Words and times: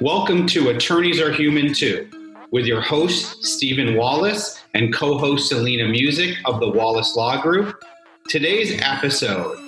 Welcome 0.00 0.46
to 0.48 0.70
Attorneys 0.70 1.20
Are 1.20 1.32
Human 1.32 1.74
Too, 1.74 2.08
with 2.50 2.66
your 2.66 2.80
host, 2.80 3.44
Stephen 3.44 3.96
Wallace, 3.96 4.62
and 4.74 4.94
co 4.94 5.18
host 5.18 5.52
Celena 5.52 5.90
Muzic 5.90 6.36
of 6.44 6.60
the 6.60 6.68
Wallace 6.68 7.16
Law 7.16 7.40
Group. 7.42 7.82
Today's 8.28 8.80
episode, 8.80 9.58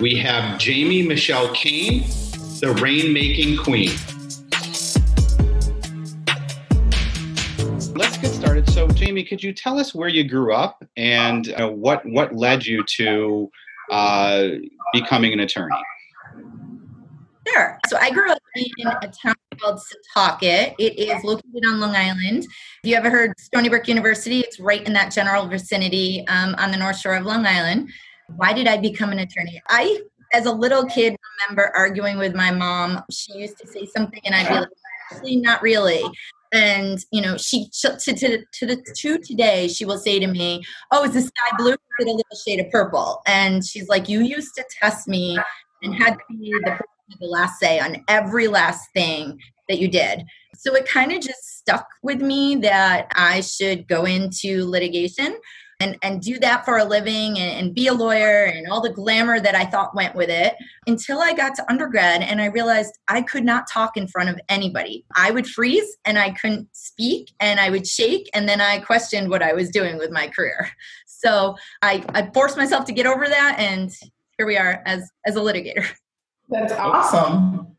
we 0.00 0.16
have 0.16 0.58
Jamie 0.58 1.02
Michelle 1.02 1.52
Cain, 1.54 2.00
the 2.60 2.74
rainmaking 2.78 3.62
queen. 3.62 3.90
Let's 7.94 8.18
get 8.18 8.30
started. 8.32 8.68
So, 8.70 8.88
Jamie, 8.88 9.24
could 9.24 9.42
you 9.42 9.52
tell 9.52 9.78
us 9.78 9.94
where 9.94 10.08
you 10.08 10.24
grew 10.24 10.54
up 10.54 10.82
and 10.96 11.52
uh, 11.52 11.68
what, 11.68 12.04
what 12.06 12.34
led 12.34 12.64
you 12.64 12.82
to 12.84 13.50
uh, 13.90 14.48
becoming 14.92 15.32
an 15.32 15.40
attorney? 15.40 15.76
Sure. 17.46 17.78
So 17.88 17.96
I 17.98 18.10
grew 18.10 18.30
up 18.30 18.38
in 18.78 18.86
a 18.86 19.12
town 19.22 19.34
called 19.60 19.80
Setauket. 19.80 20.74
It 20.78 20.98
is 20.98 21.24
located 21.24 21.64
on 21.66 21.80
Long 21.80 21.94
Island. 21.94 22.44
Have 22.44 22.90
you 22.90 22.94
ever 22.94 23.10
heard 23.10 23.32
Stony 23.38 23.68
Brook 23.68 23.88
University? 23.88 24.40
It's 24.40 24.60
right 24.60 24.86
in 24.86 24.92
that 24.92 25.12
general 25.12 25.46
vicinity 25.46 26.26
um, 26.28 26.54
on 26.58 26.70
the 26.70 26.76
North 26.76 26.98
Shore 26.98 27.14
of 27.14 27.24
Long 27.24 27.46
Island. 27.46 27.90
Why 28.36 28.52
did 28.52 28.66
I 28.66 28.76
become 28.76 29.10
an 29.10 29.20
attorney? 29.20 29.60
I, 29.68 30.00
as 30.32 30.46
a 30.46 30.52
little 30.52 30.84
kid, 30.84 31.16
remember 31.48 31.72
arguing 31.74 32.18
with 32.18 32.34
my 32.34 32.50
mom. 32.50 33.02
She 33.10 33.32
used 33.34 33.58
to 33.58 33.66
say 33.66 33.86
something, 33.86 34.20
and 34.24 34.34
I'd 34.34 34.48
be 34.48 34.54
like, 34.54 34.68
actually, 35.10 35.36
not 35.36 35.62
really 35.62 36.02
and 36.52 37.04
you 37.10 37.20
know 37.20 37.36
she 37.36 37.68
to, 37.80 37.96
to, 37.98 38.42
to 38.52 38.66
the 38.66 38.82
to 38.96 39.18
today 39.18 39.68
she 39.68 39.84
will 39.84 39.98
say 39.98 40.18
to 40.18 40.26
me 40.26 40.62
oh 40.92 41.04
is 41.04 41.12
the 41.12 41.20
sky 41.20 41.56
blue 41.58 41.74
with 41.98 42.08
a 42.08 42.10
little 42.10 42.36
shade 42.46 42.60
of 42.60 42.70
purple 42.70 43.20
and 43.26 43.64
she's 43.64 43.88
like 43.88 44.08
you 44.08 44.20
used 44.20 44.54
to 44.54 44.64
test 44.80 45.08
me 45.08 45.38
and 45.82 45.94
had 45.94 46.14
to 46.14 46.20
be 46.30 46.50
the 46.64 46.78
the 47.20 47.26
last 47.26 47.58
say 47.58 47.78
on 47.78 48.04
every 48.08 48.48
last 48.48 48.90
thing 48.92 49.40
that 49.68 49.78
you 49.78 49.88
did. 49.88 50.24
So 50.54 50.74
it 50.74 50.88
kind 50.88 51.12
of 51.12 51.20
just 51.20 51.58
stuck 51.58 51.86
with 52.02 52.20
me 52.20 52.56
that 52.56 53.08
I 53.14 53.40
should 53.42 53.86
go 53.86 54.04
into 54.04 54.64
litigation 54.68 55.36
and, 55.80 55.96
and 56.02 56.20
do 56.20 56.38
that 56.40 56.64
for 56.64 56.78
a 56.78 56.84
living 56.84 57.38
and, 57.38 57.66
and, 57.66 57.74
be 57.74 57.86
a 57.86 57.92
lawyer 57.92 58.46
and 58.46 58.66
all 58.66 58.80
the 58.80 58.92
glamour 58.92 59.38
that 59.38 59.54
I 59.54 59.64
thought 59.64 59.94
went 59.94 60.16
with 60.16 60.28
it 60.28 60.56
until 60.88 61.20
I 61.20 61.32
got 61.32 61.54
to 61.54 61.70
undergrad 61.70 62.22
and 62.22 62.40
I 62.40 62.46
realized 62.46 62.98
I 63.06 63.22
could 63.22 63.44
not 63.44 63.70
talk 63.70 63.96
in 63.96 64.08
front 64.08 64.28
of 64.28 64.40
anybody. 64.48 65.04
I 65.14 65.30
would 65.30 65.46
freeze 65.46 65.96
and 66.04 66.18
I 66.18 66.30
couldn't 66.30 66.68
speak 66.72 67.30
and 67.38 67.60
I 67.60 67.70
would 67.70 67.86
shake 67.86 68.28
and 68.34 68.48
then 68.48 68.60
I 68.60 68.80
questioned 68.80 69.30
what 69.30 69.42
I 69.42 69.52
was 69.52 69.70
doing 69.70 69.98
with 69.98 70.10
my 70.10 70.26
career. 70.28 70.68
So 71.06 71.56
I, 71.82 72.04
I 72.10 72.30
forced 72.32 72.56
myself 72.56 72.84
to 72.84 72.92
get 72.92 73.06
over 73.06 73.28
that 73.28 73.56
and 73.58 73.90
here 74.36 74.46
we 74.46 74.56
are 74.56 74.82
as, 74.86 75.10
as 75.26 75.36
a 75.36 75.40
litigator. 75.40 75.86
That's 76.48 76.72
awesome. 76.72 77.76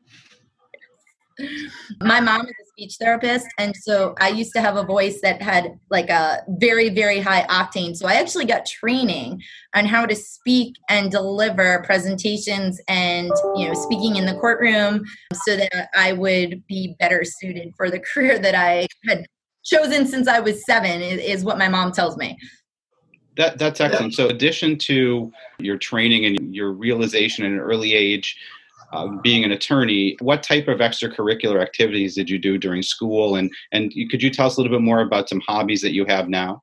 My 2.02 2.20
mom 2.20 2.42
is 2.42 2.52
a 2.52 2.68
speech 2.68 2.96
therapist, 3.00 3.48
and 3.58 3.76
so 3.76 4.14
I 4.20 4.30
used 4.30 4.54
to 4.54 4.62
have 4.62 4.76
a 4.76 4.84
voice 4.84 5.22
that 5.22 5.42
had 5.42 5.80
like 5.90 6.10
a 6.10 6.44
very, 6.50 6.90
very 6.90 7.20
high 7.20 7.46
octane. 7.48 7.96
So 7.96 8.08
I 8.08 8.16
actually 8.16 8.46
got 8.46 8.66
training 8.66 9.42
on 9.74 9.86
how 9.86 10.06
to 10.06 10.16
speak 10.16 10.76
and 10.90 11.10
deliver 11.10 11.82
presentations 11.84 12.82
and, 12.88 13.32
you 13.56 13.68
know, 13.68 13.74
speaking 13.74 14.18
in 14.18 14.26
the 14.26 14.36
courtroom 14.36 15.04
so 15.46 15.56
that 15.56 15.90
I 15.96 16.14
would 16.14 16.66
be 16.68 16.96
better 17.00 17.24
suited 17.24 17.74
for 17.76 17.90
the 17.90 18.00
career 18.14 18.38
that 18.40 18.56
I 18.56 18.88
had 19.08 19.26
chosen 19.64 20.08
since 20.08 20.28
I 20.28 20.40
was 20.40 20.66
seven, 20.66 21.02
is, 21.02 21.20
is 21.20 21.44
what 21.44 21.58
my 21.58 21.70
mom 21.70 21.92
tells 21.92 22.18
me. 22.18 22.38
That, 23.38 23.58
that's 23.58 23.80
excellent. 23.80 24.14
So, 24.16 24.28
addition 24.28 24.78
to 24.80 25.32
your 25.60 25.78
training 25.78 26.26
and 26.26 26.54
your 26.54 26.74
realization 26.74 27.46
at 27.46 27.52
an 27.52 27.60
early 27.60 27.94
age 27.94 28.38
uh, 28.92 29.08
being 29.22 29.44
an 29.44 29.52
attorney, 29.52 30.18
what 30.20 30.44
type 30.44 30.68
of 30.68 30.80
extracurricular 30.80 31.62
activities 31.62 32.16
did 32.16 32.30
you 32.30 32.38
do 32.38 32.58
during 32.58 32.82
school? 32.82 33.36
And, 33.36 33.52
and 33.72 33.92
could 34.10 34.22
you 34.22 34.30
tell 34.30 34.48
us 34.48 34.58
a 34.58 34.62
little 34.62 34.76
bit 34.76 34.84
more 34.84 35.02
about 35.02 35.30
some 35.30 35.42
hobbies 35.48 35.82
that 35.82 35.94
you 35.94 36.06
have 36.06 36.30
now? 36.30 36.62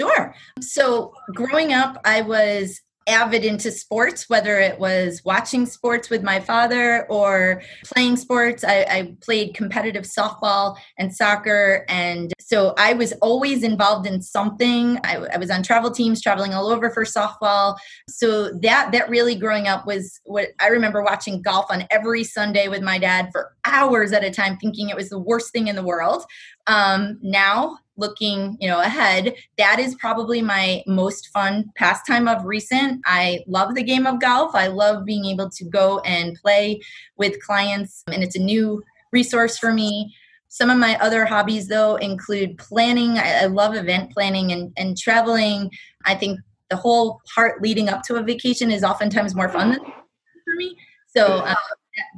Sure. 0.00 0.34
So, 0.60 1.12
growing 1.34 1.72
up, 1.72 1.98
I 2.04 2.22
was 2.22 2.80
avid 3.06 3.44
into 3.44 3.70
sports, 3.70 4.28
whether 4.28 4.58
it 4.58 4.78
was 4.78 5.22
watching 5.24 5.66
sports 5.66 6.10
with 6.10 6.22
my 6.22 6.40
father 6.40 7.06
or 7.08 7.62
playing 7.84 8.16
sports. 8.16 8.64
I, 8.64 8.86
I, 8.88 9.16
played 9.20 9.54
competitive 9.54 10.04
softball 10.04 10.76
and 10.98 11.14
soccer. 11.14 11.84
And 11.88 12.32
so 12.40 12.74
I 12.78 12.92
was 12.94 13.12
always 13.22 13.62
involved 13.62 14.06
in 14.06 14.22
something. 14.22 14.98
I, 15.04 15.16
I, 15.34 15.36
was 15.38 15.50
on 15.50 15.62
travel 15.62 15.90
teams, 15.90 16.20
traveling 16.20 16.54
all 16.54 16.68
over 16.68 16.90
for 16.90 17.04
softball. 17.04 17.76
So 18.08 18.52
that, 18.62 18.92
that 18.92 19.08
really 19.08 19.34
growing 19.34 19.68
up 19.68 19.86
was 19.86 20.20
what 20.24 20.48
I 20.60 20.68
remember 20.68 21.02
watching 21.02 21.42
golf 21.42 21.66
on 21.70 21.86
every 21.90 22.24
Sunday 22.24 22.68
with 22.68 22.82
my 22.82 22.98
dad 22.98 23.30
for 23.32 23.52
hours 23.64 24.12
at 24.12 24.24
a 24.24 24.30
time, 24.30 24.56
thinking 24.58 24.88
it 24.88 24.96
was 24.96 25.08
the 25.08 25.18
worst 25.18 25.52
thing 25.52 25.68
in 25.68 25.76
the 25.76 25.82
world. 25.82 26.24
Um, 26.66 27.18
now 27.22 27.78
looking 27.96 28.56
you 28.58 28.68
know 28.68 28.80
ahead 28.80 29.34
that 29.58 29.78
is 29.78 29.94
probably 29.96 30.40
my 30.40 30.82
most 30.86 31.28
fun 31.28 31.70
pastime 31.76 32.28
of 32.28 32.44
recent. 32.44 33.00
I 33.04 33.40
love 33.46 33.74
the 33.74 33.82
game 33.82 34.06
of 34.06 34.20
golf. 34.20 34.54
I 34.54 34.68
love 34.68 35.04
being 35.04 35.24
able 35.26 35.50
to 35.50 35.64
go 35.64 36.00
and 36.00 36.38
play 36.40 36.80
with 37.16 37.42
clients 37.42 38.02
and 38.08 38.22
it's 38.22 38.36
a 38.36 38.40
new 38.40 38.82
resource 39.12 39.58
for 39.58 39.72
me. 39.72 40.14
Some 40.48 40.70
of 40.70 40.78
my 40.78 40.98
other 41.00 41.24
hobbies 41.24 41.68
though 41.68 41.96
include 41.96 42.58
planning. 42.58 43.18
I, 43.18 43.42
I 43.42 43.46
love 43.46 43.74
event 43.74 44.12
planning 44.12 44.52
and, 44.52 44.72
and 44.76 44.96
traveling. 44.96 45.70
I 46.04 46.14
think 46.14 46.40
the 46.70 46.76
whole 46.76 47.20
part 47.34 47.62
leading 47.62 47.88
up 47.88 48.02
to 48.04 48.16
a 48.16 48.22
vacation 48.22 48.70
is 48.70 48.82
oftentimes 48.82 49.34
more 49.34 49.48
fun 49.48 49.78
for 49.78 50.54
me. 50.56 50.76
So 51.14 51.26
uh, 51.26 51.54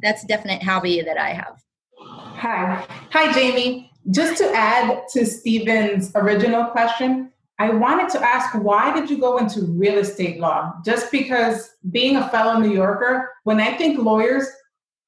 that's 0.03 0.22
a 0.22 0.26
definite 0.28 0.62
hobby 0.62 1.03
that 1.03 1.19
i 1.19 1.31
have. 1.31 1.61
Hi. 1.99 2.87
Hi 3.11 3.32
jamie 3.32 3.91
just 4.10 4.38
to 4.38 4.50
add 4.54 5.03
to 5.12 5.25
Stephen's 5.25 6.12
original 6.15 6.66
question, 6.66 7.32
I 7.59 7.70
wanted 7.70 8.09
to 8.10 8.20
ask 8.20 8.54
why 8.54 8.92
did 8.98 9.09
you 9.09 9.19
go 9.19 9.38
into 9.38 9.62
real 9.62 9.98
estate 9.98 10.41
law? 10.41 10.72
Just 10.84 11.10
because 11.12 11.70
being 11.91 12.16
a 12.16 12.28
fellow 12.28 12.59
New 12.59 12.72
Yorker, 12.72 13.31
when 13.44 13.60
I 13.60 13.76
think 13.76 13.98
lawyers, 13.98 14.47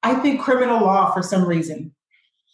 I 0.03 0.15
think 0.15 0.41
criminal 0.41 0.81
law 0.81 1.11
for 1.11 1.21
some 1.21 1.43
reason. 1.45 1.93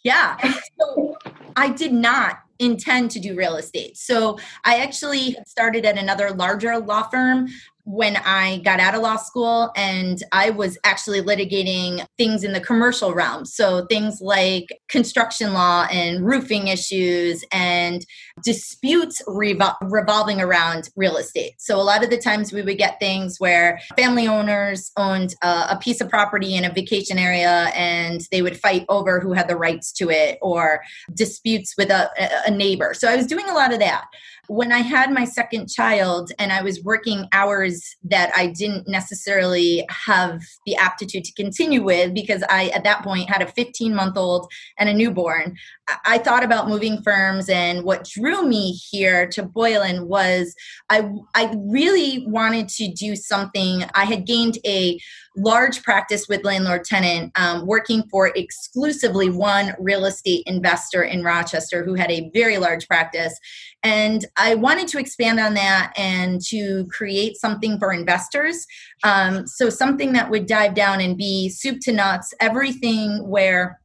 Yeah. 0.02 0.36
So 0.78 1.16
I 1.56 1.70
did 1.70 1.92
not 1.92 2.40
intend 2.58 3.10
to 3.12 3.20
do 3.20 3.34
real 3.34 3.56
estate. 3.56 3.96
So 3.96 4.38
I 4.64 4.78
actually 4.78 5.36
started 5.46 5.84
at 5.84 5.98
another 5.98 6.30
larger 6.30 6.78
law 6.78 7.04
firm 7.04 7.48
when 7.84 8.16
I 8.16 8.58
got 8.64 8.80
out 8.80 8.94
of 8.94 9.02
law 9.02 9.16
school 9.16 9.70
and 9.76 10.22
I 10.32 10.50
was 10.50 10.78
actually 10.84 11.20
litigating 11.20 12.04
things 12.16 12.42
in 12.42 12.52
the 12.52 12.60
commercial 12.60 13.12
realm. 13.12 13.44
So 13.44 13.84
things 13.86 14.20
like 14.20 14.66
construction 14.88 15.52
law 15.52 15.86
and 15.90 16.24
roofing 16.24 16.68
issues 16.68 17.44
and 17.52 18.04
disputes 18.42 19.22
revol- 19.28 19.76
revolving 19.82 20.40
around 20.40 20.88
real 20.96 21.18
estate. 21.18 21.54
So 21.58 21.78
a 21.78 21.82
lot 21.82 22.02
of 22.02 22.10
the 22.10 22.18
times 22.18 22.52
we 22.52 22.62
would 22.62 22.78
get 22.78 22.98
things 23.00 23.36
where 23.38 23.78
family 23.96 24.26
owners 24.26 24.90
owned 24.96 25.34
a, 25.42 25.66
a 25.70 25.78
piece 25.80 26.00
of 26.00 26.08
property 26.08 26.54
in 26.54 26.64
a 26.64 26.72
vacation 26.72 27.18
area 27.18 27.70
and 27.74 28.22
they 28.30 28.40
would 28.40 28.58
fight 28.58 28.86
over 28.88 29.20
who 29.20 29.34
had 29.34 29.48
the 29.48 29.56
rights 29.56 29.92
to 29.92 30.10
it 30.10 30.38
or 30.40 30.82
disputes 31.12 31.74
with 31.76 31.90
a, 31.90 32.10
a 32.46 32.50
neighbor. 32.50 32.94
So 32.94 33.08
I 33.08 33.16
was 33.16 33.26
doing 33.26 33.48
a 33.48 33.54
lot 33.54 33.72
of 33.72 33.78
that. 33.80 34.06
When 34.48 34.72
I 34.72 34.78
had 34.78 35.12
my 35.12 35.24
second 35.24 35.68
child 35.68 36.32
and 36.38 36.52
I 36.52 36.62
was 36.62 36.82
working 36.82 37.26
hours 37.32 37.96
that 38.04 38.30
I 38.36 38.48
didn't 38.48 38.88
necessarily 38.88 39.86
have 39.88 40.40
the 40.66 40.76
aptitude 40.76 41.24
to 41.24 41.32
continue 41.34 41.82
with 41.82 42.14
because 42.14 42.42
I, 42.48 42.68
at 42.68 42.84
that 42.84 43.02
point, 43.02 43.30
had 43.30 43.42
a 43.42 43.46
15 43.46 43.94
month 43.94 44.16
old 44.16 44.50
and 44.78 44.88
a 44.88 44.94
newborn, 44.94 45.56
I 46.04 46.18
thought 46.18 46.44
about 46.44 46.68
moving 46.68 47.02
firms. 47.02 47.48
And 47.48 47.84
what 47.84 48.04
drew 48.04 48.46
me 48.46 48.72
here 48.72 49.26
to 49.28 49.42
Boylan 49.42 50.08
was 50.08 50.54
I, 50.90 51.10
I 51.34 51.54
really 51.56 52.24
wanted 52.26 52.68
to 52.70 52.92
do 52.92 53.16
something. 53.16 53.84
I 53.94 54.04
had 54.04 54.26
gained 54.26 54.58
a 54.66 54.98
large 55.36 55.82
practice 55.82 56.28
with 56.28 56.44
landlord 56.44 56.84
tenant, 56.84 57.32
um, 57.38 57.66
working 57.66 58.04
for 58.10 58.28
exclusively 58.36 59.30
one 59.30 59.74
real 59.78 60.04
estate 60.04 60.42
investor 60.46 61.02
in 61.02 61.22
Rochester 61.22 61.84
who 61.84 61.94
had 61.94 62.10
a 62.10 62.30
very 62.32 62.58
large 62.58 62.86
practice. 62.86 63.38
And 63.82 64.24
I 64.36 64.54
wanted 64.54 64.88
to 64.88 64.98
expand 64.98 65.40
on 65.40 65.54
that 65.54 65.92
and 65.96 66.40
to 66.46 66.86
create 66.86 67.36
something 67.36 67.78
for 67.78 67.92
investors. 67.92 68.66
Um, 69.02 69.46
so, 69.46 69.68
something 69.70 70.12
that 70.12 70.30
would 70.30 70.46
dive 70.46 70.74
down 70.74 71.00
and 71.00 71.16
be 71.16 71.48
soup 71.48 71.80
to 71.82 71.92
nuts, 71.92 72.32
everything 72.40 73.28
where 73.28 73.80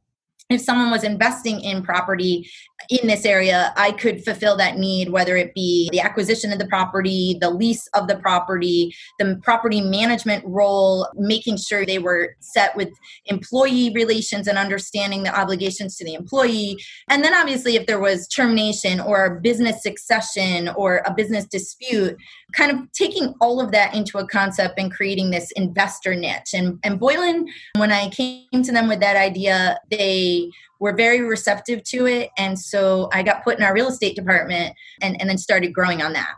if 0.50 0.60
someone 0.60 0.90
was 0.90 1.04
investing 1.04 1.60
in 1.60 1.82
property 1.82 2.50
in 2.88 3.06
this 3.06 3.24
area, 3.24 3.72
I 3.76 3.92
could 3.92 4.24
fulfill 4.24 4.56
that 4.56 4.76
need, 4.76 5.10
whether 5.10 5.36
it 5.36 5.54
be 5.54 5.88
the 5.92 6.00
acquisition 6.00 6.52
of 6.52 6.58
the 6.58 6.66
property, 6.66 7.36
the 7.40 7.50
lease 7.50 7.86
of 7.94 8.08
the 8.08 8.16
property, 8.16 8.92
the 9.18 9.38
property 9.44 9.80
management 9.80 10.44
role, 10.44 11.06
making 11.14 11.58
sure 11.58 11.86
they 11.86 11.98
were 11.98 12.34
set 12.40 12.76
with 12.76 12.88
employee 13.26 13.92
relations 13.94 14.48
and 14.48 14.58
understanding 14.58 15.22
the 15.22 15.38
obligations 15.38 15.96
to 15.96 16.04
the 16.04 16.14
employee. 16.14 16.76
And 17.08 17.22
then, 17.22 17.34
obviously, 17.34 17.76
if 17.76 17.86
there 17.86 18.00
was 18.00 18.26
termination 18.26 18.98
or 18.98 19.38
business 19.40 19.82
succession 19.82 20.68
or 20.70 21.02
a 21.06 21.14
business 21.14 21.46
dispute, 21.46 22.16
kind 22.54 22.72
of 22.72 22.90
taking 22.92 23.34
all 23.40 23.60
of 23.60 23.70
that 23.70 23.94
into 23.94 24.18
a 24.18 24.26
concept 24.26 24.78
and 24.78 24.92
creating 24.92 25.30
this 25.30 25.52
investor 25.52 26.14
niche. 26.14 26.54
And, 26.54 26.78
and 26.82 26.98
Boylan, 26.98 27.46
when 27.76 27.92
I 27.92 28.08
came 28.08 28.62
to 28.62 28.72
them 28.72 28.88
with 28.88 29.00
that 29.00 29.16
idea, 29.16 29.78
they 29.90 30.39
were 30.80 30.94
very 30.94 31.20
receptive 31.20 31.82
to 31.84 32.06
it. 32.06 32.30
And 32.38 32.58
so 32.58 33.08
I 33.12 33.22
got 33.22 33.44
put 33.44 33.58
in 33.58 33.64
our 33.64 33.74
real 33.74 33.88
estate 33.88 34.16
department 34.16 34.74
and, 35.02 35.20
and 35.20 35.28
then 35.28 35.38
started 35.38 35.72
growing 35.72 36.02
on 36.02 36.12
that. 36.14 36.34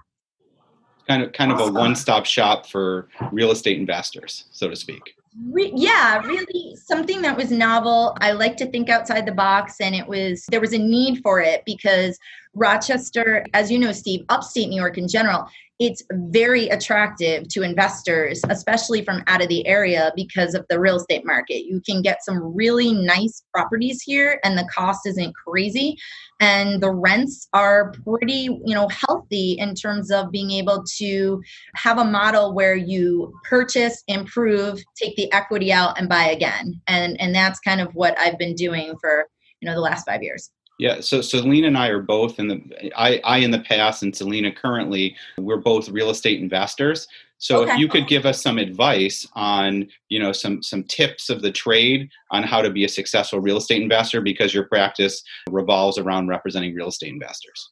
Kind 1.08 1.22
of, 1.22 1.32
kind 1.32 1.52
of 1.52 1.60
a 1.60 1.70
one-stop 1.70 2.26
shop 2.26 2.66
for 2.66 3.08
real 3.32 3.50
estate 3.50 3.78
investors, 3.78 4.44
so 4.52 4.68
to 4.68 4.76
speak. 4.76 5.02
Re- 5.50 5.72
yeah, 5.74 6.20
really 6.22 6.76
something 6.76 7.22
that 7.22 7.36
was 7.36 7.50
novel. 7.50 8.16
I 8.20 8.32
like 8.32 8.56
to 8.58 8.66
think 8.66 8.88
outside 8.88 9.26
the 9.26 9.32
box, 9.32 9.76
and 9.80 9.94
it 9.94 10.06
was 10.06 10.44
there 10.50 10.60
was 10.60 10.74
a 10.74 10.78
need 10.78 11.20
for 11.22 11.40
it 11.40 11.62
because 11.64 12.18
Rochester, 12.54 13.44
as 13.54 13.70
you 13.70 13.78
know, 13.78 13.92
Steve, 13.92 14.24
upstate 14.28 14.68
New 14.68 14.80
York 14.80 14.98
in 14.98 15.08
general, 15.08 15.48
it's 15.78 16.02
very 16.12 16.68
attractive 16.68 17.48
to 17.48 17.62
investors, 17.62 18.40
especially 18.50 19.04
from 19.04 19.24
out 19.26 19.42
of 19.42 19.48
the 19.48 19.66
area 19.66 20.12
because 20.14 20.54
of 20.54 20.64
the 20.68 20.78
real 20.78 20.96
estate 20.96 21.26
market. 21.26 21.64
You 21.64 21.80
can 21.84 22.02
get 22.02 22.22
some 22.22 22.54
really 22.54 22.92
nice 22.92 23.42
properties 23.52 24.00
here 24.00 24.38
and 24.44 24.56
the 24.56 24.68
cost 24.72 25.06
isn't 25.06 25.34
crazy 25.34 25.96
and 26.40 26.80
the 26.80 26.92
rents 26.92 27.48
are 27.52 27.92
pretty, 28.04 28.60
you 28.64 28.74
know, 28.74 28.88
healthy 29.08 29.52
in 29.58 29.74
terms 29.74 30.12
of 30.12 30.30
being 30.30 30.52
able 30.52 30.84
to 30.98 31.42
have 31.74 31.98
a 31.98 32.04
model 32.04 32.52
where 32.54 32.76
you 32.76 33.32
purchase, 33.48 34.04
improve, 34.06 34.80
take 34.94 35.16
the 35.16 35.32
equity 35.32 35.72
out 35.72 35.98
and 35.98 36.08
buy 36.08 36.26
again. 36.26 36.80
And 36.86 37.20
and 37.20 37.34
that's 37.34 37.58
kind 37.58 37.80
of 37.80 37.92
what 37.94 38.16
I've 38.18 38.38
been 38.38 38.54
doing 38.54 38.94
for, 39.00 39.26
you 39.60 39.66
know, 39.66 39.74
the 39.74 39.80
last 39.80 40.04
5 40.06 40.22
years. 40.22 40.50
Yeah, 40.78 41.00
so 41.00 41.18
Celena 41.20 41.68
and 41.68 41.78
I 41.78 41.88
are 41.88 42.02
both 42.02 42.38
in 42.38 42.48
the 42.48 42.60
I, 42.96 43.20
I 43.24 43.38
in 43.38 43.50
the 43.50 43.60
past 43.60 44.02
and 44.02 44.12
Celena 44.12 44.54
currently 44.54 45.16
we're 45.38 45.58
both 45.58 45.88
real 45.88 46.10
estate 46.10 46.40
investors. 46.40 47.06
So 47.38 47.62
okay. 47.62 47.72
if 47.72 47.78
you 47.78 47.88
could 47.88 48.06
give 48.06 48.24
us 48.24 48.40
some 48.40 48.56
advice 48.56 49.26
on, 49.34 49.88
you 50.08 50.18
know, 50.18 50.32
some 50.32 50.62
some 50.62 50.84
tips 50.84 51.28
of 51.28 51.42
the 51.42 51.50
trade 51.50 52.08
on 52.30 52.42
how 52.42 52.62
to 52.62 52.70
be 52.70 52.84
a 52.84 52.88
successful 52.88 53.40
real 53.40 53.56
estate 53.56 53.82
investor 53.82 54.20
because 54.20 54.54
your 54.54 54.64
practice 54.64 55.22
revolves 55.50 55.98
around 55.98 56.28
representing 56.28 56.74
real 56.74 56.88
estate 56.88 57.12
investors. 57.12 57.70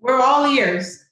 We're 0.00 0.20
all 0.20 0.46
ears. 0.46 1.04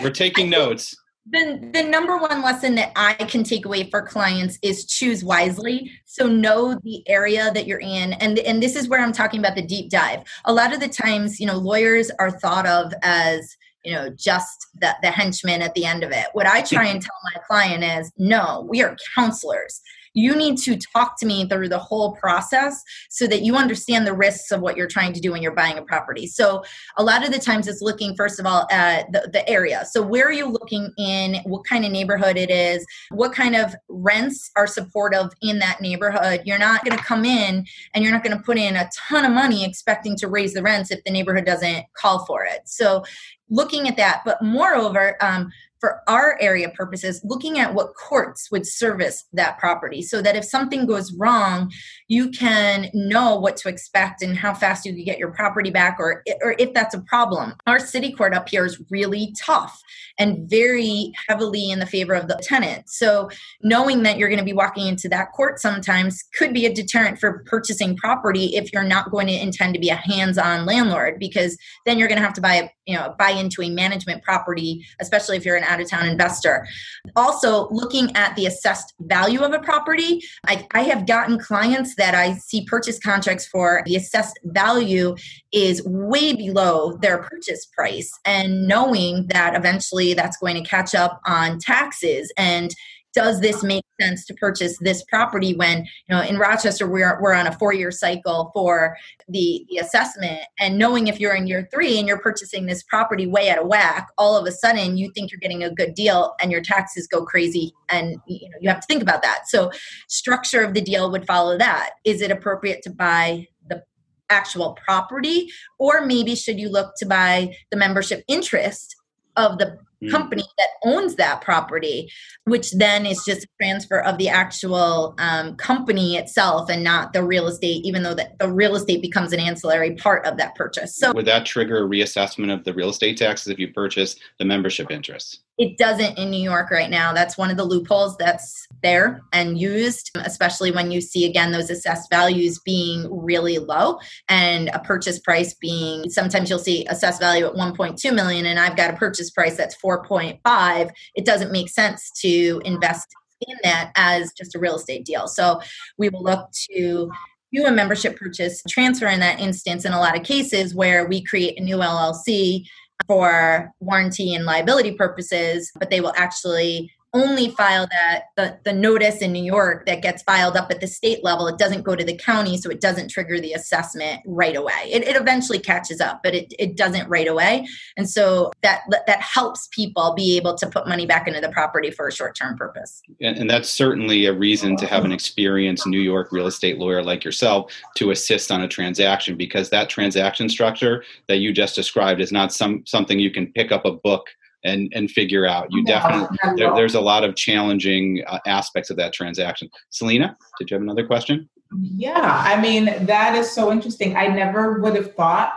we're 0.00 0.10
taking 0.10 0.50
notes 0.60 0.96
the, 1.30 1.70
the 1.72 1.82
number 1.84 2.18
one 2.18 2.42
lesson 2.42 2.74
that 2.74 2.92
I 2.96 3.14
can 3.14 3.44
take 3.44 3.64
away 3.64 3.88
for 3.88 4.02
clients 4.02 4.58
is 4.60 4.86
choose 4.86 5.22
wisely. 5.22 5.90
So 6.04 6.26
know 6.26 6.78
the 6.82 7.08
area 7.08 7.52
that 7.52 7.66
you're 7.66 7.80
in. 7.80 8.14
And, 8.14 8.38
and 8.40 8.62
this 8.62 8.74
is 8.74 8.88
where 8.88 9.00
I'm 9.00 9.12
talking 9.12 9.38
about 9.38 9.54
the 9.54 9.66
deep 9.66 9.90
dive. 9.90 10.22
A 10.46 10.52
lot 10.52 10.74
of 10.74 10.80
the 10.80 10.88
times, 10.88 11.38
you 11.38 11.46
know, 11.46 11.56
lawyers 11.56 12.10
are 12.18 12.30
thought 12.30 12.66
of 12.66 12.92
as, 13.02 13.56
you 13.84 13.92
know, 13.92 14.10
just 14.10 14.66
the, 14.80 14.96
the 15.02 15.10
henchman 15.10 15.62
at 15.62 15.74
the 15.74 15.84
end 15.84 16.02
of 16.02 16.10
it. 16.10 16.26
What 16.32 16.46
I 16.46 16.62
try 16.62 16.86
and 16.88 17.00
tell 17.00 17.16
my 17.34 17.40
client 17.46 17.84
is, 17.84 18.10
no, 18.18 18.66
we 18.68 18.82
are 18.82 18.96
counselors 19.14 19.80
you 20.14 20.36
need 20.36 20.58
to 20.58 20.76
talk 20.76 21.18
to 21.18 21.26
me 21.26 21.46
through 21.48 21.68
the 21.68 21.78
whole 21.78 22.12
process 22.16 22.82
so 23.10 23.26
that 23.26 23.42
you 23.42 23.56
understand 23.56 24.06
the 24.06 24.12
risks 24.12 24.50
of 24.50 24.60
what 24.60 24.76
you're 24.76 24.88
trying 24.88 25.12
to 25.12 25.20
do 25.20 25.32
when 25.32 25.42
you're 25.42 25.54
buying 25.54 25.78
a 25.78 25.82
property. 25.82 26.26
So 26.26 26.62
a 26.98 27.02
lot 27.02 27.24
of 27.24 27.32
the 27.32 27.38
times 27.38 27.66
it's 27.66 27.82
looking 27.82 28.14
first 28.16 28.38
of 28.38 28.46
all 28.46 28.66
at 28.70 29.10
the, 29.12 29.28
the 29.32 29.48
area. 29.48 29.84
So 29.90 30.02
where 30.02 30.26
are 30.26 30.32
you 30.32 30.46
looking 30.46 30.92
in? 30.98 31.36
What 31.44 31.64
kind 31.64 31.84
of 31.84 31.92
neighborhood 31.92 32.36
it 32.36 32.50
is? 32.50 32.84
What 33.10 33.32
kind 33.32 33.56
of 33.56 33.74
rents 33.88 34.50
are 34.56 34.66
supportive 34.66 35.30
in 35.40 35.58
that 35.60 35.80
neighborhood? 35.80 36.42
You're 36.44 36.58
not 36.58 36.84
going 36.84 36.96
to 36.96 37.04
come 37.04 37.24
in 37.24 37.64
and 37.94 38.04
you're 38.04 38.12
not 38.12 38.24
going 38.24 38.36
to 38.36 38.42
put 38.42 38.58
in 38.58 38.76
a 38.76 38.90
ton 38.94 39.24
of 39.24 39.32
money 39.32 39.64
expecting 39.64 40.16
to 40.16 40.28
raise 40.28 40.54
the 40.54 40.62
rents 40.62 40.90
if 40.90 41.02
the 41.04 41.10
neighborhood 41.10 41.46
doesn't 41.46 41.86
call 41.94 42.24
for 42.26 42.44
it. 42.44 42.60
So 42.66 43.04
looking 43.48 43.88
at 43.88 43.96
that, 43.96 44.22
but 44.24 44.42
moreover, 44.42 45.16
um, 45.20 45.50
for 45.82 46.00
our 46.06 46.38
area 46.40 46.68
purposes, 46.68 47.20
looking 47.24 47.58
at 47.58 47.74
what 47.74 47.96
courts 47.96 48.52
would 48.52 48.64
service 48.64 49.24
that 49.32 49.58
property 49.58 50.00
so 50.00 50.22
that 50.22 50.36
if 50.36 50.44
something 50.44 50.86
goes 50.86 51.12
wrong, 51.14 51.72
you 52.12 52.28
can 52.28 52.90
know 52.92 53.36
what 53.36 53.56
to 53.56 53.70
expect 53.70 54.20
and 54.20 54.36
how 54.36 54.52
fast 54.52 54.84
you 54.84 54.92
can 54.92 55.02
get 55.02 55.16
your 55.16 55.30
property 55.30 55.70
back 55.70 55.96
or, 55.98 56.22
or 56.42 56.54
if 56.58 56.74
that's 56.74 56.94
a 56.94 57.00
problem. 57.00 57.54
Our 57.66 57.78
city 57.78 58.12
court 58.12 58.34
up 58.34 58.50
here 58.50 58.66
is 58.66 58.78
really 58.90 59.34
tough 59.40 59.82
and 60.18 60.46
very 60.50 61.10
heavily 61.26 61.70
in 61.70 61.78
the 61.78 61.86
favor 61.86 62.12
of 62.12 62.28
the 62.28 62.38
tenant. 62.42 62.90
So 62.90 63.30
knowing 63.62 64.02
that 64.02 64.18
you're 64.18 64.28
going 64.28 64.38
to 64.38 64.44
be 64.44 64.52
walking 64.52 64.88
into 64.88 65.08
that 65.08 65.32
court 65.32 65.58
sometimes 65.58 66.22
could 66.36 66.52
be 66.52 66.66
a 66.66 66.74
deterrent 66.74 67.18
for 67.18 67.42
purchasing 67.46 67.96
property 67.96 68.56
if 68.56 68.74
you're 68.74 68.82
not 68.82 69.10
going 69.10 69.28
to 69.28 69.32
intend 69.32 69.72
to 69.72 69.80
be 69.80 69.88
a 69.88 69.96
hands-on 69.96 70.66
landlord 70.66 71.18
because 71.18 71.56
then 71.86 71.98
you're 71.98 72.08
going 72.08 72.20
to 72.20 72.24
have 72.24 72.34
to 72.34 72.42
buy 72.42 72.70
you 72.86 72.96
know 72.96 73.14
buy 73.18 73.30
into 73.30 73.62
a 73.62 73.70
management 73.70 74.22
property 74.22 74.84
especially 75.00 75.36
if 75.36 75.44
you're 75.44 75.56
an 75.56 75.62
out 75.64 75.80
of 75.80 75.88
town 75.88 76.06
investor 76.06 76.66
also 77.14 77.68
looking 77.70 78.14
at 78.16 78.34
the 78.34 78.46
assessed 78.46 78.92
value 79.02 79.40
of 79.40 79.52
a 79.52 79.60
property 79.60 80.20
I, 80.46 80.66
I 80.72 80.82
have 80.82 81.06
gotten 81.06 81.38
clients 81.38 81.94
that 81.96 82.01
i 82.14 82.34
see 82.34 82.64
purchase 82.66 82.98
contracts 82.98 83.46
for 83.46 83.82
the 83.86 83.96
assessed 83.96 84.38
value 84.44 85.14
is 85.52 85.82
way 85.84 86.34
below 86.34 86.96
their 87.02 87.18
purchase 87.18 87.66
price. 87.66 88.12
And 88.24 88.66
knowing 88.66 89.26
that 89.28 89.54
eventually 89.54 90.14
that's 90.14 90.36
going 90.36 90.62
to 90.62 90.68
catch 90.68 90.94
up 90.94 91.20
on 91.26 91.58
taxes 91.58 92.32
and 92.36 92.74
does 93.14 93.40
this 93.40 93.62
make 93.62 93.84
sense 94.00 94.24
to 94.26 94.34
purchase 94.34 94.78
this 94.78 95.04
property 95.04 95.54
when 95.54 95.78
you 95.78 96.14
know 96.14 96.22
in 96.22 96.38
rochester 96.38 96.88
we're, 96.88 97.20
we're 97.20 97.34
on 97.34 97.46
a 97.46 97.52
four 97.52 97.72
year 97.72 97.90
cycle 97.90 98.50
for 98.54 98.96
the, 99.28 99.64
the 99.68 99.78
assessment. 99.78 100.40
And 100.58 100.78
knowing 100.78 101.06
if 101.06 101.20
you're 101.20 101.34
in 101.34 101.46
year 101.46 101.68
three 101.72 101.98
and 101.98 102.08
you're 102.08 102.18
purchasing 102.18 102.66
this 102.66 102.82
property 102.82 103.26
way 103.26 103.50
out 103.50 103.58
of 103.58 103.66
whack 103.66 104.08
all 104.18 104.36
of 104.36 104.46
a 104.46 104.52
sudden 104.52 104.96
you 104.96 105.10
think 105.14 105.30
you're 105.30 105.40
getting 105.40 105.62
a 105.62 105.70
good 105.70 105.94
deal 105.94 106.34
and 106.40 106.50
your 106.50 106.62
taxes 106.62 107.06
go 107.06 107.24
crazy 107.24 107.72
and 107.88 108.16
you 108.26 108.48
know 108.48 108.56
you 108.60 108.68
have 108.68 108.80
to 108.80 108.86
think 108.86 109.02
about 109.02 109.22
that. 109.22 109.48
So 109.48 109.70
structure 110.08 110.62
of 110.62 110.74
the 110.74 110.80
deal 110.80 111.10
would 111.10 111.26
follow 111.26 111.58
that. 111.58 111.90
Is 112.04 112.22
it 112.22 112.30
appropriate 112.30 112.82
to 112.82 112.90
buy 112.90 113.46
the 113.68 113.82
actual 114.30 114.72
property? 114.84 115.48
Or 115.78 116.04
maybe 116.04 116.34
should 116.34 116.58
you 116.58 116.68
look 116.68 116.94
to 116.96 117.06
buy 117.06 117.54
the 117.70 117.76
membership 117.76 118.24
interest 118.28 118.96
of 119.36 119.58
the. 119.58 119.78
Company 120.10 120.44
that 120.58 120.68
owns 120.84 121.16
that 121.16 121.40
property, 121.40 122.10
which 122.44 122.72
then 122.72 123.06
is 123.06 123.22
just 123.24 123.44
a 123.44 123.48
transfer 123.60 124.00
of 124.00 124.18
the 124.18 124.28
actual 124.28 125.14
um, 125.18 125.56
company 125.56 126.16
itself 126.16 126.68
and 126.68 126.82
not 126.82 127.12
the 127.12 127.22
real 127.22 127.46
estate, 127.46 127.84
even 127.84 128.02
though 128.02 128.14
the, 128.14 128.28
the 128.38 128.50
real 128.50 128.74
estate 128.74 129.02
becomes 129.02 129.32
an 129.32 129.40
ancillary 129.40 129.94
part 129.94 130.26
of 130.26 130.36
that 130.38 130.54
purchase. 130.54 130.96
So, 130.96 131.12
would 131.12 131.26
that 131.26 131.46
trigger 131.46 131.84
a 131.84 131.88
reassessment 131.88 132.52
of 132.52 132.64
the 132.64 132.74
real 132.74 132.90
estate 132.90 133.16
taxes 133.16 133.48
if 133.48 133.58
you 133.58 133.72
purchase 133.72 134.16
the 134.38 134.44
membership 134.44 134.90
interest? 134.90 135.40
It 135.58 135.76
doesn't 135.76 136.18
in 136.18 136.30
New 136.30 136.42
York 136.42 136.70
right 136.70 136.90
now. 136.90 137.12
That's 137.12 137.36
one 137.36 137.50
of 137.50 137.56
the 137.56 137.64
loopholes 137.64 138.16
that's 138.16 138.66
there 138.82 139.22
and 139.32 139.60
used, 139.60 140.10
especially 140.24 140.70
when 140.72 140.90
you 140.90 141.00
see 141.00 141.26
again 141.26 141.52
those 141.52 141.70
assessed 141.70 142.10
values 142.10 142.58
being 142.64 143.06
really 143.10 143.58
low 143.58 143.98
and 144.28 144.70
a 144.70 144.78
purchase 144.80 145.18
price 145.18 145.54
being 145.54 146.08
sometimes 146.10 146.48
you'll 146.48 146.58
see 146.58 146.86
assessed 146.86 147.20
value 147.20 147.46
at 147.46 147.54
1.2 147.54 148.14
million 148.14 148.46
and 148.46 148.58
I've 148.58 148.76
got 148.76 148.92
a 148.92 148.96
purchase 148.96 149.30
price 149.30 149.56
that's 149.56 149.74
4.5. 150.00 150.90
It 151.14 151.24
doesn't 151.24 151.52
make 151.52 151.68
sense 151.68 152.10
to 152.20 152.60
invest 152.64 153.08
in 153.48 153.56
that 153.62 153.92
as 153.96 154.32
just 154.32 154.54
a 154.54 154.58
real 154.58 154.76
estate 154.76 155.04
deal. 155.04 155.26
So 155.26 155.60
we 155.98 156.08
will 156.08 156.22
look 156.22 156.50
to 156.70 157.10
do 157.52 157.66
a 157.66 157.70
membership 157.70 158.18
purchase 158.18 158.62
transfer 158.68 159.06
in 159.06 159.20
that 159.20 159.40
instance 159.40 159.84
in 159.84 159.92
a 159.92 160.00
lot 160.00 160.16
of 160.16 160.22
cases 160.22 160.74
where 160.74 161.06
we 161.06 161.22
create 161.22 161.58
a 161.58 161.62
new 161.62 161.76
LLC 161.76 162.64
for 163.06 163.70
warranty 163.80 164.34
and 164.34 164.44
liability 164.44 164.92
purposes, 164.92 165.70
but 165.78 165.90
they 165.90 166.00
will 166.00 166.14
actually 166.16 166.90
only 167.14 167.50
file 167.50 167.86
that 167.90 168.24
the, 168.36 168.58
the 168.64 168.72
notice 168.72 169.20
in 169.20 169.32
New 169.32 169.44
York 169.44 169.86
that 169.86 170.02
gets 170.02 170.22
filed 170.22 170.56
up 170.56 170.70
at 170.70 170.80
the 170.80 170.86
state 170.86 171.22
level. 171.22 171.46
It 171.46 171.58
doesn't 171.58 171.82
go 171.82 171.94
to 171.94 172.04
the 172.04 172.16
county, 172.16 172.56
so 172.56 172.70
it 172.70 172.80
doesn't 172.80 173.08
trigger 173.08 173.38
the 173.38 173.52
assessment 173.52 174.22
right 174.26 174.56
away. 174.56 174.90
It, 174.90 175.06
it 175.06 175.16
eventually 175.16 175.58
catches 175.58 176.00
up, 176.00 176.22
but 176.22 176.34
it, 176.34 176.52
it 176.58 176.76
doesn't 176.76 177.08
right 177.08 177.28
away. 177.28 177.66
And 177.96 178.08
so 178.08 178.50
that 178.62 178.82
that 179.06 179.20
helps 179.20 179.68
people 179.72 180.14
be 180.14 180.36
able 180.36 180.54
to 180.56 180.66
put 180.66 180.88
money 180.88 181.06
back 181.06 181.28
into 181.28 181.40
the 181.40 181.50
property 181.50 181.90
for 181.90 182.08
a 182.08 182.12
short 182.12 182.34
term 182.34 182.56
purpose. 182.56 183.02
And, 183.20 183.36
and 183.36 183.50
that's 183.50 183.68
certainly 183.68 184.26
a 184.26 184.32
reason 184.32 184.76
to 184.78 184.86
have 184.86 185.04
an 185.04 185.12
experienced 185.12 185.86
New 185.86 186.00
York 186.00 186.32
real 186.32 186.46
estate 186.46 186.78
lawyer 186.78 187.02
like 187.02 187.24
yourself 187.24 187.72
to 187.96 188.10
assist 188.10 188.50
on 188.50 188.62
a 188.62 188.68
transaction 188.68 189.36
because 189.36 189.70
that 189.70 189.88
transaction 189.90 190.48
structure 190.48 191.04
that 191.28 191.38
you 191.38 191.52
just 191.52 191.74
described 191.74 192.20
is 192.20 192.32
not 192.32 192.52
some 192.52 192.84
something 192.86 193.18
you 193.18 193.30
can 193.30 193.46
pick 193.52 193.70
up 193.70 193.84
a 193.84 193.92
book 193.92 194.28
and 194.64 194.92
and 194.94 195.10
figure 195.10 195.46
out. 195.46 195.68
You 195.70 195.84
definitely 195.84 196.36
there, 196.56 196.74
there's 196.74 196.94
a 196.94 197.00
lot 197.00 197.24
of 197.24 197.36
challenging 197.36 198.22
uh, 198.26 198.38
aspects 198.46 198.90
of 198.90 198.96
that 198.96 199.12
transaction. 199.12 199.68
Celena, 199.92 200.36
did 200.58 200.70
you 200.70 200.74
have 200.74 200.82
another 200.82 201.06
question? 201.06 201.48
Yeah, 201.80 202.42
I 202.44 202.60
mean, 202.60 203.06
that 203.06 203.34
is 203.34 203.50
so 203.50 203.72
interesting. 203.72 204.14
I 204.16 204.26
never 204.26 204.80
would 204.80 204.94
have 204.94 205.14
thought 205.14 205.54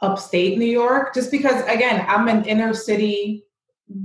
upstate 0.00 0.58
New 0.58 0.66
York, 0.66 1.14
just 1.14 1.30
because, 1.30 1.62
again, 1.62 2.04
I'm 2.08 2.28
an 2.28 2.44
inner 2.44 2.74
city, 2.74 3.44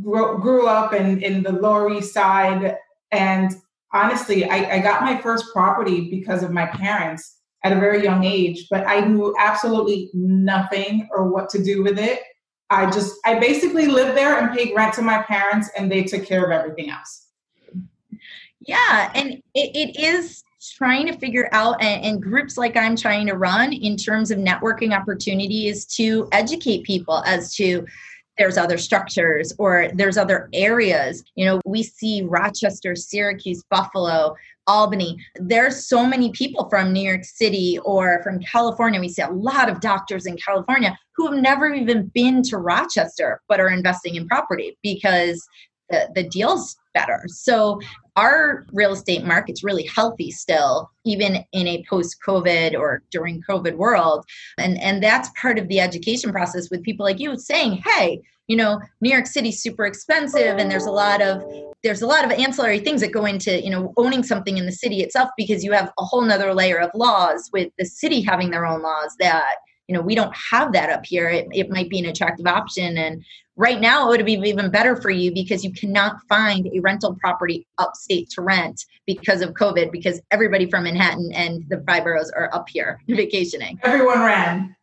grew, 0.02 0.40
grew 0.40 0.68
up 0.68 0.94
in, 0.94 1.22
in 1.22 1.44
the 1.44 1.52
Lower 1.52 1.92
East 1.92 2.14
Side. 2.14 2.78
And 3.12 3.52
honestly, 3.94 4.46
I, 4.46 4.76
I 4.76 4.80
got 4.80 5.02
my 5.02 5.20
first 5.20 5.52
property 5.52 6.10
because 6.10 6.44
of 6.44 6.52
my 6.52 6.68
parents 6.68 7.40
at 7.64 7.74
a 7.74 7.80
very 7.80 8.04
young 8.04 8.24
age, 8.24 8.68
but 8.70 8.88
I 8.88 9.02
knew 9.02 9.36
absolutely 9.40 10.10
nothing 10.14 11.08
or 11.12 11.32
what 11.32 11.50
to 11.50 11.64
do 11.64 11.84
with 11.84 11.98
it. 11.98 12.20
I 12.70 12.90
just, 12.90 13.16
I 13.26 13.40
basically 13.40 13.88
lived 13.88 14.18
there 14.18 14.38
and 14.38 14.56
paid 14.56 14.74
rent 14.76 14.94
to 14.96 15.02
my 15.02 15.22
parents, 15.24 15.70
and 15.78 15.92
they 15.92 16.04
took 16.04 16.26
care 16.26 16.44
of 16.44 16.52
everything 16.52 16.90
else. 16.90 17.28
Yeah, 18.60 19.12
and 19.16 19.42
it, 19.54 19.76
it 19.76 20.00
is 20.00 20.44
trying 20.76 21.08
to 21.08 21.18
figure 21.18 21.50
out 21.52 21.82
and, 21.82 22.04
and, 22.04 22.22
groups 22.22 22.58
like 22.58 22.76
i'm 22.76 22.96
trying 22.96 23.28
to 23.28 23.36
run 23.36 23.72
in 23.72 23.96
terms 23.96 24.32
of 24.32 24.40
networking 24.40 24.96
opportunities 24.96 25.86
to 25.86 26.28
educate 26.32 26.84
people 26.84 27.24
as 27.26 27.54
to 27.56 27.86
there's 28.38 28.58
other 28.58 28.78
structures 28.78 29.54
or 29.60 29.90
there's 29.94 30.18
other 30.18 30.50
areas 30.54 31.24
you 31.36 31.46
know 31.46 31.62
we 31.66 31.84
see 31.84 32.24
rochester 32.24 32.96
syracuse 32.96 33.64
buffalo 33.70 34.36
albany 34.68 35.18
there's 35.36 35.88
so 35.88 36.06
many 36.06 36.32
people 36.32 36.70
from 36.70 36.92
new 36.92 37.02
york 37.02 37.24
city 37.24 37.80
or 37.84 38.22
from 38.24 38.40
california 38.40 39.00
we 39.00 39.10
see 39.10 39.22
a 39.22 39.30
lot 39.30 39.70
of 39.70 39.80
doctors 39.80 40.26
in 40.26 40.38
california 40.38 40.98
who 41.16 41.32
have 41.32 41.42
never 41.42 41.74
even 41.74 42.08
been 42.14 42.42
to 42.42 42.58
rochester 42.58 43.42
but 43.48 43.60
are 43.60 43.70
investing 43.70 44.16
in 44.16 44.28
property 44.28 44.78
because 44.84 45.48
the, 45.90 46.10
the 46.16 46.24
deals 46.24 46.76
better. 46.94 47.24
So 47.28 47.80
our 48.16 48.66
real 48.74 48.94
estate 48.94 49.24
market's 49.24 49.64
really 49.64 49.84
healthy 49.84 50.32
still, 50.32 50.90
even 51.06 51.44
in 51.52 51.68
a 51.68 51.84
post-COVID 51.88 52.74
or 52.74 53.04
during 53.12 53.44
COVID 53.48 53.76
world. 53.76 54.26
And 54.58 54.80
and 54.82 55.02
that's 55.02 55.30
part 55.40 55.60
of 55.60 55.68
the 55.68 55.80
education 55.80 56.32
process 56.32 56.70
with 56.70 56.84
people 56.84 57.06
like 57.06 57.20
you 57.20 57.38
saying, 57.38 57.84
hey, 57.86 58.22
you 58.48 58.56
know, 58.56 58.82
New 59.02 59.12
York 59.12 59.28
City's 59.28 59.62
super 59.62 59.86
expensive 59.86 60.58
and 60.58 60.72
there's 60.72 60.86
a 60.86 60.92
lot 60.92 61.22
of 61.22 61.44
there's 61.88 62.02
a 62.02 62.08
lot 62.08 62.26
of 62.26 62.32
ancillary 62.32 62.80
things 62.80 63.00
that 63.00 63.14
go 63.14 63.26
into, 63.26 63.64
you 63.64 63.70
know, 63.70 63.94
owning 63.96 64.22
something 64.22 64.58
in 64.58 64.66
the 64.66 64.74
city 64.74 65.02
itself 65.02 65.30
because 65.38 65.64
you 65.64 65.72
have 65.72 65.92
a 65.98 66.04
whole 66.04 66.22
nother 66.22 66.54
layer 66.54 66.78
of 66.78 66.92
laws 66.94 67.50
with 67.54 67.72
the 67.78 67.86
city 67.86 68.22
having 68.22 68.52
their 68.52 68.66
own 68.66 68.82
laws 68.82 69.16
that 69.20 69.56
you 69.88 69.96
know 69.96 70.02
we 70.02 70.14
don't 70.14 70.36
have 70.52 70.74
that 70.74 70.90
up 70.90 71.06
here. 71.06 71.30
It, 71.30 71.48
it 71.54 71.70
might 71.70 71.90
be 71.90 72.00
an 72.00 72.06
attractive 72.06 72.46
option. 72.46 72.98
And 72.98 73.24
right 73.56 73.80
now 73.80 74.12
it 74.12 74.18
would 74.18 74.26
be 74.26 74.34
even 74.34 74.70
better 74.70 74.98
for 74.98 75.10
you 75.10 75.34
because 75.34 75.64
you 75.64 75.72
cannot 75.72 76.18
find 76.28 76.68
a 76.74 76.82
rental 76.82 77.16
property 77.16 77.66
upstate 77.78 78.30
to 78.32 78.42
rent 78.42 78.84
because 79.06 79.42
of 79.42 79.52
covid 79.52 79.90
because 79.92 80.20
everybody 80.30 80.70
from 80.70 80.84
manhattan 80.84 81.32
and 81.34 81.64
the 81.70 81.82
five 81.88 82.04
boroughs 82.04 82.30
are 82.36 82.54
up 82.54 82.68
here 82.68 83.02
vacationing. 83.08 83.80
Everyone 83.84 84.20
ran 84.20 84.76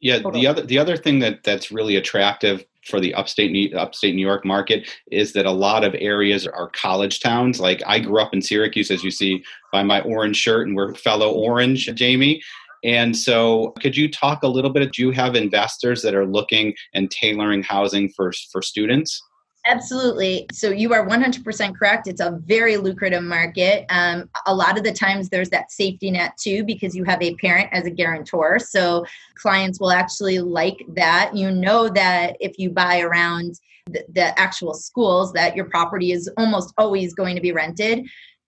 yeah 0.00 0.16
totally. 0.18 0.40
the 0.40 0.46
other 0.46 0.62
the 0.62 0.78
other 0.78 0.96
thing 0.96 1.18
that 1.18 1.42
that's 1.44 1.70
really 1.70 1.96
attractive 1.96 2.64
for 2.86 3.00
the 3.00 3.12
upstate 3.14 3.50
New, 3.50 3.76
upstate 3.76 4.14
New 4.14 4.24
York 4.24 4.44
market 4.44 4.88
is 5.10 5.32
that 5.32 5.44
a 5.44 5.50
lot 5.50 5.84
of 5.84 5.94
areas 5.98 6.46
are 6.46 6.70
college 6.70 7.20
towns. 7.20 7.60
Like 7.60 7.82
I 7.86 7.98
grew 7.98 8.20
up 8.20 8.32
in 8.32 8.40
Syracuse, 8.40 8.90
as 8.90 9.02
you 9.02 9.10
see 9.10 9.42
by 9.72 9.82
my 9.82 10.00
orange 10.02 10.36
shirt, 10.36 10.66
and 10.66 10.76
we're 10.76 10.94
fellow 10.94 11.32
orange, 11.32 11.92
Jamie. 11.94 12.40
And 12.84 13.16
so, 13.16 13.72
could 13.80 13.96
you 13.96 14.08
talk 14.08 14.42
a 14.42 14.48
little 14.48 14.70
bit? 14.70 14.92
Do 14.92 15.02
you 15.02 15.10
have 15.10 15.34
investors 15.34 16.02
that 16.02 16.14
are 16.14 16.26
looking 16.26 16.74
and 16.94 17.10
tailoring 17.10 17.62
housing 17.62 18.08
for, 18.10 18.32
for 18.52 18.62
students? 18.62 19.20
Absolutely. 19.68 20.46
So 20.52 20.70
you 20.70 20.92
are 20.94 21.06
100% 21.06 21.76
correct. 21.76 22.06
It's 22.06 22.20
a 22.20 22.38
very 22.44 22.76
lucrative 22.76 23.24
market. 23.24 23.84
Um, 23.88 24.30
a 24.46 24.54
lot 24.54 24.78
of 24.78 24.84
the 24.84 24.92
times 24.92 25.28
there's 25.28 25.50
that 25.50 25.72
safety 25.72 26.10
net 26.10 26.36
too 26.36 26.62
because 26.64 26.94
you 26.94 27.02
have 27.04 27.20
a 27.20 27.34
parent 27.36 27.68
as 27.72 27.84
a 27.84 27.90
guarantor. 27.90 28.60
So 28.60 29.04
clients 29.34 29.80
will 29.80 29.90
actually 29.90 30.38
like 30.38 30.84
that. 30.94 31.34
You 31.34 31.50
know 31.50 31.88
that 31.88 32.36
if 32.38 32.58
you 32.58 32.70
buy 32.70 33.00
around 33.00 33.60
the, 33.86 34.04
the 34.12 34.38
actual 34.38 34.74
schools, 34.74 35.32
that 35.32 35.56
your 35.56 35.64
property 35.64 36.12
is 36.12 36.30
almost 36.36 36.72
always 36.78 37.12
going 37.12 37.34
to 37.34 37.42
be 37.42 37.52
rented 37.52 38.06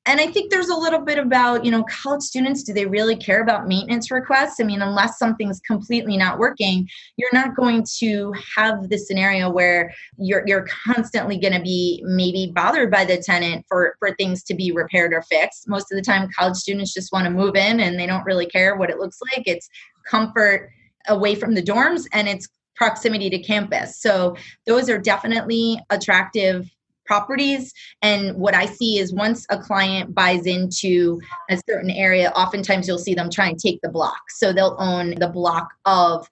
and 0.08 0.20
I 0.20 0.26
think 0.26 0.50
there's 0.50 0.70
a 0.70 0.76
little 0.76 1.00
bit 1.00 1.18
about, 1.18 1.66
you 1.66 1.70
know, 1.70 1.84
college 1.84 2.22
students, 2.22 2.62
do 2.62 2.72
they 2.72 2.86
really 2.86 3.14
care 3.14 3.42
about 3.42 3.68
maintenance 3.68 4.10
requests? 4.10 4.58
I 4.58 4.64
mean, 4.64 4.80
unless 4.80 5.18
something's 5.18 5.60
completely 5.60 6.16
not 6.16 6.38
working, 6.38 6.88
you're 7.18 7.28
not 7.34 7.54
going 7.54 7.84
to 7.98 8.32
have 8.56 8.88
the 8.88 8.96
scenario 8.96 9.50
where 9.50 9.92
you're 10.16 10.44
you're 10.46 10.66
constantly 10.86 11.36
going 11.38 11.52
to 11.52 11.60
be 11.60 12.02
maybe 12.06 12.50
bothered 12.54 12.90
by 12.90 13.04
the 13.04 13.18
tenant 13.18 13.66
for 13.68 13.96
for 13.98 14.14
things 14.14 14.42
to 14.44 14.54
be 14.54 14.72
repaired 14.72 15.12
or 15.12 15.20
fixed. 15.22 15.68
Most 15.68 15.92
of 15.92 15.96
the 15.96 16.02
time 16.02 16.30
college 16.38 16.56
students 16.56 16.94
just 16.94 17.12
want 17.12 17.26
to 17.26 17.30
move 17.30 17.54
in 17.54 17.78
and 17.78 18.00
they 18.00 18.06
don't 18.06 18.24
really 18.24 18.46
care 18.46 18.76
what 18.76 18.88
it 18.88 18.98
looks 18.98 19.18
like. 19.36 19.46
It's 19.46 19.68
comfort 20.06 20.70
away 21.06 21.34
from 21.34 21.54
the 21.54 21.62
dorms 21.62 22.06
and 22.14 22.28
it's 22.28 22.48
proximity 22.76 23.28
to 23.28 23.38
campus. 23.38 24.00
So 24.00 24.36
those 24.66 24.88
are 24.88 24.98
definitely 24.98 25.78
attractive 25.90 26.70
properties. 27.08 27.72
And 28.02 28.36
what 28.36 28.54
I 28.54 28.66
see 28.66 28.98
is 28.98 29.12
once 29.12 29.46
a 29.50 29.58
client 29.58 30.14
buys 30.14 30.46
into 30.46 31.20
a 31.50 31.58
certain 31.68 31.90
area, 31.90 32.30
oftentimes 32.36 32.86
you'll 32.86 32.98
see 32.98 33.14
them 33.14 33.30
try 33.30 33.48
and 33.48 33.58
take 33.58 33.80
the 33.82 33.88
block. 33.88 34.20
So 34.28 34.52
they'll 34.52 34.76
own 34.78 35.14
the 35.18 35.28
block 35.28 35.70
of 35.86 36.28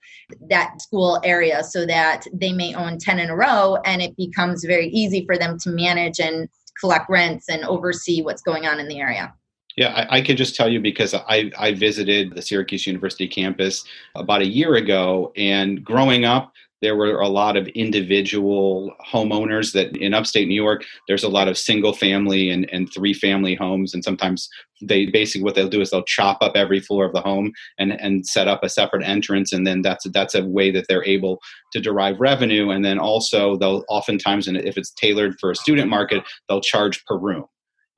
that 0.50 0.80
school 0.80 1.18
area 1.25 1.64
so 1.64 1.87
that 1.87 2.26
they 2.33 2.52
may 2.52 2.75
own 2.75 2.99
10 2.99 3.18
in 3.18 3.30
a 3.30 3.37
row 3.37 3.78
and 3.85 4.02
it 4.02 4.16
becomes 4.16 4.64
very 4.64 4.88
easy 4.88 5.25
for 5.25 5.37
them 5.37 5.59
to 5.61 5.71
manage 5.71 6.21
and 6.21 6.49
collect 6.78 7.09
rents 7.09 7.49
and 7.49 7.64
oversee 7.64 8.23
what's 8.23 8.42
going 8.42 8.66
on 8.66 8.78
in 8.78 8.87
the 8.87 9.00
area. 9.00 9.35
Yeah, 9.76 9.88
I, 9.88 10.18
I 10.18 10.21
can 10.23 10.37
just 10.37 10.56
tell 10.56 10.71
you 10.71 10.80
because 10.80 11.14
I, 11.14 11.50
I 11.59 11.75
visited 11.75 12.35
the 12.35 12.40
Syracuse 12.40 12.87
University 12.87 13.28
campus 13.28 13.85
about 14.14 14.40
a 14.40 14.47
year 14.47 14.75
ago, 14.76 15.33
and 15.37 15.85
growing 15.85 16.25
up, 16.25 16.52
there 16.83 16.97
were 16.97 17.21
a 17.21 17.28
lot 17.28 17.56
of 17.56 17.68
individual 17.68 18.92
homeowners 19.11 19.73
that 19.73 19.97
in 19.97 20.14
upstate 20.14 20.49
New 20.49 20.54
York, 20.54 20.85
there's 21.09 21.25
a 21.25 21.28
lot 21.28 21.49
of 21.49 21.56
single 21.56 21.92
family 21.92 22.50
and, 22.50 22.68
and 22.73 22.92
three 22.92 23.14
family 23.14 23.54
homes. 23.54 23.95
And 23.95 24.04
sometimes 24.04 24.49
they 24.83 25.06
basically 25.06 25.42
what 25.42 25.54
they'll 25.54 25.68
do 25.68 25.80
is 25.80 25.90
they'll 25.90 26.02
chop 26.02 26.38
up 26.42 26.52
every 26.54 26.80
floor 26.80 27.06
of 27.06 27.12
the 27.12 27.23
home 27.23 27.52
and, 27.78 27.92
and 28.00 28.26
set 28.26 28.47
up 28.47 28.62
a 28.62 28.68
separate 28.68 29.04
entrance. 29.04 29.52
And 29.52 29.66
then 29.66 29.80
that's, 29.80 30.06
that's 30.11 30.35
a 30.35 30.45
way 30.45 30.71
that 30.71 30.87
they're 30.88 31.04
able 31.04 31.40
to 31.73 31.80
derive 31.80 32.21
revenue. 32.21 32.71
And 32.71 32.85
then 32.85 32.99
also 32.99 33.56
they'll 33.56 33.85
oftentimes, 33.88 34.47
and 34.47 34.56
if 34.56 34.76
it's 34.76 34.92
tailored 34.92 35.37
for 35.40 35.50
a 35.50 35.56
student 35.56 35.88
market, 35.88 36.25
they'll 36.49 36.61
charge 36.61 37.04
per 37.06 37.16
room. 37.16 37.47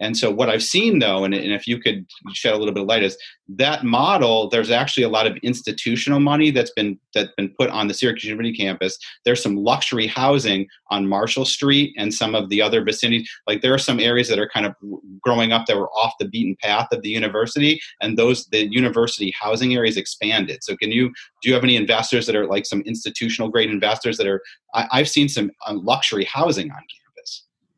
And 0.01 0.17
so, 0.17 0.31
what 0.31 0.49
I've 0.49 0.63
seen 0.63 0.99
though, 0.99 1.25
and, 1.25 1.35
and 1.35 1.53
if 1.53 1.67
you 1.67 1.81
could 1.81 2.07
shed 2.33 2.55
a 2.55 2.57
little 2.57 2.75
bit 2.75 2.83
of 2.83 2.89
light, 2.89 3.03
is 3.03 3.17
that 3.49 3.85
model. 3.85 4.49
There's 4.49 4.71
actually 4.71 5.03
a 5.03 5.09
lot 5.09 5.27
of 5.27 5.37
institutional 5.39 6.21
money 6.21 6.51
that's 6.51 6.71
been 6.73 6.99
that's 7.15 7.33
been 7.37 7.53
put 7.59 7.71
on 7.71 7.89
the 7.89 7.95
Syracuse 7.95 8.25
University 8.25 8.57
campus. 8.57 8.99
There's 9.25 9.43
some 9.43 9.57
luxury 9.57 10.07
housing 10.07 10.67
on 10.91 11.09
Marshall 11.09 11.45
Street 11.45 11.95
and 11.97 12.13
some 12.13 12.35
of 12.35 12.49
the 12.49 12.63
other 12.63 12.85
vicinities. 12.85 13.29
Like 13.47 13.63
there 13.63 13.75
are 13.75 13.79
some 13.79 14.01
areas 14.01 14.29
that 14.29 14.39
are 14.39 14.49
kind 14.49 14.67
of 14.67 14.75
growing 15.23 15.53
up 15.53 15.67
that 15.67 15.77
were 15.77 15.91
off 15.91 16.15
the 16.21 16.29
beaten 16.29 16.57
path 16.63 16.89
of 16.93 17.03
the 17.03 17.11
university, 17.11 17.81
and 18.01 18.17
those 18.17 18.47
the 18.47 18.71
university 18.71 19.33
housing 19.39 19.75
areas 19.75 19.97
expanded. 19.97 20.63
So, 20.63 20.77
can 20.77 20.93
you 20.93 21.09
do 21.43 21.49
you 21.49 21.55
have 21.55 21.65
any 21.65 21.77
investors 21.77 22.27
that 22.27 22.37
are 22.37 22.47
like 22.47 22.67
some 22.67 22.83
institutional 22.83 23.49
grade 23.49 23.71
investors 23.71 24.17
that 24.19 24.27
are? 24.27 24.43
I, 24.75 24.99
have 24.99 25.09
seen 25.09 25.29
some 25.29 25.51
uh, 25.67 25.75
luxury 25.75 26.25
housing 26.25 26.71
on 26.71 26.77
campus. 26.77 27.08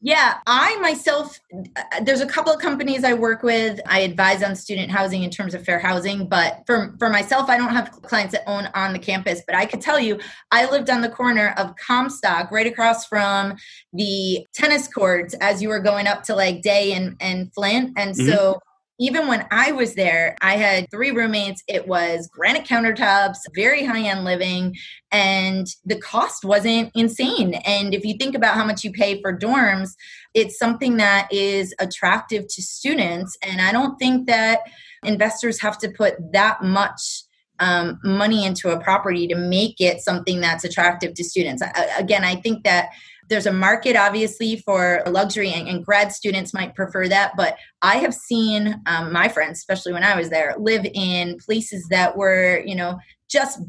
Yeah, 0.02 0.38
I 0.46 0.76
myself, 0.76 1.38
uh, 1.54 2.00
there's 2.02 2.22
a 2.22 2.26
couple 2.26 2.50
of 2.50 2.58
companies 2.58 3.04
I 3.04 3.12
work 3.12 3.42
with. 3.42 3.80
I 3.84 4.00
advise 4.00 4.42
on 4.42 4.56
student 4.56 4.90
housing 4.90 5.24
in 5.24 5.30
terms 5.30 5.52
of 5.52 5.62
fair 5.62 5.78
housing, 5.78 6.26
but 6.26 6.62
for, 6.66 6.94
for 6.98 7.10
myself, 7.10 7.50
I 7.50 7.58
don't 7.58 7.68
have 7.68 7.90
clients 7.90 8.32
that 8.32 8.48
own 8.48 8.70
on 8.74 8.94
the 8.94 8.98
campus. 8.98 9.42
But 9.46 9.56
I 9.56 9.66
could 9.66 9.82
tell 9.82 10.00
you, 10.00 10.18
I 10.50 10.70
lived 10.70 10.88
on 10.88 11.02
the 11.02 11.10
corner 11.10 11.52
of 11.58 11.74
Comstock, 11.76 12.50
right 12.50 12.66
across 12.66 13.06
from 13.06 13.56
the 13.92 14.46
tennis 14.54 14.88
courts 14.88 15.34
as 15.42 15.60
you 15.60 15.68
were 15.68 15.80
going 15.80 16.06
up 16.06 16.22
to 16.24 16.34
like 16.34 16.62
Day 16.62 16.94
and, 16.94 17.16
and 17.20 17.52
Flint. 17.52 17.92
And 17.98 18.14
mm-hmm. 18.14 18.26
so 18.26 18.58
even 19.00 19.26
when 19.26 19.46
I 19.50 19.72
was 19.72 19.94
there, 19.94 20.36
I 20.42 20.56
had 20.56 20.86
three 20.90 21.10
roommates. 21.10 21.64
It 21.66 21.88
was 21.88 22.28
granite 22.30 22.66
countertops, 22.66 23.38
very 23.54 23.84
high 23.84 24.06
end 24.06 24.24
living, 24.24 24.76
and 25.10 25.66
the 25.86 25.98
cost 25.98 26.44
wasn't 26.44 26.92
insane. 26.94 27.54
And 27.64 27.94
if 27.94 28.04
you 28.04 28.14
think 28.18 28.34
about 28.34 28.56
how 28.56 28.64
much 28.64 28.84
you 28.84 28.92
pay 28.92 29.20
for 29.22 29.36
dorms, 29.36 29.92
it's 30.34 30.58
something 30.58 30.98
that 30.98 31.32
is 31.32 31.74
attractive 31.80 32.46
to 32.48 32.62
students. 32.62 33.38
And 33.42 33.62
I 33.62 33.72
don't 33.72 33.96
think 33.98 34.26
that 34.26 34.60
investors 35.02 35.62
have 35.62 35.78
to 35.78 35.88
put 35.88 36.14
that 36.32 36.62
much 36.62 37.22
um, 37.58 37.98
money 38.04 38.44
into 38.44 38.68
a 38.68 38.80
property 38.80 39.26
to 39.28 39.34
make 39.34 39.80
it 39.80 40.00
something 40.00 40.40
that's 40.40 40.64
attractive 40.64 41.14
to 41.14 41.24
students. 41.24 41.62
I, 41.62 41.88
again, 41.98 42.22
I 42.22 42.36
think 42.36 42.64
that 42.64 42.90
there's 43.30 43.46
a 43.46 43.52
market 43.52 43.96
obviously 43.96 44.56
for 44.56 45.02
luxury 45.06 45.50
and, 45.50 45.68
and, 45.68 45.86
grad 45.86 46.12
students 46.12 46.52
might 46.52 46.74
prefer 46.74 47.08
that 47.08 47.32
but 47.36 47.56
i 47.80 47.96
have 47.96 48.12
seen 48.12 48.80
um, 48.86 49.12
my 49.12 49.28
friends 49.28 49.58
especially 49.58 49.92
when 49.92 50.04
i 50.04 50.14
was 50.16 50.28
there 50.28 50.54
live 50.58 50.86
in 50.92 51.38
places 51.38 51.86
that 51.88 52.16
were 52.16 52.62
you 52.66 52.74
know 52.74 52.98
just 53.30 53.60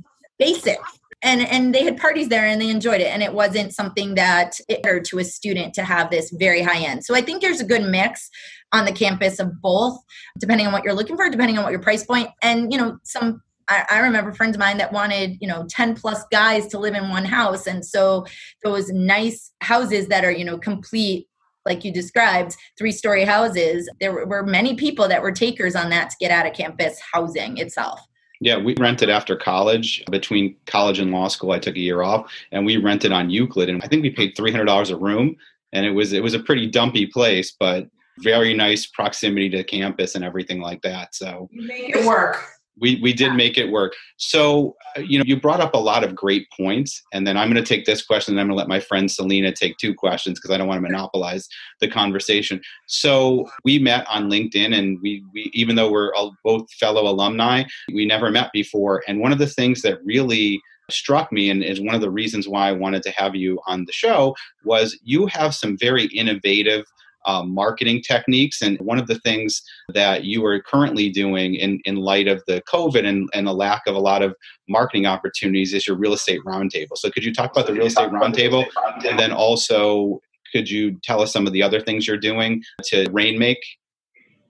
basic. 0.41 0.79
And 1.23 1.41
and 1.41 1.73
they 1.73 1.83
had 1.83 1.97
parties 1.97 2.29
there 2.29 2.47
and 2.47 2.59
they 2.59 2.69
enjoyed 2.69 2.99
it 2.99 3.05
and 3.13 3.21
it 3.21 3.31
wasn't 3.31 3.75
something 3.75 4.15
that 4.15 4.55
it 4.67 4.79
occurred 4.79 5.05
to 5.05 5.19
a 5.19 5.23
student 5.23 5.75
to 5.75 5.83
have 5.83 6.09
this 6.09 6.31
very 6.31 6.63
high 6.63 6.79
end. 6.79 7.05
So 7.05 7.13
i 7.13 7.21
think 7.21 7.41
there's 7.41 7.61
a 7.61 7.65
good 7.73 7.83
mix 7.83 8.27
on 8.73 8.85
the 8.85 8.91
campus 8.91 9.39
of 9.39 9.61
both 9.61 9.99
depending 10.39 10.65
on 10.65 10.73
what 10.73 10.83
you're 10.83 10.95
looking 10.95 11.15
for 11.15 11.29
depending 11.29 11.59
on 11.59 11.63
what 11.63 11.71
your 11.71 11.81
price 11.81 12.03
point 12.03 12.29
and 12.41 12.71
you 12.71 12.79
know 12.79 12.97
some 13.03 13.43
I, 13.67 13.85
I 13.89 13.99
remember 13.99 14.33
friends 14.33 14.55
of 14.55 14.59
mine 14.59 14.77
that 14.77 14.91
wanted, 14.91 15.37
you 15.41 15.47
know, 15.47 15.65
10 15.69 15.95
plus 15.95 16.23
guys 16.31 16.67
to 16.67 16.79
live 16.79 16.95
in 16.95 17.09
one 17.09 17.25
house. 17.25 17.67
And 17.67 17.85
so 17.85 18.25
those 18.63 18.89
nice 18.89 19.51
houses 19.61 20.07
that 20.07 20.25
are, 20.25 20.31
you 20.31 20.45
know, 20.45 20.57
complete 20.57 21.27
like 21.65 21.85
you 21.85 21.91
described, 21.91 22.55
three 22.77 22.91
story 22.91 23.23
houses, 23.23 23.89
there 23.99 24.25
were 24.25 24.43
many 24.43 24.75
people 24.75 25.07
that 25.07 25.21
were 25.21 25.31
takers 25.31 25.75
on 25.75 25.89
that 25.89 26.09
to 26.09 26.15
get 26.19 26.31
out 26.31 26.47
of 26.47 26.53
campus 26.53 26.99
housing 27.13 27.57
itself. 27.57 28.01
Yeah, 28.39 28.57
we 28.57 28.73
rented 28.79 29.11
after 29.11 29.35
college. 29.35 30.03
Between 30.09 30.55
college 30.65 30.97
and 30.97 31.11
law 31.11 31.27
school, 31.27 31.51
I 31.51 31.59
took 31.59 31.75
a 31.75 31.79
year 31.79 32.01
off, 32.01 32.31
and 32.51 32.65
we 32.65 32.77
rented 32.77 33.11
on 33.11 33.29
Euclid, 33.29 33.69
and 33.69 33.83
I 33.83 33.87
think 33.87 34.01
we 34.01 34.09
paid 34.09 34.33
three 34.35 34.51
hundred 34.51 34.65
dollars 34.65 34.89
a 34.89 34.97
room, 34.97 35.35
and 35.73 35.85
it 35.85 35.91
was 35.91 36.11
it 36.11 36.23
was 36.23 36.33
a 36.33 36.39
pretty 36.39 36.65
dumpy 36.65 37.05
place, 37.05 37.51
but 37.51 37.87
very 38.17 38.55
nice 38.55 38.87
proximity 38.87 39.47
to 39.49 39.63
campus 39.63 40.15
and 40.15 40.25
everything 40.25 40.59
like 40.59 40.81
that. 40.81 41.13
So 41.13 41.49
you 41.51 41.67
make 41.67 41.95
it 41.95 42.03
work 42.03 42.43
we 42.79 42.99
we 43.01 43.13
did 43.13 43.33
make 43.33 43.57
it 43.57 43.71
work. 43.71 43.93
So 44.17 44.75
uh, 44.97 45.01
you 45.01 45.17
know, 45.17 45.25
you 45.25 45.39
brought 45.39 45.61
up 45.61 45.73
a 45.73 45.79
lot 45.79 46.03
of 46.03 46.15
great 46.15 46.47
points, 46.55 47.01
and 47.13 47.25
then 47.25 47.37
I'm 47.37 47.51
going 47.51 47.63
to 47.63 47.67
take 47.67 47.85
this 47.85 48.03
question, 48.03 48.33
and 48.33 48.41
I'm 48.41 48.47
going 48.47 48.55
to 48.55 48.59
let 48.59 48.67
my 48.67 48.79
friend 48.79 49.09
Celena 49.09 49.53
take 49.53 49.77
two 49.77 49.93
questions 49.93 50.39
because 50.39 50.53
I 50.53 50.57
don't 50.57 50.67
want 50.67 50.77
to 50.77 50.89
monopolize 50.89 51.47
the 51.79 51.87
conversation. 51.87 52.61
So 52.87 53.49
we 53.63 53.79
met 53.79 54.07
on 54.07 54.29
LinkedIn, 54.29 54.77
and 54.77 54.99
we 55.01 55.23
we 55.33 55.49
even 55.53 55.75
though 55.75 55.91
we're 55.91 56.11
both 56.43 56.71
fellow 56.73 57.09
alumni, 57.09 57.63
we 57.93 58.05
never 58.05 58.31
met 58.31 58.51
before. 58.53 59.03
And 59.07 59.19
one 59.19 59.31
of 59.31 59.39
the 59.39 59.47
things 59.47 59.81
that 59.81 60.03
really 60.03 60.61
struck 60.89 61.31
me 61.31 61.49
and 61.49 61.63
is 61.63 61.79
one 61.79 61.95
of 61.95 62.01
the 62.01 62.11
reasons 62.11 62.47
why 62.47 62.67
I 62.67 62.73
wanted 62.73 63.03
to 63.03 63.11
have 63.11 63.35
you 63.35 63.59
on 63.65 63.85
the 63.85 63.93
show 63.93 64.35
was 64.65 64.99
you 65.03 65.25
have 65.27 65.55
some 65.55 65.77
very 65.77 66.05
innovative 66.05 66.85
uh, 67.25 67.43
marketing 67.43 68.01
techniques. 68.01 68.61
And 68.61 68.79
one 68.79 68.97
of 68.97 69.07
the 69.07 69.19
things 69.19 69.61
that 69.89 70.23
you 70.23 70.45
are 70.45 70.61
currently 70.61 71.09
doing 71.09 71.55
in, 71.55 71.79
in 71.85 71.97
light 71.97 72.27
of 72.27 72.43
the 72.47 72.61
COVID 72.71 73.05
and, 73.05 73.29
and 73.33 73.47
the 73.47 73.53
lack 73.53 73.83
of 73.87 73.95
a 73.95 73.99
lot 73.99 74.21
of 74.21 74.35
marketing 74.67 75.05
opportunities 75.05 75.73
is 75.73 75.87
your 75.87 75.97
real 75.97 76.13
estate 76.13 76.41
roundtable. 76.45 76.95
So, 76.95 77.09
could 77.09 77.23
you 77.23 77.33
talk 77.33 77.51
about 77.51 77.67
the 77.67 77.73
real 77.73 77.87
estate 77.87 78.09
roundtable? 78.09 78.65
And 79.07 79.17
then 79.17 79.31
also, 79.31 80.19
could 80.51 80.69
you 80.69 80.99
tell 81.03 81.21
us 81.21 81.31
some 81.31 81.47
of 81.47 81.53
the 81.53 81.63
other 81.63 81.79
things 81.79 82.07
you're 82.07 82.17
doing 82.17 82.63
to 82.85 83.05
Rainmake 83.05 83.63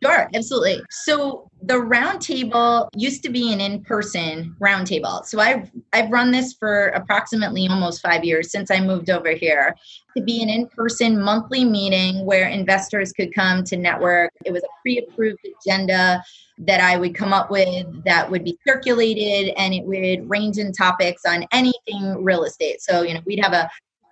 Sure, 0.03 0.27
absolutely. 0.33 0.81
So 0.89 1.47
the 1.61 1.75
roundtable 1.75 2.89
used 2.95 3.21
to 3.21 3.29
be 3.29 3.53
an 3.53 3.61
in-person 3.61 4.55
roundtable. 4.59 5.23
So 5.25 5.39
I've 5.39 5.69
I've 5.93 6.09
run 6.09 6.31
this 6.31 6.53
for 6.53 6.87
approximately 6.87 7.67
almost 7.67 8.01
five 8.01 8.23
years 8.23 8.51
since 8.51 8.71
I 8.71 8.79
moved 8.79 9.11
over 9.11 9.29
here 9.29 9.75
to 10.17 10.23
be 10.23 10.41
an 10.41 10.49
in-person 10.49 11.21
monthly 11.21 11.63
meeting 11.63 12.25
where 12.25 12.47
investors 12.47 13.13
could 13.13 13.33
come 13.35 13.63
to 13.65 13.77
network. 13.77 14.31
It 14.43 14.51
was 14.51 14.63
a 14.63 14.81
pre-approved 14.81 15.45
agenda 15.63 16.23
that 16.57 16.81
I 16.81 16.97
would 16.97 17.13
come 17.13 17.31
up 17.31 17.51
with 17.51 17.85
that 18.05 18.29
would 18.29 18.43
be 18.43 18.57
circulated 18.67 19.53
and 19.55 19.73
it 19.73 19.83
would 19.83 20.27
range 20.27 20.57
in 20.57 20.71
topics 20.73 21.23
on 21.27 21.45
anything 21.51 22.23
real 22.23 22.43
estate. 22.43 22.81
So, 22.81 23.03
you 23.03 23.13
know, 23.13 23.21
we'd 23.25 23.43
have 23.43 23.53
a 23.53 23.69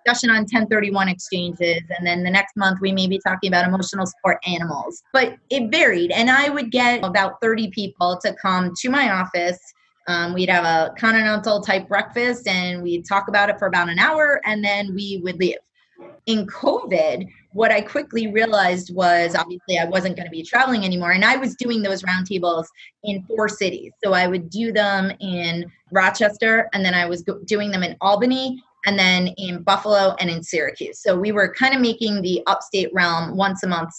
discussion 0.10 0.30
on 0.30 0.42
1031 0.42 1.08
exchanges 1.08 1.82
and 1.90 2.06
then 2.06 2.24
the 2.24 2.30
next 2.30 2.56
month 2.56 2.80
we 2.82 2.92
may 2.92 3.08
be 3.08 3.20
talking 3.20 3.50
about 3.50 3.68
emotional 3.68 4.06
support 4.06 4.38
animals. 4.46 5.04
But 5.14 5.38
it 5.50 5.70
varied 5.72 6.12
and 6.12 6.30
i 6.30 6.50
would 6.50 6.72
get 6.72 7.04
about 7.04 7.42
30 7.42 7.70
people 7.72 8.20
to 8.24 8.34
come 8.42 8.74
to 8.80 8.90
my 8.90 9.12
office. 9.12 9.60
Um, 10.08 10.34
we'd 10.34 10.50
have 10.50 10.66
a 10.66 10.94
continental 10.96 11.62
type 11.62 11.88
breakfast 11.88 12.48
and 12.48 12.82
we'd 12.82 13.06
talk 13.06 13.28
about 13.28 13.50
it 13.50 13.60
for 13.60 13.68
about 13.68 13.90
an 13.90 14.00
hour 14.00 14.42
and 14.46 14.64
then 14.64 14.96
we 14.96 15.22
would 15.24 15.40
leave. 15.40 15.58
In 16.26 16.48
covid 16.48 17.28
what 17.52 17.72
i 17.72 17.82
quickly 17.82 18.28
realized 18.28 18.94
was 18.94 19.36
obviously 19.36 19.78
i 19.80 19.86
wasn't 19.86 20.16
going 20.16 20.28
to 20.28 20.32
be 20.32 20.44
traveling 20.44 20.86
anymore 20.86 21.12
and 21.12 21.26
i 21.26 21.36
was 21.36 21.56
doing 21.56 21.82
those 21.82 22.04
roundtables 22.04 22.66
in 23.04 23.24
four 23.24 23.50
cities. 23.50 23.92
So 24.04 24.14
i 24.14 24.28
would 24.28 24.50
do 24.50 24.72
them 24.72 25.12
in 25.20 25.72
rochester 25.92 26.70
and 26.74 26.84
then 26.86 26.94
i 26.94 27.06
was 27.06 27.24
doing 27.46 27.72
them 27.72 27.84
in 27.84 27.96
albany 28.02 28.64
and 28.86 28.98
then 28.98 29.28
in 29.38 29.64
Buffalo 29.64 30.16
and 30.20 30.30
in 30.30 30.44
Syracuse. 30.44 31.02
So 31.02 31.18
we 31.18 31.32
were 31.32 31.54
kind 31.54 31.74
of 31.74 31.82
making 31.82 32.22
the 32.22 32.42
upstate 32.48 32.90
realm 32.94 33.36
once 33.36 33.64
a 33.64 33.68
month 33.68 33.94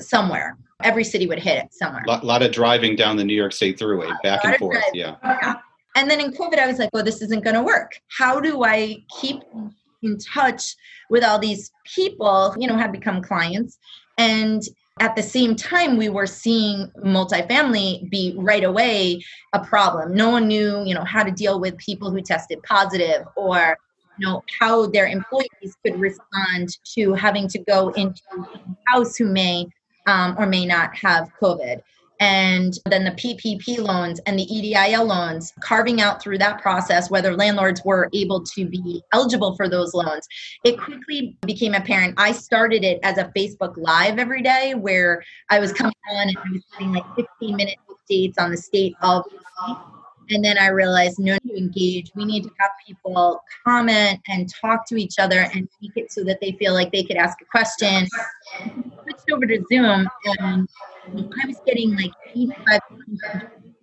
somewhere. 0.00 0.56
Every 0.82 1.04
city 1.04 1.26
would 1.26 1.38
hit 1.38 1.62
it 1.62 1.72
somewhere. 1.72 2.02
A 2.08 2.24
lot, 2.24 2.42
of 2.42 2.50
driving 2.50 2.96
down 2.96 3.16
the 3.16 3.24
New 3.24 3.34
York 3.34 3.52
State 3.52 3.78
Thruway, 3.78 4.10
back 4.22 4.44
and 4.44 4.56
forth. 4.56 4.82
Yeah. 4.92 5.16
yeah. 5.22 5.54
And 5.94 6.10
then 6.10 6.20
in 6.20 6.32
COVID, 6.32 6.58
I 6.58 6.66
was 6.66 6.78
like, 6.78 6.90
well, 6.92 7.04
this 7.04 7.22
isn't 7.22 7.44
going 7.44 7.54
to 7.54 7.62
work. 7.62 8.00
How 8.08 8.40
do 8.40 8.64
I 8.64 9.04
keep 9.20 9.42
in 10.02 10.18
touch 10.18 10.74
with 11.10 11.22
all 11.22 11.38
these 11.38 11.70
people, 11.84 12.54
you 12.58 12.66
know, 12.66 12.76
have 12.76 12.90
become 12.90 13.22
clients? 13.22 13.78
And 14.18 14.62
at 15.00 15.16
the 15.16 15.22
same 15.22 15.56
time 15.56 15.96
we 15.96 16.08
were 16.08 16.26
seeing 16.26 16.90
multifamily 17.04 18.08
be 18.10 18.34
right 18.36 18.64
away 18.64 19.22
a 19.54 19.64
problem 19.64 20.14
no 20.14 20.28
one 20.28 20.46
knew 20.46 20.82
you 20.84 20.94
know 20.94 21.04
how 21.04 21.22
to 21.22 21.30
deal 21.30 21.58
with 21.58 21.76
people 21.78 22.10
who 22.10 22.20
tested 22.20 22.62
positive 22.62 23.24
or 23.36 23.78
you 24.18 24.26
know 24.26 24.42
how 24.58 24.86
their 24.86 25.06
employees 25.06 25.76
could 25.84 25.98
respond 25.98 26.76
to 26.94 27.12
having 27.14 27.48
to 27.48 27.58
go 27.60 27.90
into 27.90 28.22
house 28.86 29.16
who 29.16 29.26
may 29.26 29.66
um, 30.06 30.34
or 30.38 30.46
may 30.46 30.66
not 30.66 30.94
have 30.96 31.30
covid 31.40 31.80
and 32.22 32.78
then 32.86 33.02
the 33.02 33.10
PPP 33.10 33.78
loans 33.78 34.20
and 34.26 34.38
the 34.38 34.46
EIDL 34.46 35.04
loans, 35.04 35.52
carving 35.58 36.00
out 36.00 36.22
through 36.22 36.38
that 36.38 36.62
process 36.62 37.10
whether 37.10 37.34
landlords 37.34 37.82
were 37.84 38.08
able 38.12 38.44
to 38.44 38.64
be 38.64 39.02
eligible 39.12 39.56
for 39.56 39.68
those 39.68 39.92
loans. 39.92 40.28
It 40.62 40.78
quickly 40.78 41.36
became 41.44 41.74
apparent. 41.74 42.14
I 42.18 42.30
started 42.30 42.84
it 42.84 43.00
as 43.02 43.18
a 43.18 43.24
Facebook 43.36 43.76
Live 43.76 44.20
every 44.20 44.40
day 44.40 44.74
where 44.76 45.24
I 45.50 45.58
was 45.58 45.72
coming 45.72 45.92
on 46.12 46.28
and 46.28 46.38
I 46.38 46.50
was 46.52 46.62
giving 46.78 46.92
like 46.92 47.16
15 47.16 47.56
minute 47.56 47.78
updates 47.90 48.34
on 48.38 48.52
the 48.52 48.56
state 48.56 48.94
of 49.02 49.24
and 50.32 50.44
then 50.44 50.58
I 50.58 50.68
realized 50.68 51.18
no 51.18 51.36
to 51.38 51.56
engage. 51.56 52.10
We 52.14 52.24
need 52.24 52.44
to 52.44 52.50
have 52.58 52.70
people 52.86 53.42
comment 53.64 54.20
and 54.28 54.52
talk 54.52 54.86
to 54.88 54.96
each 54.96 55.18
other 55.18 55.48
and 55.54 55.68
make 55.80 55.92
it 55.96 56.12
so 56.12 56.24
that 56.24 56.40
they 56.40 56.52
feel 56.52 56.74
like 56.74 56.92
they 56.92 57.04
could 57.04 57.16
ask 57.16 57.40
a 57.40 57.44
question. 57.44 58.06
Switched 59.02 59.30
over 59.32 59.46
to 59.46 59.64
Zoom 59.70 60.08
and 60.38 60.68
I 61.06 61.46
was 61.46 61.60
getting 61.66 61.96
like 61.96 62.12
85 62.30 62.80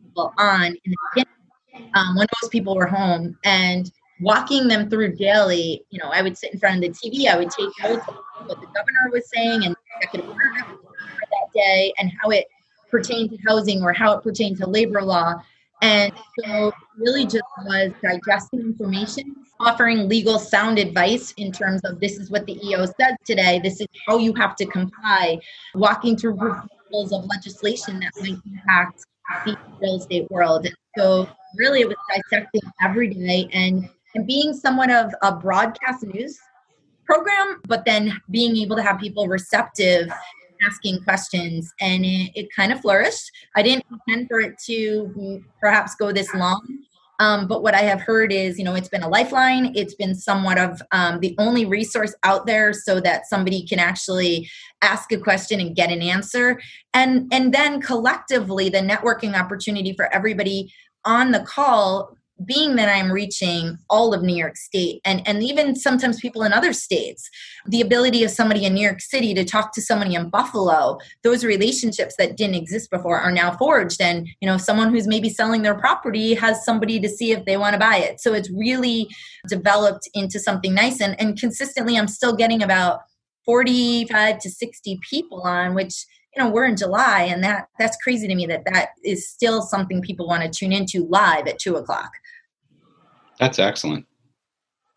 people 0.04 0.34
on 0.38 0.66
in 0.66 0.92
the 0.92 0.98
beginning 1.14 1.92
um, 1.94 2.16
when 2.16 2.28
most 2.42 2.52
people 2.52 2.76
were 2.76 2.88
home 2.88 3.38
and 3.44 3.92
walking 4.22 4.68
them 4.68 4.90
through 4.90 5.16
daily. 5.16 5.84
You 5.90 6.00
know, 6.00 6.10
I 6.10 6.22
would 6.22 6.38
sit 6.38 6.54
in 6.54 6.60
front 6.60 6.84
of 6.84 6.94
the 6.94 7.10
TV, 7.10 7.28
I 7.28 7.38
would 7.38 7.52
take 7.52 7.70
notes 7.84 8.08
of 8.08 8.16
what 8.46 8.60
the 8.60 8.68
governor 8.68 9.12
was 9.12 9.30
saying 9.30 9.66
and 9.66 9.76
executive 9.98 10.30
order 10.30 10.78
that 11.20 11.54
day 11.54 11.94
and 12.00 12.12
how 12.22 12.30
it 12.30 12.46
pertained 12.90 13.30
to 13.32 13.38
housing 13.48 13.84
or 13.84 13.94
how 13.94 14.18
it 14.18 14.24
pertained 14.24 14.58
to 14.58 14.68
labor 14.68 15.02
law 15.02 15.36
and 15.82 16.12
so, 16.40 16.74
really, 16.98 17.24
just 17.24 17.44
was 17.64 17.92
digesting 18.04 18.60
information, 18.60 19.36
offering 19.60 20.10
legal 20.10 20.38
sound 20.38 20.78
advice 20.78 21.34
in 21.38 21.52
terms 21.52 21.82
of 21.86 22.00
this 22.02 22.18
is 22.18 22.30
what 22.30 22.46
the 22.46 22.60
EO 22.68 22.86
says 22.86 23.16
today, 23.24 23.60
this 23.64 23.80
is 23.80 23.88
how 24.08 24.18
you 24.18 24.34
have 24.34 24.56
to 24.58 24.66
comply, 24.66 25.40
walking 25.76 26.18
through 26.18 26.36
proposals 26.36 27.14
of 27.14 27.26
legislation 27.28 28.00
that 28.02 28.12
might 28.20 28.38
impact 28.46 29.06
the 29.46 29.58
real 29.82 29.98
estate 29.98 30.30
world. 30.30 30.68
So, 30.98 31.30
really, 31.56 31.82
it 31.82 31.88
was 31.88 31.98
dissecting 32.14 32.62
every 32.82 33.14
day 33.14 33.48
and, 33.54 33.90
and 34.16 34.28
being 34.28 34.54
somewhat 34.54 34.92
of 34.92 35.14
a 35.22 35.34
broadcast 35.34 36.04
news 36.04 36.40
program, 37.06 37.62
but 37.68 37.86
then 37.86 38.20
being 38.30 38.58
able 38.58 38.76
to 38.76 38.84
have 38.84 39.00
people 39.00 39.28
receptive 39.28 40.10
asking 40.66 41.04
questions 41.04 41.72
and 41.80 42.06
it, 42.06 42.32
it 42.36 42.48
kind 42.56 42.72
of 42.72 42.82
flourished. 42.82 43.32
I 43.56 43.64
didn't 43.64 43.86
intend 43.92 44.28
for 44.28 44.40
it 44.40 44.58
to 44.66 45.44
perhaps 45.60 45.96
go 45.96 46.12
this 46.12 46.34
long. 46.34 46.80
Um, 47.20 47.48
but 47.48 47.62
what 47.62 47.76
I 47.76 47.82
have 47.82 48.00
heard 48.00 48.32
is, 48.32 48.58
you 48.58 48.64
know, 48.64 48.76
it's 48.76 48.88
been 48.88 49.04
a 49.04 49.10
lifeline. 49.10 49.74
It's 49.76 49.94
been 49.94 50.16
somewhat 50.16 50.58
of 50.58 50.82
um, 50.94 51.20
the 51.20 51.36
only 51.38 51.66
resource 51.66 52.16
out 52.24 52.46
there 52.46 52.72
so 52.72 53.02
that 53.02 53.28
somebody 53.28 53.66
can 53.68 53.78
actually 53.78 54.50
ask 54.82 55.12
a 55.12 55.18
question 55.18 55.60
and 55.60 55.76
get 55.76 55.92
an 55.92 56.02
answer. 56.02 56.62
And 56.94 57.28
and 57.34 57.54
then 57.54 57.82
collectively, 57.82 58.70
the 58.70 58.80
networking 58.80 59.38
opportunity 59.38 59.94
for 59.94 60.14
everybody 60.14 60.72
on 61.04 61.32
the 61.32 61.42
call 61.42 62.18
being 62.46 62.76
that 62.76 62.90
I'm 62.90 63.12
reaching 63.12 63.78
all 63.90 64.14
of 64.14 64.22
New 64.22 64.36
York 64.36 64.56
State 64.56 65.02
and, 65.06 65.22
and 65.28 65.44
even 65.44 65.76
sometimes 65.76 66.20
people 66.20 66.44
in 66.44 66.54
other 66.54 66.74
states, 66.74 67.30
the 67.68 67.82
ability 67.82 68.24
of 68.24 68.32
somebody 68.32 68.66
in 68.66 68.74
New 68.74 68.82
York 68.82 69.02
City 69.02 69.34
to 69.34 69.44
talk 69.44 69.74
to 69.74 69.82
somebody 69.82 70.16
in 70.16 70.30
Buffalo, 70.30 70.98
those 71.24 71.44
relationships 71.44 72.16
that 72.18 72.38
didn't 72.38 72.56
exist 72.56 72.90
before 72.90 73.20
are 73.20 73.32
now 73.32 73.56
forged. 73.58 74.02
And, 74.02 74.28
you 74.40 74.48
know, 74.48 74.58
someone 74.58 74.90
who's 74.90 75.08
maybe 75.08 75.30
selling 75.30 75.62
their 75.62 75.76
property 75.76 76.34
has 76.36 76.64
somebody 76.64 77.00
to 77.00 77.10
see 77.10 77.32
if 77.32 77.46
they 77.46 77.58
want 77.58 77.74
to 77.74 77.80
buy 77.80 77.98
it. 77.98 78.22
So 78.22 78.34
it's 78.34 78.50
really 78.52 79.10
developed 79.48 80.10
into 80.14 80.40
something 80.40 80.74
nice. 80.74 81.02
And, 81.02 81.20
and 81.20 81.40
consistently, 81.40 81.98
I'm 81.98 82.08
still 82.08 82.36
getting 82.36 82.64
about 82.64 83.02
45 83.46 84.40
to 84.40 84.50
60 84.50 85.00
people 85.10 85.42
on, 85.42 85.74
which 85.74 86.06
you 86.36 86.44
know 86.44 86.50
we're 86.50 86.66
in 86.66 86.78
july 86.78 87.24
and 87.24 87.44
that 87.44 87.68
that's 87.80 87.98
crazy 87.98 88.28
to 88.28 88.36
me 88.36 88.46
that 88.46 88.64
that 88.66 88.90
is 89.04 89.28
still 89.28 89.62
something 89.62 90.02
people 90.02 90.28
want 90.28 90.44
to 90.44 90.50
tune 90.50 90.72
into 90.72 91.06
live 91.08 91.48
at 91.48 91.60
two 91.60 91.76
o'clock 91.76 92.12
that's 93.40 93.60
excellent 93.60 94.06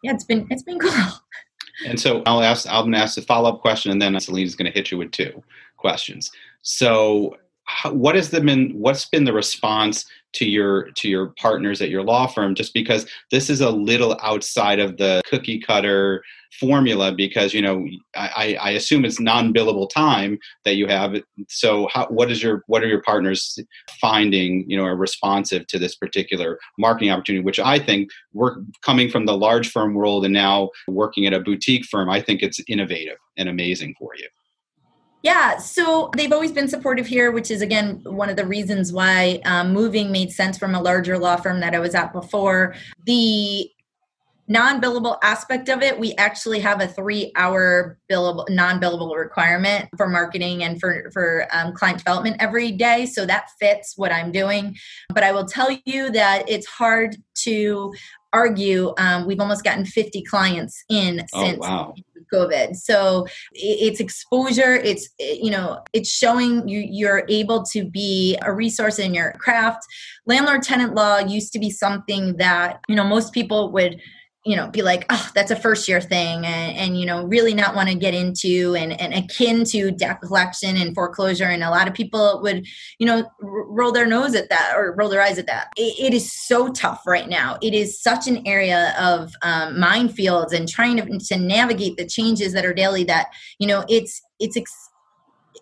yeah, 0.03 0.13
it's 0.13 0.25
been 0.25 0.47
it's 0.51 0.63
been 0.63 0.79
cool. 0.81 0.93
And 1.87 1.99
so 1.99 2.23
I'll 2.27 2.43
ask 2.43 2.67
I'm 2.69 2.87
gonna 2.87 2.99
ask 2.99 3.17
a 3.19 3.23
follow-up 3.23 3.61
question 3.61 3.93
and 3.93 4.03
then 4.03 4.19
Celine's 4.21 4.55
gonna 4.55 4.71
hit 4.71 4.91
you 4.91 4.99
with 4.99 5.11
two 5.13 5.43
questions. 5.77 6.31
So 6.63 7.37
how, 7.65 7.93
what 7.93 8.15
has 8.15 8.31
the 8.31 8.41
been 8.41 8.71
what's 8.71 9.07
been 9.07 9.25
the 9.25 9.33
response 9.33 10.05
to 10.35 10.45
your 10.45 10.91
to 10.93 11.09
your 11.09 11.29
partners 11.39 11.81
at 11.81 11.91
your 11.91 12.03
law 12.03 12.27
firm 12.27 12.55
just 12.55 12.75
because 12.75 13.07
this 13.31 13.51
is 13.51 13.61
a 13.61 13.71
little 13.71 14.19
outside 14.23 14.79
of 14.79 14.97
the 14.97 15.23
cookie 15.27 15.61
cutter 15.61 16.23
formula 16.59 17.13
because 17.13 17.55
you 17.55 17.63
know 17.63 17.87
I, 18.15 18.57
I 18.61 18.71
assume 18.71 19.05
it's 19.05 19.19
non-billable 19.19 19.89
time 19.91 20.39
that 20.65 20.75
you 20.77 20.87
have. 20.87 21.17
So 21.49 21.89
how, 21.93 22.07
what 22.09 22.31
is 22.31 22.43
your 22.43 22.63
what 22.67 22.83
are 22.83 22.89
your 22.89 23.03
partners 23.03 23.59
finding 24.01 24.69
you 24.69 24.77
know 24.77 24.85
are 24.85 24.97
responsive 24.97 25.67
to 25.69 25.79
this 25.79 25.97
particular 25.97 26.59
marketing 26.79 27.11
opportunity 27.11 27.45
which 27.45 27.59
I 27.59 27.79
think 27.79 28.11
we're 28.33 28.57
coming 28.83 29.09
from 29.11 29.27
the 29.27 29.37
large 29.37 29.71
firm 29.71 29.95
world 29.95 30.25
and 30.25 30.35
now 30.35 30.71
working 30.89 31.27
at 31.27 31.33
a 31.33 31.41
boutique 31.41 31.85
firm 31.87 32.11
I 32.11 32.21
think 32.21 32.43
it's 32.43 32.61
innovative 32.69 33.17
and 33.37 33.49
amazing 33.49 33.95
for 33.99 34.11
you 34.17 34.29
yeah, 35.23 35.57
so 35.59 36.11
they've 36.17 36.33
always 36.33 36.53
been 36.53 36.69
supportive 36.69 37.07
here, 37.07 37.31
which 37.31 37.51
is 37.51 37.63
again 37.63 38.01
one 38.05 38.29
of 38.29 38.37
the 38.37 38.47
reasons 38.47 38.93
why 38.93 39.41
um, 39.45 39.73
moving 39.73 40.11
made 40.11 40.33
sense 40.33 40.59
from 40.59 40.75
a 40.75 40.83
larger 40.83 41.17
law 41.17 41.37
firm 41.37 41.61
that 41.61 41.75
I 41.75 41.79
was 41.79 41.95
at 41.95 42.13
before. 42.13 42.75
The 43.07 43.71
non-billable 44.49 45.19
aspect 45.23 45.69
of 45.69 45.83
it 45.83 45.99
we 45.99 46.15
actually 46.17 46.59
have 46.59 46.81
a 46.83 46.87
three-hour 46.87 47.97
billable 48.11 48.45
non-billable 48.51 49.17
requirement 49.17 49.89
for 49.97 50.09
marketing 50.09 50.65
and 50.65 50.81
for 50.81 51.11
for 51.13 51.47
um, 51.53 51.73
client 51.73 51.97
development 51.97 52.37
every 52.41 52.73
day 52.73 53.07
so 53.07 53.25
that 53.25 53.47
fits 53.61 53.95
what 53.97 54.11
i'm 54.11 54.33
doing 54.33 54.77
but 55.15 55.23
i 55.23 55.31
will 55.31 55.47
tell 55.47 55.71
you 55.87 56.11
that 56.11 56.45
it's 56.49 56.67
hard 56.67 57.17
to 57.35 57.95
argue 58.33 58.93
um, 58.99 59.27
we've 59.27 59.41
almost 59.41 59.63
gotten 59.63 59.85
50 59.85 60.23
clients 60.25 60.85
in 60.91 61.19
since 61.19 61.31
oh, 61.35 61.45
since 61.45 61.59
wow. 61.61 61.95
COVID. 62.33 62.77
So 62.77 63.27
it's 63.53 64.01
exposure. 64.01 64.75
It's 64.75 65.09
you 65.19 65.51
know 65.51 65.83
it's 65.93 66.11
showing 66.11 66.69
you 66.69 66.81
you're 66.81 67.25
able 67.29 67.63
to 67.65 67.85
be 67.85 68.39
a 68.43 68.53
resource 68.53 68.99
in 68.99 69.15
your 69.15 69.33
craft. 69.33 69.85
Landlord 70.27 70.63
tenant 70.63 70.95
law 70.95 71.19
used 71.19 71.53
to 71.53 71.59
be 71.59 71.71
something 71.71 72.37
that 72.37 72.81
you 72.89 72.97
know 72.97 73.05
most 73.05 73.33
people 73.33 73.73
would 73.73 74.01
you 74.45 74.57
know 74.57 74.69
be 74.69 74.83
like 74.83 75.05
oh 75.11 75.31
that's 75.35 75.51
a 75.51 75.57
first 75.57 75.89
year 75.89 76.01
thing 76.01 76.45
and, 76.45 76.77
and 76.77 77.01
you 77.01 77.07
know 77.07 77.25
really 77.25 77.55
not 77.55 77.75
want 77.75 77.89
to 77.89 77.95
get 77.95 78.15
into 78.15 78.75
and, 78.77 78.99
and 79.01 79.15
akin 79.15 79.65
to 79.65 79.91
debt 79.91 80.21
collection 80.21 80.77
and 80.77 80.95
foreclosure 80.95 81.45
and 81.45 81.63
a 81.63 81.71
lot 81.71 81.87
of 81.87 81.95
people 81.95 82.41
would 82.43 82.67
you 82.99 83.07
know 83.07 83.19
r- 83.43 83.67
roll 83.69 83.93
their 83.93 84.07
nose 84.07 84.35
at 84.35 84.49
that 84.49 84.75
or 84.77 84.95
roll 84.97 85.09
their 85.09 85.23
eyes 85.23 85.39
at 85.39 85.47
that. 85.47 85.69
It, 85.77 86.13
it 86.13 86.15
is 86.15 86.33
so 86.33 86.69
tough 86.69 87.03
right 87.07 87.29
now. 87.29 87.59
It 87.63 87.75
is 87.75 88.01
such 88.01 88.27
an 88.27 88.47
area 88.47 88.95
of 88.99 89.33
um, 89.43 89.77
minefields 89.77 90.53
and 90.53 90.69
trying 90.69 90.97
to, 90.97 91.19
to 91.19 91.37
navigate 91.37 91.97
the 91.97 92.07
changes 92.07 92.53
that 92.53 92.65
are 92.65 92.75
daily 92.75 93.05
that 93.05 93.29
you 93.59 93.67
know 93.67 93.85
it's 93.89 94.21
it's 94.39 94.57
ex- 94.57 94.91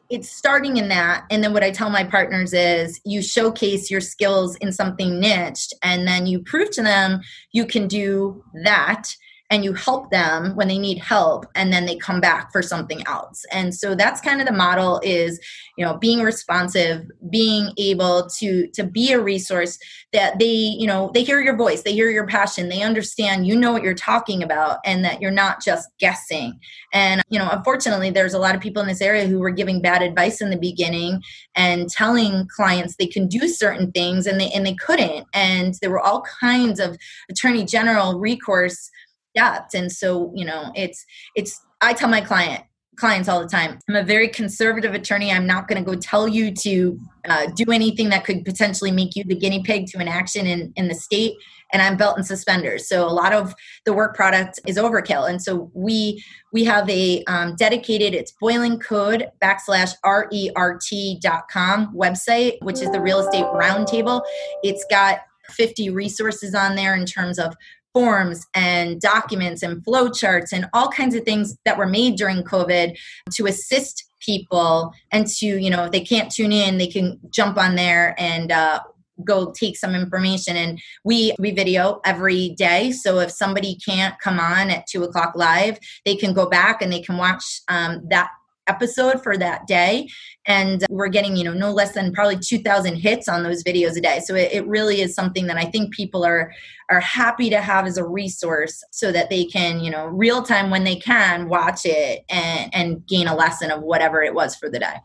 it's 0.08 0.30
starting 0.30 0.76
in 0.76 0.88
that 0.88 1.24
and 1.30 1.42
then 1.42 1.52
what 1.52 1.62
i 1.62 1.70
tell 1.70 1.90
my 1.90 2.04
partners 2.04 2.52
is 2.52 3.00
you 3.04 3.22
showcase 3.22 3.90
your 3.90 4.00
skills 4.00 4.56
in 4.56 4.72
something 4.72 5.20
niched 5.20 5.74
and 5.82 6.06
then 6.06 6.26
you 6.26 6.40
prove 6.40 6.70
to 6.70 6.82
them 6.82 7.20
you 7.52 7.66
can 7.66 7.86
do 7.86 8.42
that 8.64 9.14
and 9.50 9.64
you 9.64 9.72
help 9.74 10.10
them 10.10 10.54
when 10.54 10.68
they 10.68 10.78
need 10.78 10.98
help 10.98 11.44
and 11.56 11.72
then 11.72 11.84
they 11.84 11.96
come 11.96 12.20
back 12.20 12.52
for 12.52 12.62
something 12.62 13.04
else. 13.06 13.44
And 13.50 13.74
so 13.74 13.96
that's 13.96 14.20
kind 14.20 14.40
of 14.40 14.46
the 14.46 14.52
model 14.52 15.00
is 15.02 15.40
you 15.76 15.84
know 15.84 15.96
being 15.96 16.20
responsive 16.20 17.10
being 17.30 17.72
able 17.76 18.28
to 18.38 18.68
to 18.68 18.84
be 18.84 19.12
a 19.12 19.20
resource 19.20 19.78
that 20.12 20.38
they 20.38 20.44
you 20.44 20.86
know 20.86 21.10
they 21.14 21.24
hear 21.24 21.40
your 21.40 21.56
voice 21.56 21.82
they 21.82 21.92
hear 21.92 22.10
your 22.10 22.26
passion 22.26 22.68
they 22.68 22.82
understand 22.82 23.46
you 23.46 23.56
know 23.56 23.72
what 23.72 23.82
you're 23.82 23.94
talking 23.94 24.42
about 24.42 24.78
and 24.84 25.04
that 25.04 25.20
you're 25.20 25.30
not 25.30 25.62
just 25.62 25.88
guessing. 25.98 26.58
And 26.92 27.22
you 27.28 27.38
know 27.38 27.48
unfortunately 27.50 28.10
there's 28.10 28.34
a 28.34 28.38
lot 28.38 28.54
of 28.54 28.60
people 28.60 28.82
in 28.82 28.88
this 28.88 29.00
area 29.00 29.26
who 29.26 29.40
were 29.40 29.50
giving 29.50 29.82
bad 29.82 30.02
advice 30.02 30.40
in 30.40 30.50
the 30.50 30.58
beginning 30.58 31.22
and 31.56 31.88
telling 31.88 32.46
clients 32.54 32.96
they 32.96 33.06
can 33.06 33.26
do 33.26 33.48
certain 33.48 33.90
things 33.90 34.26
and 34.26 34.40
they 34.40 34.50
and 34.50 34.64
they 34.64 34.74
couldn't. 34.74 35.26
And 35.34 35.74
there 35.80 35.90
were 35.90 36.00
all 36.00 36.22
kinds 36.40 36.78
of 36.78 36.96
attorney 37.28 37.64
general 37.64 38.18
recourse 38.18 38.90
depth. 39.34 39.74
And 39.74 39.90
so 39.90 40.32
you 40.34 40.44
know 40.44 40.72
it's 40.74 41.04
it's 41.34 41.60
i 41.80 41.92
tell 41.92 42.08
my 42.08 42.20
client 42.20 42.64
clients 42.96 43.28
all 43.28 43.40
the 43.40 43.48
time 43.48 43.78
i'm 43.88 43.96
a 43.96 44.02
very 44.02 44.28
conservative 44.28 44.92
attorney. 44.92 45.32
I'm 45.32 45.46
not 45.46 45.68
going 45.68 45.82
to 45.82 45.90
go 45.90 45.98
tell 45.98 46.28
you 46.28 46.52
to 46.54 46.98
uh, 47.28 47.46
do 47.54 47.70
anything 47.72 48.10
that 48.10 48.24
could 48.24 48.44
potentially 48.44 48.90
make 48.90 49.16
you 49.16 49.24
the 49.24 49.34
guinea 49.34 49.62
pig 49.62 49.86
to 49.88 49.98
an 49.98 50.08
action 50.08 50.46
in, 50.46 50.72
in 50.76 50.88
the 50.88 50.94
state 50.94 51.34
and 51.72 51.80
i'm 51.80 51.96
belt 51.96 52.16
and 52.16 52.26
suspenders. 52.26 52.88
So 52.88 53.06
a 53.06 53.10
lot 53.10 53.32
of 53.32 53.54
the 53.84 53.92
work 53.92 54.14
product 54.14 54.60
is 54.66 54.76
overkill. 54.76 55.28
And 55.28 55.40
so 55.40 55.70
we 55.74 56.22
we 56.52 56.64
have 56.64 56.88
a 56.90 57.24
um, 57.24 57.56
dedicated 57.56 58.14
it's 58.14 58.32
Boylan 58.32 58.80
Code 58.80 59.28
backslash 59.42 59.94
rert 60.04 61.20
dot 61.22 61.44
com 61.50 61.94
website 61.94 62.58
which 62.62 62.80
is 62.80 62.90
the 62.90 63.00
real 63.00 63.20
estate 63.20 63.44
roundtable. 63.44 64.22
It's 64.62 64.84
got 64.90 65.20
50 65.50 65.90
resources 65.90 66.54
on 66.54 66.76
there 66.76 66.94
in 66.94 67.06
terms 67.06 67.38
of 67.38 67.54
forms 67.92 68.46
and 68.54 69.00
documents 69.00 69.62
and 69.62 69.84
flowcharts 69.84 70.52
and 70.52 70.66
all 70.72 70.88
kinds 70.88 71.14
of 71.14 71.24
things 71.24 71.56
that 71.64 71.78
were 71.78 71.86
made 71.86 72.16
during 72.16 72.42
COVID 72.42 72.96
to 73.34 73.46
assist 73.46 74.04
people 74.20 74.92
and 75.10 75.26
to, 75.26 75.46
you 75.46 75.70
know, 75.70 75.84
if 75.84 75.92
they 75.92 76.00
can't 76.00 76.30
tune 76.30 76.52
in, 76.52 76.78
they 76.78 76.86
can 76.86 77.18
jump 77.30 77.56
on 77.56 77.74
there 77.74 78.14
and 78.18 78.52
uh, 78.52 78.80
go 79.24 79.52
take 79.52 79.76
some 79.76 79.94
information. 79.94 80.56
And 80.56 80.80
we 81.04 81.34
we 81.38 81.50
video 81.50 82.00
every 82.04 82.50
day. 82.50 82.92
So 82.92 83.18
if 83.18 83.30
somebody 83.30 83.76
can't 83.84 84.18
come 84.20 84.38
on 84.38 84.70
at 84.70 84.86
two 84.86 85.04
o'clock 85.04 85.32
live 85.34 85.78
they 86.04 86.16
can 86.16 86.32
go 86.32 86.48
back 86.48 86.82
and 86.82 86.92
they 86.92 87.00
can 87.00 87.16
watch 87.16 87.60
um, 87.68 88.02
that 88.08 88.30
episode 88.70 89.22
for 89.22 89.36
that 89.36 89.66
day. 89.66 90.08
And 90.46 90.82
uh, 90.82 90.86
we're 90.90 91.08
getting 91.08 91.36
you 91.36 91.44
know 91.44 91.52
no 91.52 91.70
less 91.72 91.92
than 91.92 92.12
probably 92.12 92.38
2000 92.38 92.96
hits 92.96 93.28
on 93.28 93.42
those 93.42 93.62
videos 93.62 93.96
a 93.96 94.00
day. 94.00 94.20
So 94.24 94.34
it, 94.34 94.52
it, 94.52 94.66
really 94.66 95.00
is 95.00 95.14
something 95.14 95.46
that 95.48 95.56
i 95.56 95.64
think 95.64 95.92
people 95.92 96.24
are 96.24 96.52
are 96.90 97.00
happy 97.00 97.50
to 97.50 97.60
have 97.60 97.86
as 97.86 97.96
a 97.96 98.06
resource 98.06 98.84
so 98.92 99.10
that 99.10 99.28
they 99.30 99.44
can 99.44 99.80
you 99.80 99.90
know 99.90 100.06
real 100.06 100.42
time 100.42 100.70
when 100.70 100.84
they 100.84 100.96
can 100.96 101.48
watch 101.48 101.80
it 101.84 102.24
and 102.30 102.72
and 102.72 103.06
gain 103.06 103.26
a 103.26 103.34
lesson 103.34 103.70
of 103.70 103.82
whatever 103.82 104.22
it 104.22 104.34
was 104.34 104.54
for 104.54 104.70
the 104.70 104.78
day. 104.78 104.96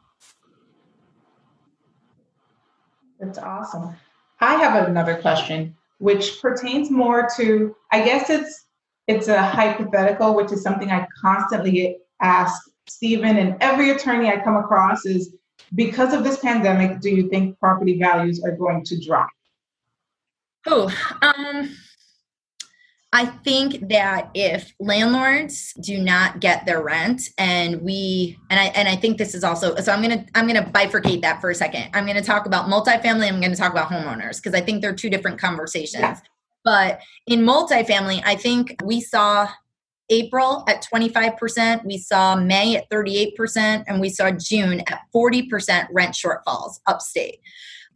That's 3.20 3.40
awesome. 3.40 3.96
I 4.40 4.56
have 4.56 4.88
another 4.88 5.16
question 5.16 5.76
which 6.00 6.42
pertains 6.42 6.92
more 6.92 7.28
to 7.38 7.76
i 7.92 8.04
guess 8.04 8.30
it's 8.30 8.66
it's 9.08 9.28
a 9.28 9.42
hypothetical 9.42 10.36
which 10.36 10.52
is 10.52 10.62
something 10.62 10.92
i 10.92 11.08
constantly 11.22 11.98
ask 12.22 12.54
Stephen, 12.88 13.38
and 13.38 13.58
every 13.62 13.92
attorney 13.92 14.30
I 14.30 14.40
come 14.40 14.56
across 14.56 15.06
is 15.06 15.36
because 15.74 16.14
of 16.14 16.24
this 16.24 16.38
pandemic, 16.40 17.00
do 17.00 17.10
you 17.10 17.30
think 17.30 17.60
property 17.60 17.98
values 18.00 18.44
are 18.44 18.52
going 18.52 18.84
to 18.86 19.00
drop? 19.04 19.30
Oh, 20.68 20.92
um, 21.22 21.76
I 23.16 23.26
think 23.26 23.88
that 23.90 24.30
if 24.34 24.74
landlords 24.80 25.74
do 25.80 25.98
not 25.98 26.42
get 26.42 26.66
their 26.66 26.84
rent 26.84 27.30
and 27.38 27.82
we 27.82 28.38
and 28.50 28.60
I 28.60 28.66
and 28.66 28.90
I 28.90 28.98
think 28.98 29.18
this 29.18 29.34
is 29.34 29.44
also 29.44 29.76
so 29.76 29.94
I'm 29.94 30.02
gonna 30.02 30.26
I'm 30.36 30.48
gonna 30.48 30.70
bifurcate 30.70 31.22
that 31.22 31.40
for 31.40 31.50
a 31.50 31.56
second. 31.56 31.90
I'm 31.94 32.06
gonna 32.06 32.22
talk 32.22 32.46
about 32.46 32.68
multifamily, 32.68 33.30
I'm 33.30 33.40
gonna 33.40 33.56
talk 33.56 33.72
about 33.72 33.90
homeowners 33.90 34.38
because 34.38 34.54
I 34.54 34.60
think 34.60 34.82
they're 34.82 34.94
two 34.94 35.10
different 35.10 35.40
conversations. 35.40 36.02
Yeah. 36.02 36.20
But 36.66 37.00
in 37.26 37.42
multifamily, 37.42 38.22
I 38.26 38.36
think 38.36 38.76
we 38.84 39.00
saw 39.00 39.48
April 40.10 40.64
at 40.68 40.84
25%, 40.84 41.86
we 41.86 41.98
saw 41.98 42.36
May 42.36 42.76
at 42.76 42.90
38%, 42.90 43.84
and 43.88 44.00
we 44.00 44.10
saw 44.10 44.32
June 44.32 44.82
at 44.88 45.02
40% 45.14 45.88
rent 45.92 46.14
shortfalls 46.14 46.80
upstate. 46.86 47.40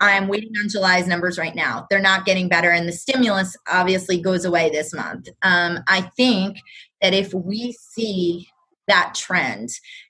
I'm 0.01 0.27
waiting 0.27 0.53
on 0.61 0.69
July's 0.69 1.07
numbers 1.07 1.37
right 1.37 1.55
now. 1.55 1.85
They're 1.89 1.99
not 1.99 2.25
getting 2.25 2.47
better, 2.47 2.71
and 2.71 2.87
the 2.87 2.93
stimulus 2.93 3.55
obviously 3.67 4.19
goes 4.19 4.45
away 4.45 4.69
this 4.69 4.93
month. 4.93 5.27
Um, 5.41 5.79
I 5.87 6.01
think 6.15 6.57
that 7.01 7.13
if 7.13 7.33
we 7.33 7.73
see 7.73 8.47
that 8.87 9.13
trend 9.15 9.69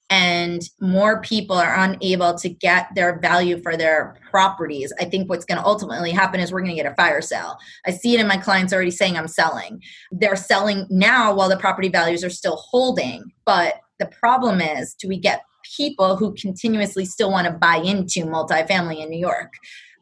and 0.10 0.64
more 0.80 1.22
people 1.22 1.56
are 1.56 1.76
unable 1.76 2.34
to 2.36 2.50
get 2.50 2.88
their 2.96 3.20
value 3.20 3.62
for 3.62 3.78
their 3.78 4.16
properties, 4.32 4.92
I 5.00 5.06
think 5.06 5.30
what's 5.30 5.46
going 5.46 5.60
to 5.60 5.66
ultimately 5.66 6.12
happen 6.12 6.40
is 6.40 6.52
we're 6.52 6.62
going 6.62 6.76
to 6.76 6.82
get 6.82 6.92
a 6.92 6.96
fire 6.96 7.22
sale. 7.22 7.58
I 7.86 7.92
see 7.92 8.16
it 8.16 8.20
in 8.20 8.28
my 8.28 8.38
clients 8.38 8.74
already 8.74 8.92
saying 8.92 9.18
I'm 9.18 9.28
selling. 9.28 9.82
They're 10.12 10.36
selling 10.36 10.88
now 10.90 11.34
while 11.34 11.50
the 11.50 11.58
property 11.58 11.90
values 11.90 12.24
are 12.24 12.30
still 12.30 12.56
holding. 12.56 13.32
But 13.46 13.76
the 14.00 14.08
problem 14.08 14.62
is, 14.62 14.96
do 14.96 15.08
we 15.08 15.18
get 15.18 15.44
people 15.78 16.16
who 16.16 16.34
continuously 16.34 17.06
still 17.06 17.32
want 17.32 17.46
to 17.46 17.54
buy 17.54 17.78
into 17.78 18.22
multifamily 18.22 19.04
in 19.04 19.10
New 19.10 19.20
York? 19.20 19.54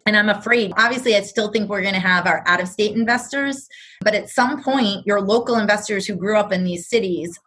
And 0.05 0.15
I'm 0.15 0.29
afraid, 0.29 0.71
obviously, 0.77 1.17
I 1.17 1.21
still 1.21 1.51
think 1.51 1.69
we're 1.69 1.81
going 1.81 1.93
to 1.93 1.99
have 1.99 2.27
our 2.27 2.41
out 2.47 2.61
of 2.61 2.69
state 2.69 2.95
investors, 2.95 3.67
but 3.99 4.15
at 4.15 4.29
some 4.29 4.63
point, 4.63 5.05
your 5.05 5.19
local 5.19 5.57
investors 5.57 6.05
who 6.05 6.15
grew 6.15 6.37
up 6.37 6.53
in 6.53 6.63
these 6.63 6.87
cities, 6.87 7.37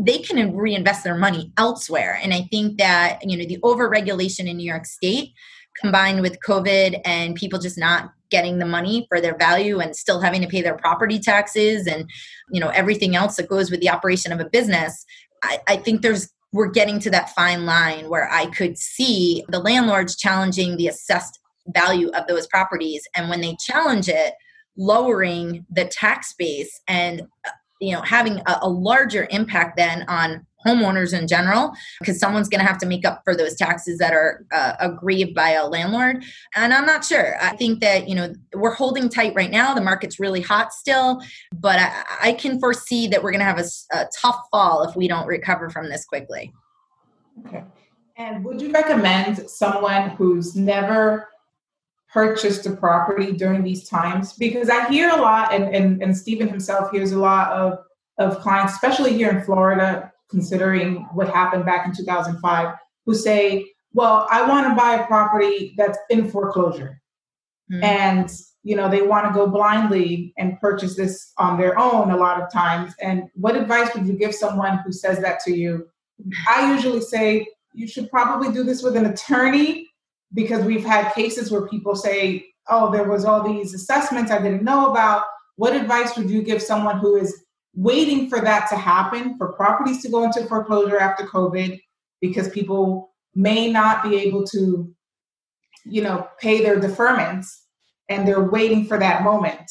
they 0.00 0.18
can 0.18 0.56
reinvest 0.56 1.04
their 1.04 1.16
money 1.16 1.52
elsewhere. 1.56 2.18
And 2.22 2.32
I 2.32 2.42
think 2.50 2.78
that, 2.78 3.18
you 3.22 3.36
know, 3.36 3.44
the 3.44 3.58
overregulation 3.58 4.48
in 4.48 4.56
New 4.56 4.68
York 4.68 4.86
State 4.86 5.32
combined 5.80 6.20
with 6.20 6.38
COVID 6.46 7.00
and 7.04 7.34
people 7.34 7.58
just 7.58 7.78
not 7.78 8.12
getting 8.30 8.58
the 8.58 8.66
money 8.66 9.06
for 9.08 9.20
their 9.20 9.36
value 9.36 9.78
and 9.78 9.94
still 9.94 10.20
having 10.20 10.40
to 10.40 10.48
pay 10.48 10.62
their 10.62 10.76
property 10.76 11.18
taxes 11.18 11.86
and 11.86 12.08
you 12.50 12.58
know 12.58 12.68
everything 12.70 13.14
else 13.14 13.36
that 13.36 13.48
goes 13.48 13.70
with 13.70 13.80
the 13.80 13.90
operation 13.90 14.32
of 14.32 14.40
a 14.40 14.48
business 14.48 15.04
I, 15.42 15.58
I 15.68 15.76
think 15.76 16.00
there's 16.00 16.30
we're 16.52 16.70
getting 16.70 16.98
to 17.00 17.10
that 17.10 17.30
fine 17.30 17.66
line 17.66 18.08
where 18.08 18.30
I 18.30 18.46
could 18.46 18.78
see 18.78 19.44
the 19.48 19.58
landlords 19.58 20.16
challenging 20.16 20.76
the 20.76 20.88
assessed 20.88 21.38
value 21.68 22.08
of 22.10 22.26
those 22.26 22.46
properties 22.46 23.06
and 23.14 23.28
when 23.28 23.42
they 23.42 23.54
challenge 23.60 24.08
it 24.08 24.32
lowering 24.78 25.66
the 25.70 25.84
tax 25.84 26.32
base 26.32 26.80
and 26.88 27.22
you 27.82 27.92
know 27.92 28.00
having 28.02 28.38
a, 28.46 28.58
a 28.62 28.68
larger 28.68 29.26
impact 29.30 29.76
then 29.76 30.04
on 30.08 30.46
homeowners 30.64 31.18
in 31.18 31.26
general 31.26 31.72
because 31.98 32.20
someone's 32.20 32.48
going 32.48 32.60
to 32.60 32.66
have 32.66 32.78
to 32.78 32.86
make 32.86 33.04
up 33.04 33.20
for 33.24 33.34
those 33.34 33.56
taxes 33.56 33.98
that 33.98 34.12
are 34.12 34.46
uh, 34.52 34.74
aggrieved 34.78 35.34
by 35.34 35.50
a 35.50 35.66
landlord. 35.66 36.24
And 36.54 36.72
i'm 36.72 36.86
not 36.86 37.04
sure. 37.04 37.36
I 37.42 37.56
think 37.56 37.80
that 37.80 38.08
you 38.08 38.14
know 38.14 38.32
we're 38.54 38.74
holding 38.74 39.08
tight 39.08 39.34
right 39.34 39.50
now. 39.50 39.74
The 39.74 39.80
market's 39.80 40.20
really 40.20 40.40
hot 40.40 40.72
still 40.72 41.20
but 41.52 41.78
i, 41.78 42.28
I 42.28 42.32
can 42.32 42.60
foresee 42.60 43.08
that 43.08 43.22
we're 43.22 43.32
going 43.32 43.40
to 43.40 43.44
have 43.44 43.58
a, 43.58 43.96
a 43.96 44.06
tough 44.16 44.40
fall 44.50 44.84
if 44.84 44.94
we 44.96 45.08
don't 45.08 45.26
recover 45.26 45.68
from 45.68 45.88
this 45.90 46.04
quickly. 46.04 46.52
Okay. 47.46 47.64
And 48.16 48.44
would 48.44 48.60
you 48.60 48.70
recommend 48.70 49.50
someone 49.50 50.10
who's 50.10 50.54
never 50.54 51.31
purchased 52.12 52.66
a 52.66 52.76
property 52.76 53.32
during 53.32 53.62
these 53.62 53.88
times? 53.88 54.34
Because 54.34 54.68
I 54.68 54.88
hear 54.88 55.10
a 55.10 55.20
lot, 55.20 55.54
and, 55.54 55.74
and, 55.74 56.02
and 56.02 56.16
Stephen 56.16 56.48
himself 56.48 56.90
hears 56.90 57.12
a 57.12 57.18
lot 57.18 57.52
of, 57.52 57.78
of 58.18 58.40
clients, 58.40 58.74
especially 58.74 59.14
here 59.14 59.30
in 59.30 59.42
Florida, 59.44 60.12
considering 60.30 61.06
what 61.12 61.28
happened 61.28 61.64
back 61.64 61.86
in 61.86 61.94
2005, 61.94 62.74
who 63.06 63.14
say, 63.14 63.66
well, 63.92 64.26
I 64.30 64.46
want 64.48 64.68
to 64.68 64.74
buy 64.74 64.94
a 64.94 65.06
property 65.06 65.74
that's 65.76 65.98
in 66.10 66.30
foreclosure. 66.30 67.00
Mm-hmm. 67.70 67.84
And, 67.84 68.30
you 68.62 68.76
know, 68.76 68.88
they 68.88 69.02
want 69.02 69.26
to 69.26 69.32
go 69.32 69.46
blindly 69.46 70.32
and 70.38 70.58
purchase 70.60 70.96
this 70.96 71.32
on 71.38 71.58
their 71.58 71.78
own 71.78 72.10
a 72.10 72.16
lot 72.16 72.40
of 72.40 72.52
times. 72.52 72.94
And 73.00 73.24
what 73.34 73.56
advice 73.56 73.94
would 73.94 74.06
you 74.06 74.14
give 74.14 74.34
someone 74.34 74.78
who 74.78 74.92
says 74.92 75.18
that 75.20 75.40
to 75.40 75.54
you? 75.54 75.88
I 76.48 76.72
usually 76.74 77.00
say 77.00 77.46
you 77.74 77.86
should 77.86 78.10
probably 78.10 78.52
do 78.52 78.62
this 78.62 78.82
with 78.82 78.96
an 78.96 79.06
attorney 79.06 79.88
because 80.34 80.64
we've 80.64 80.84
had 80.84 81.12
cases 81.12 81.50
where 81.50 81.66
people 81.68 81.94
say, 81.94 82.46
oh, 82.68 82.90
there 82.90 83.08
was 83.08 83.24
all 83.24 83.42
these 83.42 83.74
assessments 83.74 84.30
I 84.30 84.40
didn't 84.40 84.64
know 84.64 84.90
about. 84.90 85.24
What 85.56 85.74
advice 85.74 86.16
would 86.16 86.30
you 86.30 86.42
give 86.42 86.62
someone 86.62 86.98
who 86.98 87.16
is 87.16 87.44
waiting 87.74 88.28
for 88.28 88.40
that 88.40 88.68
to 88.68 88.76
happen, 88.76 89.36
for 89.36 89.52
properties 89.52 90.02
to 90.02 90.10
go 90.10 90.24
into 90.24 90.44
foreclosure 90.46 90.98
after 90.98 91.24
COVID, 91.24 91.80
because 92.20 92.48
people 92.48 93.12
may 93.34 93.70
not 93.70 94.02
be 94.02 94.16
able 94.16 94.44
to, 94.46 94.94
you 95.84 96.02
know, 96.02 96.28
pay 96.40 96.62
their 96.62 96.78
deferments 96.78 97.46
and 98.08 98.26
they're 98.26 98.48
waiting 98.48 98.86
for 98.86 98.98
that 98.98 99.22
moment? 99.22 99.70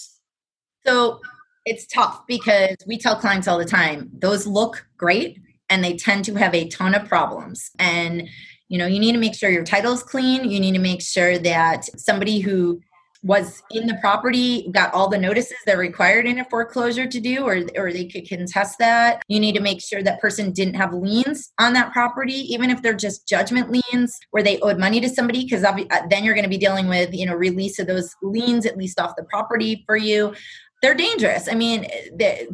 So 0.86 1.22
it's 1.66 1.86
tough 1.88 2.26
because 2.28 2.76
we 2.88 2.98
tell 2.98 3.16
clients 3.16 3.48
all 3.48 3.58
the 3.58 3.66
time, 3.66 4.10
those 4.14 4.48
look 4.48 4.86
great 4.98 5.40
and 5.70 5.84
they 5.84 5.96
tend 5.96 6.26
to 6.26 6.36
have 6.36 6.54
a 6.54 6.68
ton 6.70 6.96
of 6.96 7.08
problems. 7.08 7.70
And 7.80 8.28
you 8.72 8.78
know, 8.78 8.88
you 8.88 9.00
need 9.00 9.12
to 9.12 9.18
make 9.18 9.36
sure 9.36 9.50
your 9.50 9.66
title's 9.66 10.02
clean. 10.02 10.50
You 10.50 10.58
need 10.58 10.72
to 10.72 10.80
make 10.80 11.02
sure 11.02 11.38
that 11.38 11.84
somebody 12.00 12.40
who 12.40 12.80
was 13.22 13.62
in 13.70 13.86
the 13.86 13.98
property 14.00 14.70
got 14.72 14.94
all 14.94 15.10
the 15.10 15.18
notices 15.18 15.58
they're 15.66 15.78
required 15.78 16.26
in 16.26 16.40
a 16.40 16.46
foreclosure 16.46 17.06
to 17.06 17.20
do 17.20 17.44
or, 17.44 17.64
or 17.76 17.92
they 17.92 18.06
could 18.06 18.26
contest 18.30 18.78
that. 18.80 19.24
You 19.28 19.42
need 19.42 19.56
to 19.56 19.62
make 19.62 19.82
sure 19.82 20.02
that 20.02 20.22
person 20.22 20.54
didn't 20.54 20.76
have 20.76 20.94
liens 20.94 21.52
on 21.60 21.74
that 21.74 21.92
property 21.92 22.46
even 22.54 22.70
if 22.70 22.82
they're 22.82 22.94
just 22.94 23.28
judgment 23.28 23.70
liens 23.70 24.18
where 24.32 24.42
they 24.42 24.58
owed 24.62 24.80
money 24.80 25.02
to 25.02 25.10
somebody 25.10 25.44
because 25.44 25.66
uh, 25.66 25.76
then 26.10 26.24
you're 26.24 26.34
going 26.34 26.46
to 26.46 26.50
be 26.50 26.58
dealing 26.58 26.88
with 26.88 27.14
you 27.14 27.26
know 27.26 27.36
release 27.36 27.78
of 27.78 27.88
those 27.88 28.16
liens 28.24 28.66
at 28.66 28.78
least 28.78 29.02
off 29.02 29.18
the 29.18 29.26
property 29.26 29.84
for 29.86 29.98
you. 29.98 30.34
They're 30.82 30.96
dangerous. 30.96 31.50
I 31.50 31.56
mean 31.56 31.88
they're 32.16 32.48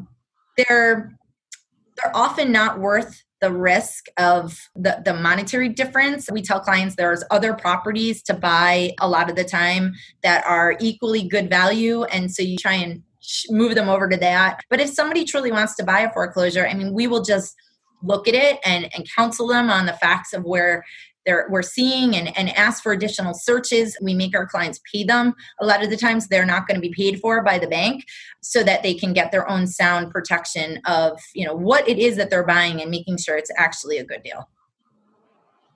they're 1.98 2.12
often 2.16 2.52
not 2.52 2.80
worth 2.80 3.24
the 3.42 3.52
risk 3.52 4.06
of 4.18 4.70
the, 4.76 5.02
the 5.06 5.14
monetary 5.14 5.70
difference. 5.70 6.30
We 6.32 6.42
tell 6.42 6.60
clients 6.60 6.96
there's 6.96 7.24
other 7.30 7.54
properties 7.54 8.24
to 8.24 8.34
buy 8.34 8.94
a 9.00 9.08
lot 9.08 9.30
of 9.30 9.36
the 9.36 9.44
time 9.44 9.94
that 10.24 10.46
are 10.46 10.76
equally 10.80 11.28
good 11.28 11.50
value. 11.50 12.04
And 12.06 12.32
so 12.32 12.42
you 12.42 12.58
try 12.58 12.74
and 12.74 13.04
move 13.50 13.76
them 13.76 13.90
over 13.90 14.08
to 14.08 14.18
that. 14.18 14.62
But 14.70 14.80
if 14.80 14.90
somebody 14.90 15.26
truly 15.26 15.52
wants 15.52 15.76
to 15.76 15.84
buy 15.84 16.02
a 16.02 16.12
foreclosure, 16.12 16.68
I 16.68 16.74
mean, 16.74 16.94
we 16.94 17.08
will 17.08 17.24
just 17.24 17.56
look 18.04 18.28
at 18.28 18.36
it 18.36 18.60
and, 18.64 18.90
and 18.96 19.08
counsel 19.16 19.48
them 19.48 19.70
on 19.70 19.86
the 19.86 19.94
facts 19.94 20.34
of 20.34 20.44
where 20.44 20.84
they're, 21.28 21.46
we're 21.50 21.62
seeing 21.62 22.16
and, 22.16 22.36
and 22.38 22.50
ask 22.58 22.82
for 22.82 22.94
additional 22.94 23.34
searches. 23.34 23.98
We 24.02 24.16
make 24.16 24.36
our 24.36 24.48
clients 24.48 24.80
pay 24.92 25.04
them. 25.04 25.36
A 25.60 25.66
lot 25.66 25.84
of 25.84 25.90
the 25.90 25.98
times 25.98 26.28
they're 26.28 26.46
not 26.46 26.68
going 26.68 26.76
to 26.76 26.82
be 26.82 26.94
paid 26.94 27.20
for 27.20 27.44
by 27.44 27.60
the 27.60 27.68
bank 27.68 28.06
so 28.40 28.64
that 28.64 28.82
they 28.82 28.94
can 28.94 29.12
get 29.12 29.32
their 29.34 29.48
own 29.50 29.68
sound 29.68 30.10
protection 30.10 30.80
of, 30.86 31.20
you 31.36 31.46
know, 31.46 31.54
what 31.54 31.88
it 31.88 32.00
is 32.00 32.16
that 32.16 32.30
they're 32.30 32.46
buying 32.46 32.82
and 32.82 32.90
making 32.90 33.18
sure 33.18 33.38
it's 33.38 33.52
actually 33.58 33.98
a 33.98 34.06
good 34.06 34.24
deal. 34.24 34.50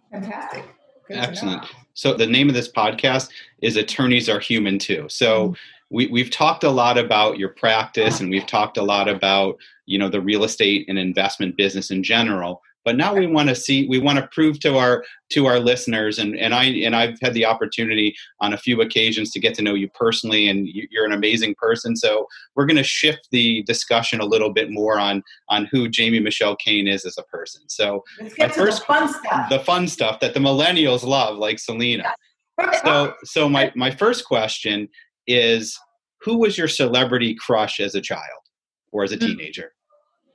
Fantastic. 0.09 0.63
Good 1.07 1.17
Excellent. 1.17 1.65
So 1.95 2.13
the 2.13 2.27
name 2.27 2.47
of 2.47 2.55
this 2.55 2.71
podcast 2.71 3.29
is 3.61 3.75
Attorneys 3.75 4.29
Are 4.29 4.39
Human 4.39 4.79
Too. 4.79 5.05
So 5.09 5.49
mm-hmm. 5.49 5.53
we, 5.89 6.07
we've 6.07 6.31
talked 6.31 6.63
a 6.63 6.69
lot 6.69 6.97
about 6.97 7.37
your 7.37 7.49
practice 7.49 8.21
and 8.21 8.29
we've 8.29 8.47
talked 8.47 8.77
a 8.77 8.83
lot 8.83 9.09
about, 9.09 9.57
you 9.85 9.99
know, 9.99 10.07
the 10.07 10.21
real 10.21 10.45
estate 10.45 10.85
and 10.87 10.97
investment 10.97 11.57
business 11.57 11.91
in 11.91 12.03
general 12.03 12.61
but 12.84 12.96
now 12.96 13.13
we 13.13 13.28
want 13.28 13.50
to 13.50 13.56
see 13.56 13.88
we 13.88 14.00
want 14.00 14.17
to 14.17 14.28
prove 14.32 14.60
to 14.60 14.78
our 14.78 15.04
to 15.30 15.46
our 15.46 15.60
listeners 15.60 16.20
and 16.20 16.36
and 16.38 16.54
i 16.54 16.65
and 16.65 16.96
i've 16.96 17.17
had 17.22 17.34
the 17.34 17.46
opportunity 17.46 18.13
on 18.39 18.54
a 18.54 18.58
few 18.58 18.82
occasions 18.82 19.32
to 19.32 19.39
get 19.39 19.54
to 19.56 19.62
know 19.62 19.74
you 19.74 19.89
personally 19.89 20.48
and 20.48 20.67
you're 20.67 21.06
an 21.06 21.12
amazing 21.12 21.56
person. 21.58 21.96
So 21.96 22.28
we're 22.56 22.65
going 22.65 22.78
to 22.78 22.84
shift 22.84 23.28
the 23.32 23.63
discussion 23.63 24.20
a 24.20 24.26
little 24.26 24.52
bit 24.52 24.72
more 24.72 25.00
on 25.00 25.24
on 25.50 25.65
who 25.72 25.88
jamie 25.88 26.20
michelle 26.20 26.56
cain 26.56 26.88
is 26.88 27.06
as 27.06 27.17
a 27.17 27.24
person. 27.24 27.62
So 27.67 28.04
my 28.38 28.48
first, 28.48 28.80
the 28.80 28.86
fun 28.86 29.13
stuff. 29.13 29.50
the 29.50 29.60
fun 29.60 29.88
stuff 29.88 30.20
that 30.20 30.34
the 30.34 30.39
millennials 30.39 31.04
love 31.04 31.38
like 31.38 31.58
Celena. 31.58 32.12
So 32.84 33.13
so 33.24 33.50
my 33.50 33.72
my 33.76 33.91
first 33.91 34.26
question 34.26 34.88
is 35.28 35.78
who 36.22 36.38
was 36.38 36.58
your 36.58 36.67
celebrity 36.67 37.36
crush 37.36 37.80
as 37.80 37.96
a 37.96 38.02
child 38.02 38.41
or 38.91 39.04
as 39.04 39.12
a 39.12 39.15
hmm. 39.15 39.28
teenager? 39.28 39.74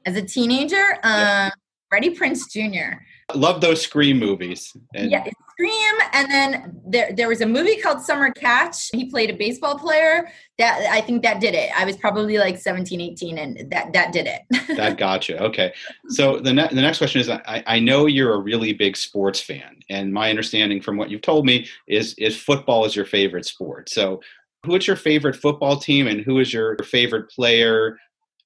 As 0.05 0.17
a 0.17 0.23
teenager? 0.23 0.99
Um 1.03 1.51
Freddie 1.97 2.15
Prinze 2.15 2.51
Jr. 2.51 2.99
Love 3.35 3.63
those 3.63 3.81
Scream 3.81 4.19
movies. 4.19 4.77
And 4.95 5.11
yeah, 5.11 5.25
Scream, 5.53 5.95
and 6.13 6.31
then 6.31 6.79
there 6.87 7.11
there 7.17 7.27
was 7.27 7.41
a 7.41 7.47
movie 7.47 7.81
called 7.81 8.03
Summer 8.03 8.31
Catch. 8.33 8.91
He 8.93 9.11
played 9.11 9.31
a 9.31 9.33
baseball 9.33 9.79
player. 9.79 10.29
That 10.59 10.87
I 10.91 11.01
think 11.01 11.23
that 11.23 11.41
did 11.41 11.55
it. 11.55 11.71
I 11.75 11.87
was 11.87 11.97
probably 11.97 12.37
like 12.37 12.59
17, 12.59 13.01
18, 13.01 13.39
and 13.39 13.71
that 13.73 13.95
that 13.95 14.13
did 14.13 14.27
it. 14.27 14.43
that 14.77 14.99
got 14.99 15.27
you. 15.27 15.37
Okay. 15.37 15.73
So 16.11 16.39
the 16.39 16.53
ne- 16.53 16.69
the 16.69 16.83
next 16.83 16.99
question 16.99 17.23
is: 17.23 17.31
I, 17.31 17.65
I 17.67 17.81
know 17.81 18.05
you're 18.05 18.35
a 18.35 18.41
really 18.41 18.75
big 18.75 18.95
sports 18.95 19.41
fan, 19.41 19.81
and 19.89 20.13
my 20.13 20.29
understanding 20.29 20.83
from 20.83 20.99
what 20.99 21.09
you've 21.09 21.23
told 21.23 21.47
me 21.47 21.67
is 21.89 22.13
is 22.19 22.37
football 22.37 22.85
is 22.85 22.95
your 22.95 23.07
favorite 23.07 23.47
sport. 23.47 23.89
So, 23.89 24.21
who 24.67 24.77
is 24.77 24.87
your 24.87 24.97
favorite 24.97 25.37
football 25.37 25.79
team, 25.79 26.09
and 26.09 26.21
who 26.21 26.41
is 26.41 26.53
your 26.53 26.77
favorite 26.85 27.31
player 27.31 27.99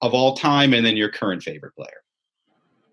of 0.03 0.15
all 0.15 0.37
time, 0.37 0.73
and 0.73 0.87
then 0.87 0.97
your 0.97 1.09
current 1.09 1.43
favorite 1.43 1.75
player? 1.75 2.01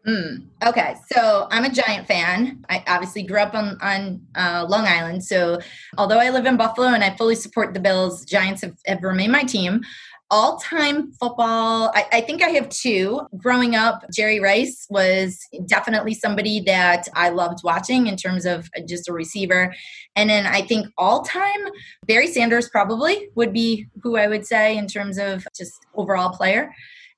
Mm, 0.08 0.44
okay, 0.66 0.96
so 1.12 1.48
I'm 1.52 1.66
a 1.66 1.70
Giant 1.70 2.08
fan. 2.08 2.64
I 2.70 2.82
obviously 2.88 3.24
grew 3.24 3.40
up 3.40 3.54
on 3.54 3.78
on 3.82 4.22
uh, 4.36 4.66
Long 4.68 4.86
Island, 4.86 5.22
so 5.24 5.60
although 5.98 6.20
I 6.20 6.30
live 6.30 6.46
in 6.46 6.56
Buffalo 6.56 6.88
and 6.88 7.04
I 7.04 7.16
fully 7.18 7.36
support 7.36 7.74
the 7.74 7.82
Bills, 7.82 8.24
Giants 8.24 8.62
have, 8.62 8.78
have 8.86 9.04
remained 9.04 9.34
my 9.34 9.44
team. 9.44 9.82
All 10.30 10.58
time 10.60 11.14
football, 11.14 11.92
I, 11.96 12.06
I, 12.12 12.22
think 12.22 12.44
I 12.44 12.50
have 12.50 12.68
two. 12.68 13.22
Growing 13.38 13.76
up, 13.76 14.04
Jerry 14.14 14.42
Rice 14.42 14.86
was 14.90 15.40
definitely 15.68 16.14
somebody 16.14 16.62
that 16.66 17.08
I 17.14 17.30
loved 17.30 17.60
watching 17.64 18.08
in 18.08 18.18
terms 18.18 18.46
of 18.46 18.70
just 18.86 19.08
a 19.08 19.14
receiver. 19.14 19.74
And 20.18 20.30
then 20.30 20.46
I 20.46 20.64
think 20.64 20.88
all 20.98 21.24
time, 21.24 21.60
Barry 22.08 22.28
Sanders 22.28 22.68
probably 22.68 23.30
would 23.36 23.54
be 23.54 23.88
who 24.04 24.18
I 24.18 24.28
would 24.28 24.46
say 24.46 24.78
in 24.78 24.88
terms 24.88 25.18
of 25.18 25.48
just 25.58 25.86
overall 25.96 26.32
player. 26.32 26.74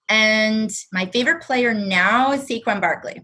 And 0.09 0.71
my 0.91 1.05
favorite 1.05 1.41
player 1.41 1.73
now 1.73 2.31
is 2.31 2.41
Saquon 2.41 2.81
Barkley. 2.81 3.21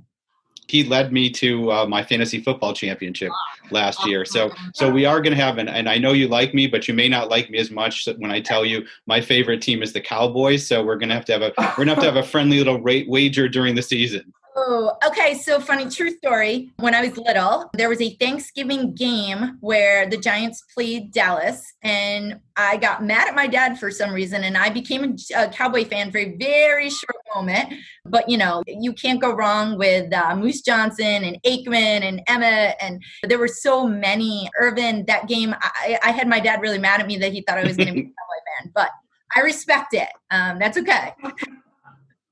He 0.68 0.84
led 0.84 1.12
me 1.12 1.30
to 1.32 1.72
uh, 1.72 1.86
my 1.86 2.04
fantasy 2.04 2.42
football 2.42 2.74
championship 2.74 3.32
last 3.70 4.06
year. 4.08 4.26
So, 4.26 4.52
so 4.74 4.90
we 4.90 5.06
are 5.06 5.22
going 5.22 5.36
to 5.36 5.42
have 5.42 5.60
an. 5.60 5.68
And 5.68 5.88
I 5.88 6.00
know 6.00 6.14
you 6.14 6.28
like 6.28 6.56
me, 6.56 6.66
but 6.66 6.88
you 6.88 6.94
may 6.94 7.08
not 7.08 7.30
like 7.30 7.52
me 7.52 7.60
as 7.60 7.70
much 7.70 8.08
when 8.18 8.32
I 8.32 8.42
tell 8.42 8.66
you 8.66 8.86
my 9.06 9.22
favorite 9.22 9.62
team 9.62 9.84
is 9.84 9.94
the 9.94 10.02
Cowboys. 10.02 10.66
So 10.66 10.84
we're 10.84 10.98
going 10.98 11.10
to 11.10 11.16
have 11.16 11.26
to 11.26 11.34
have 11.34 11.42
a 11.44 11.54
we're 11.78 11.86
going 11.86 11.90
to 11.90 11.94
have 11.96 12.04
to 12.04 12.12
have 12.12 12.24
a 12.24 12.28
friendly 12.28 12.58
little 12.58 12.82
rate 12.82 13.08
wager 13.08 13.48
during 13.48 13.76
the 13.76 13.84
season. 13.84 14.34
Oh, 14.58 14.94
okay. 15.06 15.34
So, 15.34 15.60
funny 15.60 15.90
true 15.90 16.12
story. 16.12 16.72
When 16.78 16.96
I 16.96 17.02
was 17.06 17.18
little, 17.18 17.70
there 17.74 17.90
was 17.90 18.00
a 18.00 18.16
Thanksgiving 18.16 18.96
game 18.96 19.58
where 19.60 20.10
the 20.10 20.16
Giants 20.16 20.64
played 20.74 21.12
Dallas, 21.12 21.62
and 21.84 22.40
I 22.56 22.78
got 22.78 23.04
mad 23.04 23.28
at 23.28 23.36
my 23.36 23.48
dad 23.48 23.78
for 23.78 23.92
some 23.92 24.14
reason, 24.14 24.46
and 24.46 24.58
I 24.58 24.70
became 24.70 25.04
a, 25.04 25.44
a 25.44 25.50
Cowboy 25.50 25.84
fan 25.84 26.10
for 26.10 26.20
a 26.20 26.38
very 26.38 26.90
short 26.90 27.18
moment. 27.36 27.74
But 28.06 28.30
you 28.30 28.38
know, 28.38 28.64
you 28.66 28.94
can't 28.94 29.20
go 29.20 29.34
wrong 29.34 29.78
with 29.78 30.14
uh, 30.14 30.34
Moose 30.38 30.62
Johnston 30.62 31.26
and 31.26 31.38
Aikman 31.44 32.04
and 32.04 32.22
Emmitt, 32.30 32.76
and 32.80 33.04
there 33.24 33.40
were 33.40 33.50
so 33.50 33.86
many. 33.86 34.50
Irvin, 34.58 35.04
that 35.08 35.28
game, 35.28 35.54
I, 35.60 36.00
I 36.02 36.12
had 36.12 36.30
my 36.30 36.40
dad 36.40 36.62
really 36.62 36.80
mad 36.80 37.02
at 37.02 37.08
me 37.08 37.18
that 37.18 37.34
he 37.34 37.42
thought 37.42 37.58
I 37.58 37.66
was 37.66 37.76
going 37.76 37.88
to 37.88 37.94
be 37.94 38.00
a 38.00 38.04
Cowboy 38.04 38.62
fan, 38.64 38.72
but 38.74 38.90
I 39.36 39.42
respect 39.42 39.94
it. 39.94 40.08
Um, 40.32 40.60
that's 40.60 40.78
okay. 40.78 41.14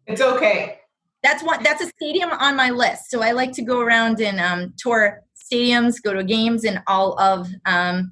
It's 0.07 0.21
okay. 0.21 0.79
That's 1.23 1.43
one. 1.43 1.63
That's 1.63 1.81
a 1.81 1.87
stadium 1.87 2.31
on 2.31 2.55
my 2.55 2.69
list. 2.69 3.09
So 3.09 3.21
I 3.21 3.31
like 3.31 3.53
to 3.53 3.61
go 3.61 3.79
around 3.79 4.19
and 4.19 4.39
um, 4.39 4.73
tour 4.77 5.21
stadiums, 5.53 6.01
go 6.01 6.13
to 6.13 6.23
games 6.23 6.63
in 6.63 6.81
all 6.87 7.19
of 7.19 7.47
um, 7.65 8.11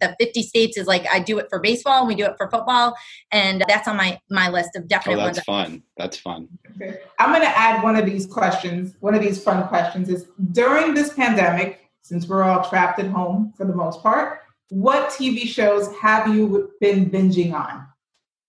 the 0.00 0.14
50 0.18 0.42
states. 0.42 0.76
Is 0.76 0.86
like 0.86 1.04
I 1.12 1.18
do 1.18 1.38
it 1.38 1.46
for 1.50 1.60
baseball, 1.60 2.00
and 2.00 2.08
we 2.08 2.14
do 2.14 2.24
it 2.24 2.34
for 2.36 2.48
football, 2.50 2.94
and 3.30 3.64
that's 3.68 3.88
on 3.88 3.96
my 3.96 4.18
my 4.30 4.48
list 4.48 4.76
of 4.76 4.88
definitely. 4.88 5.22
Oh, 5.22 5.26
that's 5.26 5.40
fun. 5.40 5.82
That's 5.96 6.16
fun. 6.16 6.48
Okay. 6.76 6.98
I'm 7.18 7.30
going 7.30 7.42
to 7.42 7.58
add 7.58 7.82
one 7.82 7.96
of 7.96 8.06
these 8.06 8.26
questions. 8.26 8.94
One 9.00 9.14
of 9.14 9.22
these 9.22 9.42
fun 9.42 9.66
questions 9.68 10.08
is 10.08 10.28
during 10.52 10.94
this 10.94 11.12
pandemic, 11.12 11.90
since 12.02 12.28
we're 12.28 12.42
all 12.42 12.68
trapped 12.68 12.98
at 12.98 13.06
home 13.06 13.52
for 13.56 13.64
the 13.64 13.74
most 13.74 14.02
part, 14.02 14.40
what 14.68 15.10
TV 15.10 15.46
shows 15.46 15.94
have 15.96 16.34
you 16.34 16.72
been 16.80 17.10
binging 17.10 17.52
on? 17.52 17.86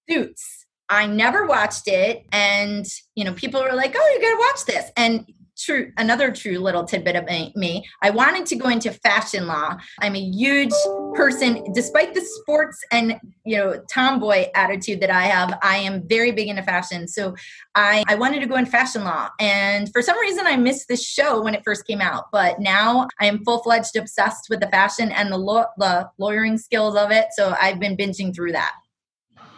Suits. 0.10 0.62
I 0.93 1.08
never 1.08 1.45
watched 1.45 1.88
it, 1.88 2.25
and 2.32 2.86
you 3.15 3.23
know, 3.25 3.34
people 3.34 3.62
were 3.62 3.73
like, 3.73 3.95
"Oh, 3.97 4.12
you 4.13 4.21
got 4.21 4.32
to 4.32 4.39
watch 4.39 4.65
this," 4.65 4.91
and 4.95 5.25
true 5.58 5.91
another 5.97 6.32
true 6.32 6.58
little 6.58 6.84
tidbit 6.84 7.15
of 7.15 7.25
me 7.56 7.86
i 8.01 8.10
wanted 8.10 8.45
to 8.45 8.56
go 8.56 8.69
into 8.69 8.91
fashion 8.91 9.47
law. 9.47 9.77
I'm 10.01 10.15
a 10.15 10.19
huge 10.19 10.73
person. 11.13 11.63
Despite 11.73 12.13
the 12.13 12.21
sports 12.21 12.79
and 12.91 13.19
you 13.45 13.58
know 13.58 13.82
tomboy 13.91 14.47
attitude 14.56 15.01
that 15.01 15.10
i 15.10 15.23
have 15.23 15.58
i 15.62 15.77
am 15.77 16.08
very 16.08 16.32
big 16.32 16.47
into 16.47 16.63
fashion. 16.63 17.08
So 17.08 17.36
i 17.75 18.03
i 18.08 18.15
wanted 18.15 18.39
to 18.41 18.47
go 18.47 18.56
in 18.56 18.65
fashion 18.65 19.03
law. 19.03 19.29
And 19.39 19.91
for 19.91 20.01
some 20.01 20.19
reason 20.19 20.47
i 20.47 20.56
missed 20.56 20.88
this 20.88 21.06
show 21.06 21.41
when 21.41 21.53
it 21.53 21.62
first 21.63 21.86
came 21.86 22.01
out. 22.01 22.25
But 22.32 22.60
now 22.60 23.08
i 23.19 23.25
am 23.25 23.43
full-fledged 23.43 23.95
obsessed 23.95 24.47
with 24.49 24.60
the 24.60 24.67
fashion 24.67 25.12
and 25.12 25.32
the 25.32 25.38
law 25.38 25.65
the 25.77 26.10
lawyering 26.17 26.58
skills 26.58 26.95
of 26.95 27.12
it. 27.12 27.27
So 27.32 27.56
i've 27.62 27.79
been 27.79 27.95
binging 27.95 28.34
through 28.34 28.53
that. 28.53 28.73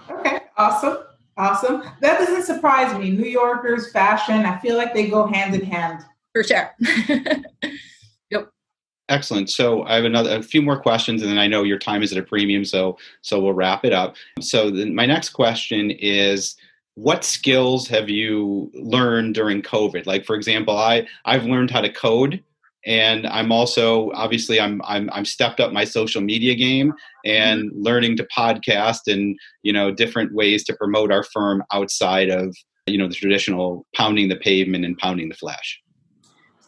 Okay 0.09 0.39
awesome 0.57 0.97
Awesome. 1.37 1.83
That 2.01 2.19
doesn't 2.19 2.43
surprise 2.43 2.97
me. 2.97 3.09
New 3.09 3.27
Yorkers, 3.29 3.91
fashion, 3.91 4.45
I 4.45 4.57
feel 4.59 4.77
like 4.77 4.93
they 4.93 5.07
go 5.07 5.27
hand 5.27 5.53
in 5.53 5.65
hand. 5.65 6.03
For 6.33 6.43
sure. 6.43 6.73
yep. 8.29 8.49
Excellent. 9.09 9.49
So 9.49 9.83
I 9.83 9.95
have 9.95 10.05
another 10.05 10.37
a 10.37 10.41
few 10.41 10.61
more 10.61 10.79
questions, 10.79 11.21
and 11.21 11.29
then 11.29 11.37
I 11.37 11.47
know 11.47 11.63
your 11.63 11.79
time 11.79 12.03
is 12.03 12.11
at 12.11 12.17
a 12.17 12.23
premium, 12.23 12.65
so 12.65 12.97
so 13.21 13.39
we'll 13.39 13.53
wrap 13.53 13.85
it 13.85 13.93
up. 13.93 14.15
So 14.39 14.69
then 14.69 14.95
my 14.95 15.05
next 15.05 15.29
question 15.29 15.91
is 15.91 16.55
what 16.95 17.25
skills 17.25 17.87
have 17.89 18.09
you 18.09 18.71
learned 18.73 19.35
during 19.35 19.61
covid 19.61 20.05
like 20.05 20.25
for 20.25 20.33
example 20.33 20.77
i 20.77 21.05
i've 21.25 21.43
learned 21.43 21.69
how 21.69 21.81
to 21.81 21.91
code 21.91 22.41
and 22.85 23.25
i'm 23.27 23.51
also 23.51 24.11
obviously 24.13 24.59
i'm 24.59 24.81
i'm 24.85 25.09
i'm 25.11 25.25
stepped 25.25 25.59
up 25.59 25.71
my 25.71 25.83
social 25.83 26.21
media 26.21 26.55
game 26.55 26.93
and 27.25 27.71
learning 27.73 28.15
to 28.15 28.27
podcast 28.35 29.11
and 29.11 29.37
you 29.63 29.73
know 29.73 29.91
different 29.91 30.33
ways 30.33 30.63
to 30.63 30.75
promote 30.75 31.11
our 31.11 31.23
firm 31.23 31.63
outside 31.73 32.29
of 32.29 32.55
you 32.87 32.97
know 32.97 33.07
the 33.07 33.15
traditional 33.15 33.85
pounding 33.95 34.29
the 34.29 34.35
pavement 34.35 34.85
and 34.85 34.97
pounding 34.97 35.29
the 35.29 35.35
flesh 35.35 35.81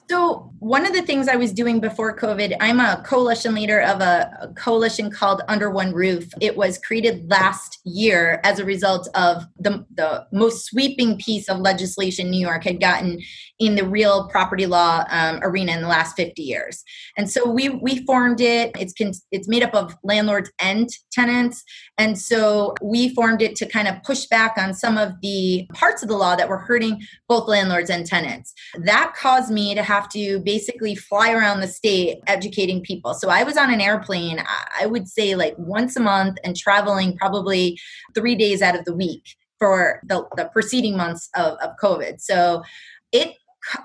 so, 0.10 0.54
one 0.60 0.86
of 0.86 0.94
the 0.94 1.02
things 1.02 1.28
I 1.28 1.36
was 1.36 1.52
doing 1.52 1.80
before 1.80 2.16
COVID, 2.16 2.56
I'm 2.60 2.80
a 2.80 3.04
coalition 3.06 3.54
leader 3.54 3.82
of 3.82 4.02
a, 4.02 4.54
coalition 4.56 5.12
called 5.12 5.42
Under 5.48 5.70
One 5.70 5.94
Roof. 5.94 6.30
It 6.42 6.56
was 6.56 6.78
created 6.78 7.30
last 7.30 7.80
year 7.84 8.40
as 8.44 8.58
a 8.58 8.66
result 8.66 9.08
of 9.14 9.46
the, 9.60 9.86
the 9.94 10.26
most 10.32 10.66
sweeping 10.66 11.18
piece 11.18 11.50
of 11.50 11.60
legislation 11.60 12.32
New 12.32 12.40
York 12.40 12.64
had 12.64 12.80
gotten 12.80 13.20
in 13.60 13.76
the 13.76 13.88
real 13.88 14.28
property 14.30 14.66
law 14.66 15.04
um, 15.10 15.40
arena 15.42 15.74
in 15.74 15.82
the 15.82 15.88
last 15.88 16.16
50 16.16 16.42
years. 16.42 16.84
And 17.18 17.30
so 17.30 17.50
we 17.50 17.70
we 17.70 18.06
formed 18.06 18.42
it. 18.42 18.72
It's 18.78 18.94
it's 19.32 19.48
made 19.48 19.64
up 19.64 19.74
of 19.74 19.96
landlords 20.04 20.52
and 20.60 20.90
tenants. 21.12 21.64
And 21.98 22.18
so 22.18 22.76
we 22.82 23.14
formed 23.16 23.42
it 23.42 23.56
to 23.58 23.66
kind 23.66 23.88
of 23.88 24.02
push 24.04 24.26
back 24.26 24.54
on 24.58 24.74
some 24.74 24.98
of 24.98 25.14
the 25.22 25.68
parts 25.74 26.04
of 26.04 26.10
the 26.10 26.18
law 26.18 26.36
that 26.36 26.50
were 26.50 26.60
hurting 26.60 27.02
both 27.28 27.48
landlords 27.48 27.90
and 27.90 28.06
tenants. 28.06 28.54
That 28.78 29.16
caused 29.18 29.52
me 29.52 29.74
to 29.74 29.84
have 29.84 29.97
to 30.10 30.40
basically 30.40 30.96
fly 30.96 31.32
around 31.32 31.60
the 31.60 31.68
state 31.68 32.20
educating 32.28 32.82
people. 32.82 33.14
So 33.14 33.30
I 33.30 33.44
was 33.44 33.58
on 33.58 33.72
an 33.74 33.82
airplane, 33.82 34.44
I 34.80 34.86
would 34.86 35.08
say 35.08 35.36
like 35.36 35.56
once 35.58 35.96
a 35.96 36.02
month 36.02 36.38
and 36.44 36.56
traveling 36.56 37.18
probably 37.18 37.80
three 38.16 38.36
days 38.36 38.62
out 38.62 38.78
of 38.78 38.86
the 38.86 38.96
week 38.96 39.24
for 39.60 40.02
the, 40.06 40.26
the 40.36 40.46
preceding 40.46 40.96
months 40.96 41.30
of, 41.36 41.58
of 41.60 41.72
COVID. 41.82 42.22
So 42.22 42.64
it 43.12 43.34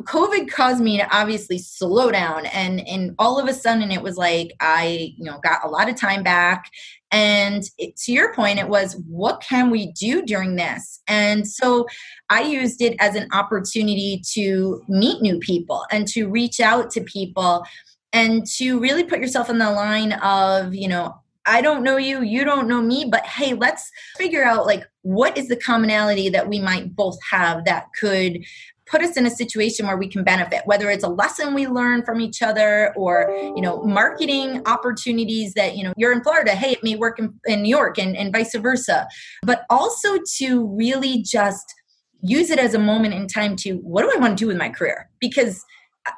COVID 0.04 0.48
caused 0.48 0.80
me 0.80 0.96
to 0.98 1.16
obviously 1.16 1.58
slow 1.58 2.12
down 2.12 2.46
and 2.46 2.86
and 2.86 3.14
all 3.18 3.40
of 3.40 3.48
a 3.48 3.54
sudden 3.54 3.90
it 3.90 4.02
was 4.02 4.16
like 4.16 4.52
I 4.60 5.12
you 5.16 5.24
know 5.24 5.40
got 5.42 5.64
a 5.64 5.68
lot 5.68 5.88
of 5.88 5.96
time 5.96 6.22
back 6.22 6.70
and 7.12 7.62
it, 7.78 7.94
to 7.98 8.12
your 8.12 8.34
point 8.34 8.58
it 8.58 8.68
was 8.68 8.96
what 9.06 9.40
can 9.40 9.70
we 9.70 9.92
do 9.92 10.22
during 10.22 10.56
this? 10.56 11.00
And 11.06 11.46
so 11.46 11.86
I 12.30 12.42
used 12.42 12.80
it 12.80 12.96
as 12.98 13.14
an 13.14 13.28
opportunity 13.32 14.22
to 14.32 14.82
meet 14.88 15.22
new 15.22 15.38
people 15.38 15.84
and 15.92 16.08
to 16.08 16.26
reach 16.26 16.58
out 16.58 16.90
to 16.92 17.02
people 17.02 17.64
and 18.12 18.46
to 18.56 18.80
really 18.80 19.04
put 19.04 19.20
yourself 19.20 19.50
in 19.50 19.58
the 19.58 19.70
line 19.70 20.14
of 20.14 20.74
you 20.74 20.88
know 20.88 21.14
I 21.44 21.60
don't 21.60 21.82
know 21.82 21.96
you, 21.96 22.22
you 22.22 22.44
don't 22.44 22.68
know 22.68 22.80
me, 22.80 23.06
but 23.10 23.26
hey, 23.26 23.54
let's 23.54 23.90
figure 24.16 24.44
out 24.44 24.66
like 24.66 24.84
what 25.02 25.36
is 25.36 25.48
the 25.48 25.56
commonality 25.56 26.28
that 26.28 26.48
we 26.48 26.60
might 26.60 26.94
both 26.94 27.18
have 27.30 27.64
that 27.64 27.88
could 27.98 28.44
put 28.92 29.02
us 29.02 29.16
in 29.16 29.24
a 29.24 29.30
situation 29.30 29.86
where 29.86 29.96
we 29.96 30.06
can 30.06 30.22
benefit 30.22 30.60
whether 30.66 30.90
it's 30.90 31.02
a 31.02 31.08
lesson 31.08 31.54
we 31.54 31.66
learn 31.66 32.04
from 32.04 32.20
each 32.20 32.42
other 32.42 32.92
or 32.94 33.34
you 33.56 33.62
know 33.62 33.82
marketing 33.82 34.62
opportunities 34.66 35.54
that 35.54 35.76
you 35.76 35.82
know 35.82 35.92
you're 35.96 36.12
in 36.12 36.22
florida 36.22 36.52
hey 36.52 36.72
it 36.72 36.84
may 36.84 36.94
work 36.94 37.18
in, 37.18 37.32
in 37.46 37.62
new 37.62 37.74
york 37.74 37.98
and, 37.98 38.16
and 38.16 38.32
vice 38.32 38.54
versa 38.54 39.08
but 39.42 39.64
also 39.70 40.18
to 40.36 40.66
really 40.76 41.22
just 41.22 41.74
use 42.20 42.50
it 42.50 42.58
as 42.58 42.74
a 42.74 42.78
moment 42.78 43.14
in 43.14 43.26
time 43.26 43.56
to 43.56 43.76
what 43.76 44.02
do 44.02 44.12
i 44.14 44.20
want 44.20 44.36
to 44.36 44.44
do 44.44 44.46
with 44.46 44.58
my 44.58 44.68
career 44.68 45.08
because 45.20 45.64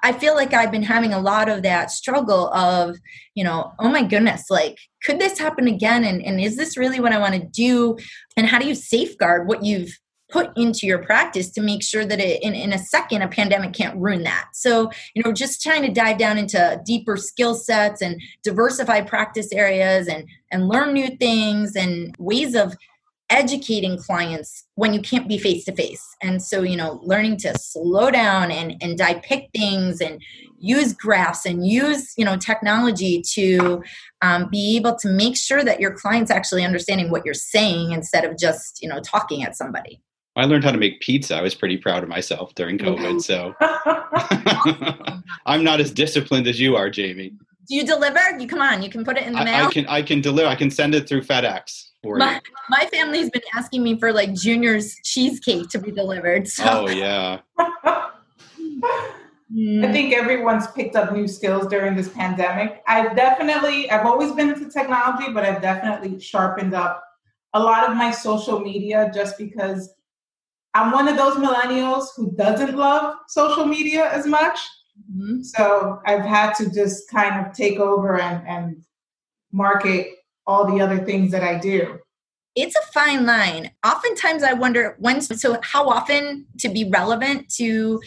I 0.03 0.13
feel 0.13 0.35
like 0.35 0.55
I've 0.55 0.73
been 0.73 0.83
having 0.83 1.13
a 1.13 1.21
lot 1.21 1.51
of 1.51 1.63
that 1.63 1.91
struggle 1.91 2.49
of, 2.55 2.97
you 3.35 3.45
know, 3.45 3.73
oh 3.79 3.91
my 3.91 4.03
goodness, 4.03 4.47
like, 4.49 4.79
could 5.03 5.19
this 5.19 5.39
happen 5.39 5.69
again? 5.69 6.05
And, 6.05 6.25
and 6.25 6.41
is 6.41 6.57
this 6.57 6.79
really 6.79 7.01
what 7.01 7.13
I 7.13 7.19
want 7.19 7.35
to 7.35 7.47
do? 7.53 7.99
And 8.35 8.47
how 8.47 8.59
do 8.59 8.67
you 8.67 8.75
safeguard 8.75 9.47
what 9.47 9.63
you've 9.63 9.99
put 10.35 10.51
into 10.59 10.85
your 10.85 10.99
practice 10.99 11.49
to 11.49 11.61
make 11.61 11.81
sure 11.81 12.05
that 12.05 12.19
it, 12.19 12.43
in, 12.43 12.55
in 12.55 12.73
a 12.73 12.79
second 12.79 13.23
a 13.23 13.29
pandemic 13.29 13.73
can't 13.73 13.97
ruin 13.97 14.25
that. 14.25 14.49
So 14.53 14.91
you 15.15 15.23
know 15.23 15.33
just 15.33 15.63
trying 15.63 15.83
to 15.83 15.93
dive 15.93 16.19
down 16.19 16.39
into 16.39 16.83
deeper 16.85 17.17
skill 17.17 17.55
sets 17.55 18.03
and 18.03 18.21
diversify 18.43 19.03
practice 19.03 19.53
areas 19.53 20.09
and 20.09 20.27
and 20.51 20.69
learn 20.69 20.93
new 20.93 21.17
things 21.17 21.77
and 21.77 22.17
ways 22.19 22.57
of 22.57 22.77
educating 23.31 23.97
clients 23.97 24.65
when 24.75 24.93
you 24.93 25.01
can't 25.01 25.29
be 25.29 25.39
face 25.39 25.65
to 25.65 25.73
face 25.73 26.05
and 26.23 26.43
so 26.43 26.63
you 26.63 26.77
know 26.77 27.01
learning 27.03 27.39
to 27.39 27.57
slow 27.59 28.11
down 28.11 28.51
and 28.51 28.77
and 28.83 28.99
depict 28.99 29.49
things 29.57 30.01
and 30.01 30.21
use 30.59 30.93
graphs 30.93 31.47
and 31.47 31.67
use 31.67 32.13
you 32.19 32.25
know 32.25 32.37
technology 32.37 33.23
to 33.23 33.83
um, 34.21 34.49
be 34.51 34.77
able 34.77 34.95
to 34.95 35.09
make 35.09 35.37
sure 35.37 35.65
that 35.65 35.81
your 35.81 35.93
clients 35.93 36.31
actually 36.31 36.65
understanding 36.65 37.11
what 37.11 37.25
you're 37.25 37.35
saying 37.35 37.93
instead 37.93 38.25
of 38.27 38.37
just 38.37 38.83
you 38.83 38.89
know 38.89 39.01
talking 39.01 39.43
at 39.43 39.57
somebody 39.57 40.03
I 40.37 40.47
learned 40.47 40.65
how 40.65 40.73
to 40.73 40.79
make 40.79 41.01
pizza. 41.01 41.37
I 41.37 41.43
was 41.43 41.55
pretty 41.55 41.77
proud 41.77 42.03
of 42.03 42.09
myself 42.09 42.55
during 42.55 42.79
COVID. 42.79 43.23
So 43.23 43.55
I'm 45.47 45.63
not 45.63 45.81
as 45.81 45.93
disciplined 45.93 46.47
as 46.47 46.59
you 46.59 46.77
are, 46.77 46.91
Jamie. 46.91 47.35
Do 47.69 47.77
you 47.77 47.87
deliver? 47.87 48.21
You 48.39 48.47
come 48.47 48.61
on. 48.61 48.83
You 48.83 48.91
can 48.91 49.05
put 49.05 49.17
it 49.17 49.25
in 49.25 49.33
the 49.33 49.45
mail. 49.45 49.65
I, 49.65 49.67
I 49.67 49.73
can. 49.73 49.87
I 49.87 50.03
can 50.03 50.21
deliver. 50.21 50.49
I 50.49 50.55
can 50.55 50.71
send 50.71 50.95
it 50.95 51.09
through 51.09 51.23
FedEx. 51.23 51.89
my, 52.05 52.41
my 52.69 52.87
family's 52.93 53.31
been 53.31 53.43
asking 53.55 53.83
me 53.83 53.99
for 53.99 54.13
like 54.13 54.35
Junior's 54.35 54.97
cheesecake 55.05 55.71
to 55.71 55.79
be 55.79 55.91
delivered. 55.91 56.47
So. 56.49 56.65
Oh 56.67 56.89
yeah. 56.89 57.41
I 59.57 59.93
think 59.93 60.13
everyone's 60.13 60.67
picked 60.69 60.97
up 60.97 61.13
new 61.13 61.29
skills 61.29 61.69
during 61.69 61.95
this 61.95 62.09
pandemic. 62.09 62.83
I've 62.89 63.15
definitely, 63.15 63.89
I've 63.89 64.05
always 64.05 64.33
been 64.33 64.51
into 64.51 64.69
technology, 64.69 65.33
but 65.33 65.45
I've 65.45 65.63
definitely 65.63 66.19
sharpened 66.19 66.75
up 66.75 67.05
a 67.53 67.61
lot 67.61 67.89
of 67.89 67.97
my 67.97 68.11
social 68.11 68.59
media 68.59 69.13
just 69.15 69.39
because 69.39 69.95
I'm 70.75 70.91
one 70.91 71.09
of 71.09 71.17
those 71.17 71.37
millennials 71.37 72.09
who 72.17 72.33
doesn't 72.33 72.77
love 72.77 73.15
social 73.29 73.65
media 73.65 74.11
as 74.11 74.27
much. 74.27 74.59
Mm-hmm. 75.13 75.43
So 75.43 76.01
I've 76.05 76.25
had 76.25 76.55
to 76.55 76.71
just 76.71 77.09
kind 77.11 77.47
of 77.47 77.53
take 77.53 77.79
over 77.79 78.21
and, 78.21 78.47
and 78.47 78.83
market 79.53 80.09
all 80.47 80.71
the 80.71 80.83
other 80.83 81.05
things 81.05 81.31
that 81.33 81.43
I 81.43 81.59
do. 81.59 81.99
It's 82.57 82.77
a 82.77 82.93
fine 82.93 83.27
line. 83.27 83.73
Oftentimes 83.85 84.43
I 84.43 84.53
wonder 84.53 84.97
when, 84.99 85.21
so 85.21 85.59
how 85.63 85.89
often 85.89 86.47
to 86.59 86.69
be 86.69 86.89
relevant 86.89 87.49
to 87.57 88.01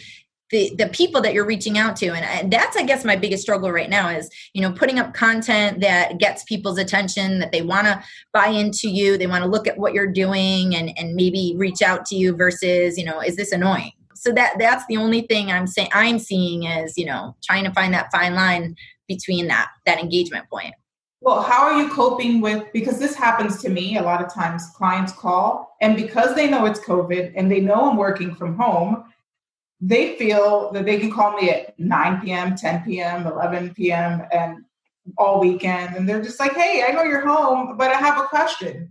the 0.50 0.74
the 0.76 0.88
people 0.88 1.20
that 1.20 1.34
you're 1.34 1.46
reaching 1.46 1.78
out 1.78 1.96
to. 1.96 2.08
And, 2.08 2.24
and 2.24 2.52
that's 2.52 2.76
i 2.76 2.82
guess 2.82 3.04
my 3.04 3.16
biggest 3.16 3.42
struggle 3.42 3.70
right 3.70 3.90
now 3.90 4.08
is 4.08 4.30
you 4.52 4.62
know 4.62 4.72
putting 4.72 4.98
up 4.98 5.14
content 5.14 5.80
that 5.80 6.18
gets 6.18 6.44
people's 6.44 6.78
attention 6.78 7.38
that 7.38 7.52
they 7.52 7.62
want 7.62 7.86
to 7.86 8.02
buy 8.32 8.48
into 8.48 8.88
you 8.88 9.18
they 9.18 9.26
want 9.26 9.44
to 9.44 9.50
look 9.50 9.66
at 9.66 9.78
what 9.78 9.92
you're 9.92 10.10
doing 10.10 10.74
and 10.74 10.96
and 10.98 11.14
maybe 11.14 11.54
reach 11.56 11.82
out 11.82 12.04
to 12.06 12.16
you 12.16 12.34
versus 12.34 12.98
you 12.98 13.04
know 13.04 13.20
is 13.20 13.36
this 13.36 13.52
annoying? 13.52 13.92
So 14.14 14.32
that 14.32 14.54
that's 14.58 14.84
the 14.86 14.96
only 14.96 15.22
thing 15.22 15.50
i'm 15.50 15.66
saying 15.66 15.90
i'm 15.92 16.18
seeing 16.18 16.64
is 16.64 16.96
you 16.96 17.06
know 17.06 17.36
trying 17.44 17.64
to 17.64 17.72
find 17.72 17.94
that 17.94 18.10
fine 18.10 18.34
line 18.34 18.76
between 19.06 19.46
that 19.48 19.68
that 19.86 19.98
engagement 19.98 20.48
point. 20.50 20.74
Well 21.20 21.42
how 21.42 21.62
are 21.62 21.80
you 21.80 21.88
coping 21.88 22.40
with 22.40 22.64
because 22.72 22.98
this 22.98 23.14
happens 23.14 23.60
to 23.62 23.68
me 23.68 23.96
a 23.96 24.02
lot 24.02 24.24
of 24.24 24.32
times 24.32 24.66
clients 24.74 25.12
call 25.12 25.76
and 25.80 25.96
because 25.96 26.34
they 26.34 26.48
know 26.48 26.64
it's 26.64 26.80
covid 26.80 27.32
and 27.36 27.50
they 27.50 27.60
know 27.60 27.90
i'm 27.90 27.96
working 27.96 28.34
from 28.34 28.56
home 28.56 29.04
they 29.80 30.16
feel 30.16 30.72
that 30.72 30.84
they 30.84 30.98
can 30.98 31.10
call 31.10 31.36
me 31.36 31.50
at 31.50 31.78
9 31.78 32.20
p.m 32.20 32.56
10 32.56 32.84
p.m 32.84 33.26
11 33.26 33.74
p.m 33.74 34.22
and 34.32 34.64
all 35.16 35.40
weekend 35.40 35.96
and 35.96 36.08
they're 36.08 36.22
just 36.22 36.40
like 36.40 36.54
hey 36.54 36.84
i 36.86 36.92
know 36.92 37.02
you're 37.02 37.26
home 37.26 37.76
but 37.76 37.90
i 37.90 37.98
have 37.98 38.18
a 38.18 38.24
question. 38.24 38.90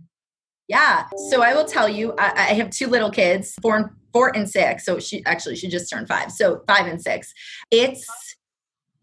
Yeah 0.66 1.04
so 1.30 1.42
i 1.42 1.54
will 1.54 1.66
tell 1.66 1.88
you 1.88 2.14
i, 2.18 2.32
I 2.32 2.54
have 2.54 2.70
two 2.70 2.86
little 2.86 3.10
kids 3.10 3.54
four 3.60 3.76
and 3.76 3.90
four 4.12 4.34
and 4.34 4.48
six 4.48 4.84
so 4.84 4.98
she 4.98 5.24
actually 5.26 5.56
she 5.56 5.68
just 5.68 5.90
turned 5.90 6.08
five 6.08 6.32
so 6.32 6.62
five 6.66 6.86
and 6.86 7.00
six. 7.00 7.32
It's 7.70 8.27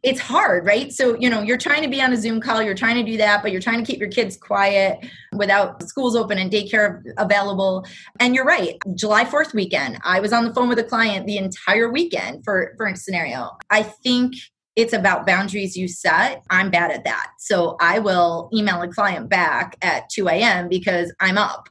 it's 0.06 0.20
hard, 0.20 0.68
right? 0.68 0.94
So, 0.94 1.18
you 1.18 1.32
know, 1.32 1.42
you're 1.42 1.58
trying 1.58 1.82
to 1.82 1.90
be 1.90 2.00
on 2.00 2.14
a 2.14 2.16
Zoom 2.16 2.40
call, 2.40 2.62
you're 2.62 2.76
trying 2.76 3.04
to 3.04 3.12
do 3.12 3.18
that, 3.18 3.42
but 3.42 3.52
you're 3.52 3.60
trying 3.60 3.84
to 3.84 3.92
keep 3.92 4.00
your 4.00 4.10
kids 4.10 4.38
quiet 4.38 5.00
without 5.34 5.82
schools 5.82 6.16
open 6.16 6.38
and 6.38 6.52
daycare 6.52 7.02
available. 7.18 7.84
And 8.20 8.36
you're 8.36 8.46
right. 8.46 8.78
July 8.94 9.26
4th 9.26 9.56
weekend, 9.56 9.98
I 10.04 10.20
was 10.20 10.32
on 10.32 10.46
the 10.46 10.54
phone 10.54 10.70
with 10.70 10.78
a 10.78 10.84
client 10.84 11.26
the 11.26 11.38
entire 11.38 11.92
weekend 11.92 12.44
for 12.46 12.76
for 12.78 12.86
a 12.86 12.96
scenario. 12.96 13.50
I 13.72 13.82
think 13.82 14.36
it's 14.76 14.94
about 14.94 15.26
boundaries 15.26 15.76
you 15.76 15.88
set. 15.88 16.44
I'm 16.52 16.70
bad 16.70 16.92
at 16.92 17.04
that. 17.06 17.32
So 17.40 17.76
I 17.82 17.98
will 17.98 18.50
email 18.54 18.84
a 18.84 18.88
client 18.88 19.28
back 19.28 19.76
at 19.82 20.10
2 20.10 20.28
a.m. 20.28 20.70
because 20.70 21.12
I'm 21.20 21.40
up. 21.40 21.68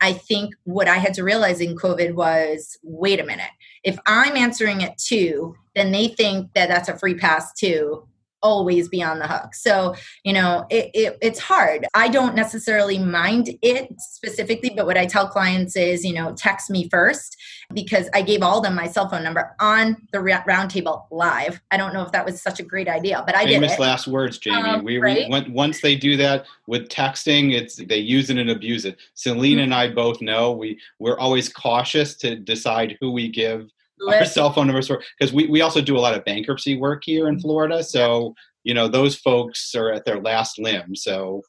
I 0.00 0.12
think 0.12 0.54
what 0.64 0.88
I 0.88 0.96
had 0.96 1.14
to 1.14 1.24
realize 1.24 1.60
in 1.60 1.74
COVID 1.74 2.14
was 2.14 2.76
wait 2.82 3.18
a 3.18 3.24
minute. 3.24 3.50
If 3.84 3.98
I'm 4.06 4.36
answering 4.36 4.80
it 4.80 4.98
too, 4.98 5.56
then 5.74 5.92
they 5.92 6.08
think 6.08 6.52
that 6.54 6.68
that's 6.68 6.88
a 6.88 6.98
free 6.98 7.14
pass 7.14 7.52
too 7.52 8.08
always 8.42 8.88
be 8.88 9.02
on 9.02 9.18
the 9.18 9.26
hook. 9.26 9.54
So, 9.54 9.94
you 10.24 10.32
know, 10.32 10.66
it, 10.70 10.90
it, 10.94 11.18
it's 11.20 11.38
hard. 11.38 11.86
I 11.94 12.08
don't 12.08 12.34
necessarily 12.34 12.98
mind 12.98 13.50
it 13.62 13.88
specifically, 14.00 14.70
but 14.74 14.86
what 14.86 14.96
I 14.96 15.06
tell 15.06 15.28
clients 15.28 15.76
is, 15.76 16.04
you 16.04 16.14
know, 16.14 16.34
text 16.34 16.70
me 16.70 16.88
first 16.88 17.36
because 17.74 18.08
I 18.14 18.22
gave 18.22 18.42
all 18.42 18.60
them 18.60 18.74
my 18.74 18.86
cell 18.86 19.08
phone 19.08 19.22
number 19.22 19.54
on 19.60 19.96
the 20.12 20.18
roundtable 20.18 21.04
live. 21.10 21.60
I 21.70 21.76
don't 21.76 21.92
know 21.92 22.02
if 22.02 22.12
that 22.12 22.24
was 22.24 22.40
such 22.40 22.60
a 22.60 22.62
great 22.62 22.88
idea, 22.88 23.22
but 23.26 23.34
I 23.34 23.44
Famous 23.44 23.52
did. 23.52 23.60
Famous 23.60 23.78
last 23.78 24.06
words, 24.06 24.38
Jamie. 24.38 24.56
Um, 24.56 24.84
we, 24.84 24.98
right? 24.98 25.28
we, 25.30 25.50
once 25.50 25.80
they 25.80 25.96
do 25.96 26.16
that 26.16 26.46
with 26.66 26.88
texting, 26.88 27.52
it's 27.52 27.76
they 27.76 27.98
use 27.98 28.30
it 28.30 28.38
and 28.38 28.50
abuse 28.50 28.84
it. 28.84 28.96
Celena 29.16 29.38
mm-hmm. 29.38 29.60
and 29.60 29.74
I 29.74 29.88
both 29.88 30.22
know 30.22 30.52
we 30.52 30.78
we're 30.98 31.18
always 31.18 31.48
cautious 31.48 32.14
to 32.16 32.36
decide 32.36 32.96
who 33.00 33.10
we 33.10 33.28
give 33.28 33.70
our 34.06 34.24
cell 34.24 34.52
phone 34.52 34.66
numbers 34.66 34.90
because 35.18 35.32
we, 35.32 35.46
we 35.46 35.60
also 35.60 35.80
do 35.80 35.96
a 35.96 36.00
lot 36.00 36.14
of 36.14 36.24
bankruptcy 36.24 36.76
work 36.76 37.02
here 37.04 37.28
in 37.28 37.34
mm-hmm. 37.34 37.42
Florida. 37.42 37.82
So, 37.82 38.34
you 38.64 38.74
know, 38.74 38.88
those 38.88 39.16
folks 39.16 39.74
are 39.74 39.92
at 39.92 40.04
their 40.04 40.20
last 40.20 40.58
limb. 40.58 40.94
So 40.94 41.42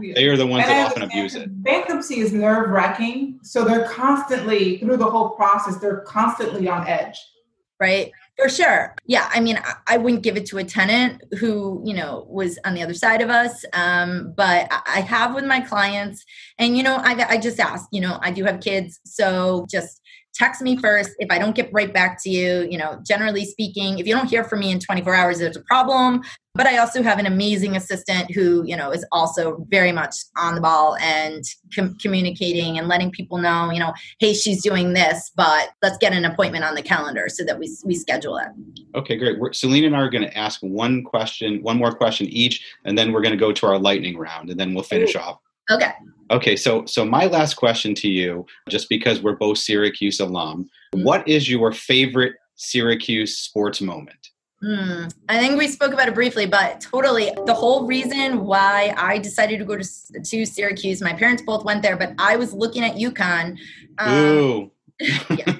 yeah. 0.00 0.12
they 0.14 0.26
are 0.28 0.36
the 0.36 0.46
ones 0.46 0.64
and 0.64 0.72
that 0.72 0.90
often 0.90 1.02
abuse 1.02 1.34
it. 1.34 1.48
Bankruptcy 1.62 2.20
is 2.20 2.32
nerve 2.32 2.70
wracking. 2.70 3.38
So 3.42 3.64
they're 3.64 3.88
constantly, 3.88 4.78
through 4.78 4.96
the 4.96 5.10
whole 5.10 5.30
process, 5.30 5.76
they're 5.76 6.00
constantly 6.00 6.68
on 6.68 6.86
edge. 6.86 7.18
Right. 7.78 8.10
For 8.38 8.48
sure. 8.48 8.94
Yeah. 9.06 9.28
I 9.32 9.40
mean, 9.40 9.58
I, 9.58 9.74
I, 9.86 9.96
wouldn't 9.98 10.22
give 10.22 10.36
it 10.36 10.46
to 10.46 10.58
a 10.58 10.64
tenant 10.64 11.22
who, 11.38 11.82
you 11.84 11.94
know, 11.94 12.26
was 12.28 12.58
on 12.64 12.74
the 12.74 12.82
other 12.82 12.94
side 12.94 13.22
of 13.22 13.30
us. 13.30 13.64
Um, 13.72 14.34
but 14.36 14.70
I 14.86 15.00
have 15.00 15.34
with 15.34 15.44
my 15.44 15.60
clients. 15.60 16.24
And, 16.58 16.76
you 16.76 16.82
know, 16.82 16.96
I, 16.96 17.26
I 17.30 17.38
just 17.38 17.60
asked, 17.60 17.88
you 17.92 18.00
know, 18.00 18.18
I 18.22 18.30
do 18.30 18.44
have 18.44 18.60
kids. 18.60 19.00
So 19.04 19.66
just 19.70 20.00
text 20.36 20.62
me 20.62 20.76
first. 20.76 21.10
If 21.18 21.30
I 21.30 21.38
don't 21.38 21.56
get 21.56 21.70
right 21.72 21.92
back 21.92 22.22
to 22.22 22.30
you, 22.30 22.66
you 22.70 22.78
know, 22.78 23.00
generally 23.06 23.44
speaking, 23.44 23.98
if 23.98 24.06
you 24.06 24.14
don't 24.14 24.28
hear 24.28 24.44
from 24.44 24.60
me 24.60 24.70
in 24.70 24.78
24 24.78 25.14
hours, 25.14 25.38
there's 25.38 25.56
a 25.56 25.62
problem. 25.62 26.22
But 26.54 26.66
I 26.66 26.78
also 26.78 27.02
have 27.02 27.18
an 27.18 27.26
amazing 27.26 27.76
assistant 27.76 28.30
who, 28.30 28.64
you 28.64 28.76
know, 28.76 28.90
is 28.90 29.04
also 29.12 29.66
very 29.68 29.92
much 29.92 30.14
on 30.38 30.54
the 30.54 30.60
ball 30.62 30.96
and 30.96 31.44
com- 31.74 31.96
communicating 32.00 32.78
and 32.78 32.88
letting 32.88 33.10
people 33.10 33.36
know, 33.36 33.70
you 33.70 33.78
know, 33.78 33.92
hey, 34.20 34.32
she's 34.32 34.62
doing 34.62 34.94
this, 34.94 35.30
but 35.36 35.68
let's 35.82 35.98
get 35.98 36.14
an 36.14 36.24
appointment 36.24 36.64
on 36.64 36.74
the 36.74 36.80
calendar 36.80 37.28
so 37.28 37.44
that 37.44 37.58
we, 37.58 37.70
we 37.84 37.94
schedule 37.94 38.38
it. 38.38 38.48
Okay, 38.94 39.16
great. 39.16 39.38
We're, 39.38 39.50
Celena 39.50 39.88
and 39.88 39.96
I 39.96 40.00
are 40.00 40.08
going 40.08 40.24
to 40.24 40.38
ask 40.38 40.60
one 40.62 41.04
question, 41.04 41.62
one 41.62 41.76
more 41.76 41.94
question 41.94 42.26
each, 42.28 42.64
and 42.86 42.96
then 42.96 43.12
we're 43.12 43.22
going 43.22 43.32
to 43.32 43.38
go 43.38 43.52
to 43.52 43.66
our 43.66 43.78
lightning 43.78 44.16
round, 44.16 44.48
and 44.48 44.58
then 44.58 44.72
we'll 44.72 44.84
finish 44.84 45.14
Ooh. 45.14 45.20
off. 45.20 45.40
Okay. 45.70 45.92
Okay, 46.30 46.56
so 46.56 46.84
so 46.86 47.04
my 47.04 47.26
last 47.26 47.54
question 47.54 47.94
to 47.96 48.08
you, 48.08 48.46
just 48.68 48.88
because 48.88 49.22
we're 49.22 49.36
both 49.36 49.58
Syracuse 49.58 50.20
alum, 50.20 50.68
mm-hmm. 50.94 51.04
what 51.04 51.26
is 51.28 51.48
your 51.48 51.72
favorite 51.72 52.34
Syracuse 52.56 53.38
sports 53.38 53.80
moment? 53.80 54.30
Hmm. 54.62 55.04
I 55.28 55.38
think 55.38 55.58
we 55.58 55.68
spoke 55.68 55.92
about 55.92 56.08
it 56.08 56.14
briefly, 56.14 56.46
but 56.46 56.80
totally 56.80 57.30
the 57.44 57.54
whole 57.54 57.86
reason 57.86 58.44
why 58.46 58.94
I 58.96 59.18
decided 59.18 59.58
to 59.58 59.64
go 59.64 59.76
to, 59.76 59.84
to 59.84 60.46
Syracuse, 60.46 61.02
my 61.02 61.12
parents 61.12 61.42
both 61.42 61.64
went 61.64 61.82
there, 61.82 61.96
but 61.96 62.14
I 62.18 62.36
was 62.36 62.54
looking 62.54 62.82
at 62.82 62.96
UConn. 62.96 63.58
Um, 63.98 64.18
Ooh. 64.18 64.70
yeah. 65.00 65.54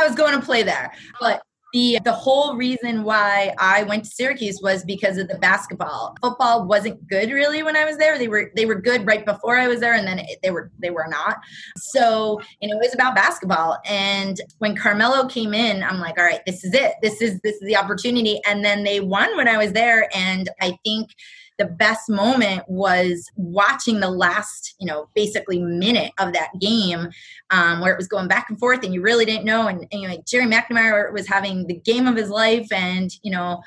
I 0.00 0.06
was 0.06 0.16
going 0.16 0.38
to 0.38 0.44
play 0.44 0.64
there, 0.64 0.92
but 1.20 1.40
the 1.72 1.98
the 2.04 2.12
whole 2.12 2.56
reason 2.56 3.02
why 3.02 3.54
I 3.58 3.82
went 3.82 4.04
to 4.04 4.10
Syracuse 4.10 4.60
was 4.62 4.84
because 4.84 5.18
of 5.18 5.28
the 5.28 5.38
basketball. 5.38 6.16
Football 6.22 6.66
wasn't 6.66 7.06
good 7.08 7.30
really 7.30 7.62
when 7.62 7.76
I 7.76 7.84
was 7.84 7.98
there. 7.98 8.18
They 8.18 8.28
were 8.28 8.50
they 8.56 8.64
were 8.64 8.76
good 8.76 9.06
right 9.06 9.24
before 9.24 9.58
I 9.58 9.68
was 9.68 9.80
there, 9.80 9.94
and 9.94 10.06
then 10.06 10.20
it, 10.20 10.38
they 10.42 10.50
were 10.50 10.70
they 10.78 10.90
were 10.90 11.06
not. 11.08 11.38
So 11.76 12.40
you 12.60 12.68
know 12.68 12.76
it 12.76 12.84
was 12.84 12.94
about 12.94 13.14
basketball. 13.14 13.78
And 13.84 14.40
when 14.58 14.76
Carmelo 14.76 15.28
came 15.28 15.52
in, 15.52 15.82
I'm 15.82 16.00
like, 16.00 16.18
all 16.18 16.24
right, 16.24 16.40
this 16.46 16.64
is 16.64 16.72
it. 16.72 16.94
This 17.02 17.20
is 17.20 17.38
this 17.40 17.56
is 17.56 17.62
the 17.62 17.76
opportunity. 17.76 18.40
And 18.46 18.64
then 18.64 18.84
they 18.84 19.00
won 19.00 19.36
when 19.36 19.48
I 19.48 19.58
was 19.58 19.72
there, 19.72 20.08
and 20.16 20.48
I 20.60 20.78
think 20.84 21.10
the 21.58 21.66
best 21.66 22.08
moment 22.08 22.62
was 22.68 23.30
watching 23.36 24.00
the 24.00 24.10
last, 24.10 24.74
you 24.78 24.86
know, 24.86 25.08
basically 25.14 25.60
minute 25.60 26.12
of 26.18 26.32
that 26.32 26.50
game 26.60 27.08
um, 27.50 27.80
where 27.80 27.92
it 27.92 27.98
was 27.98 28.06
going 28.06 28.28
back 28.28 28.48
and 28.48 28.58
forth 28.58 28.84
and 28.84 28.94
you 28.94 29.02
really 29.02 29.24
didn't 29.24 29.44
know. 29.44 29.66
And, 29.66 29.86
and 29.90 30.00
you 30.00 30.08
know, 30.08 30.22
Gerry 30.26 30.46
McNamara 30.46 31.12
was 31.12 31.26
having 31.26 31.66
the 31.66 31.74
game 31.74 32.06
of 32.06 32.16
his 32.16 32.30
life. 32.30 32.68
And, 32.72 33.10
you 33.22 33.32
know, 33.32 33.60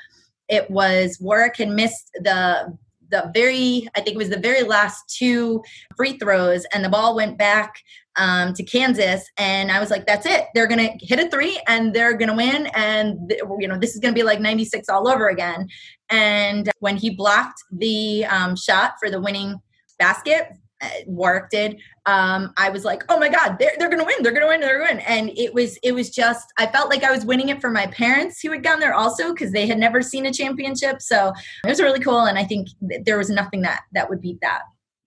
it 0.48 0.70
was 0.70 1.18
Warrick 1.20 1.58
had 1.58 1.68
missed 1.68 2.10
the 2.14 2.76
the 3.10 3.30
very 3.34 3.88
I 3.94 4.00
think 4.00 4.14
it 4.14 4.18
was 4.18 4.30
the 4.30 4.38
very 4.38 4.62
last 4.62 5.14
two 5.14 5.62
free 5.96 6.18
throws 6.18 6.64
and 6.72 6.84
the 6.84 6.88
ball 6.88 7.14
went 7.14 7.38
back 7.38 7.76
um, 8.16 8.52
to 8.54 8.62
Kansas, 8.62 9.24
and 9.36 9.70
I 9.70 9.80
was 9.80 9.90
like, 9.90 10.06
"That's 10.06 10.26
it. 10.26 10.46
They're 10.54 10.66
gonna 10.66 10.90
hit 11.00 11.18
a 11.18 11.28
three, 11.30 11.60
and 11.66 11.94
they're 11.94 12.14
gonna 12.14 12.36
win, 12.36 12.66
and 12.74 13.32
you 13.58 13.68
know 13.68 13.78
this 13.78 13.94
is 13.94 14.00
gonna 14.00 14.14
be 14.14 14.22
like 14.22 14.40
'96 14.40 14.88
all 14.88 15.08
over 15.08 15.28
again." 15.28 15.68
And 16.10 16.70
when 16.80 16.96
he 16.96 17.10
blocked 17.10 17.62
the 17.72 18.26
um, 18.26 18.56
shot 18.56 18.94
for 19.00 19.10
the 19.10 19.20
winning 19.20 19.60
basket, 19.98 20.48
uh, 20.82 20.88
Warrick 21.06 21.48
did. 21.50 21.78
Um, 22.06 22.52
I 22.56 22.68
was 22.68 22.84
like, 22.84 23.04
"Oh 23.08 23.18
my 23.18 23.28
God, 23.28 23.56
they're 23.58 23.72
they're 23.78 23.88
gonna 23.88 24.04
win! 24.04 24.22
They're 24.22 24.32
gonna 24.32 24.48
win! 24.48 24.60
They're 24.60 24.78
gonna 24.78 24.94
win!" 24.94 25.00
And 25.06 25.30
it 25.36 25.54
was 25.54 25.78
it 25.82 25.92
was 25.92 26.10
just 26.10 26.52
I 26.58 26.66
felt 26.66 26.90
like 26.90 27.04
I 27.04 27.12
was 27.12 27.24
winning 27.24 27.48
it 27.48 27.60
for 27.60 27.70
my 27.70 27.86
parents 27.86 28.40
who 28.40 28.50
had 28.50 28.62
gone 28.62 28.80
there 28.80 28.94
also 28.94 29.32
because 29.32 29.52
they 29.52 29.66
had 29.66 29.78
never 29.78 30.02
seen 30.02 30.26
a 30.26 30.32
championship. 30.32 31.00
So 31.00 31.32
it 31.64 31.68
was 31.68 31.80
really 31.80 32.00
cool, 32.00 32.24
and 32.24 32.38
I 32.38 32.44
think 32.44 32.68
there 33.04 33.18
was 33.18 33.30
nothing 33.30 33.62
that 33.62 33.82
that 33.92 34.10
would 34.10 34.20
beat 34.20 34.40
that. 34.42 34.62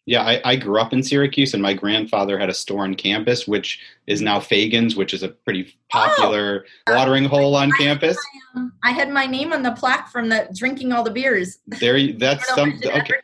Yeah, 0.08 0.22
I, 0.22 0.40
I, 0.46 0.56
grew 0.56 0.80
up 0.80 0.94
in 0.94 1.02
Syracuse, 1.02 1.56
and 1.56 1.64
my 1.64 1.74
grandfather 1.74 2.38
had 2.38 2.48
a 2.48 2.54
store 2.54 2.84
on 2.84 2.94
campus, 2.94 3.48
which 3.48 3.80
is 4.06 4.22
now 4.22 4.40
Faegan's, 4.40 4.96
which 4.96 5.16
is 5.16 5.24
a 5.24 5.30
pretty 5.30 5.76
popular 5.90 6.66
oh, 6.88 6.96
watering 6.96 7.26
hole 7.26 7.56
on 7.56 7.72
I 7.74 7.78
campus. 7.78 8.16
Had 8.16 8.40
my, 8.54 8.62
um, 8.62 8.74
I 8.84 8.92
had 8.92 9.10
my 9.10 9.26
name 9.26 9.52
on 9.52 9.64
the 9.64 9.72
plaque 9.72 10.10
from 10.10 10.30
the 10.30 10.48
drinking 10.56 10.94
all 10.94 11.04
the 11.04 11.10
beers. 11.10 11.58
There, 11.66 12.14
that's 12.14 12.48
some. 12.56 12.80
Okay, 12.86 13.16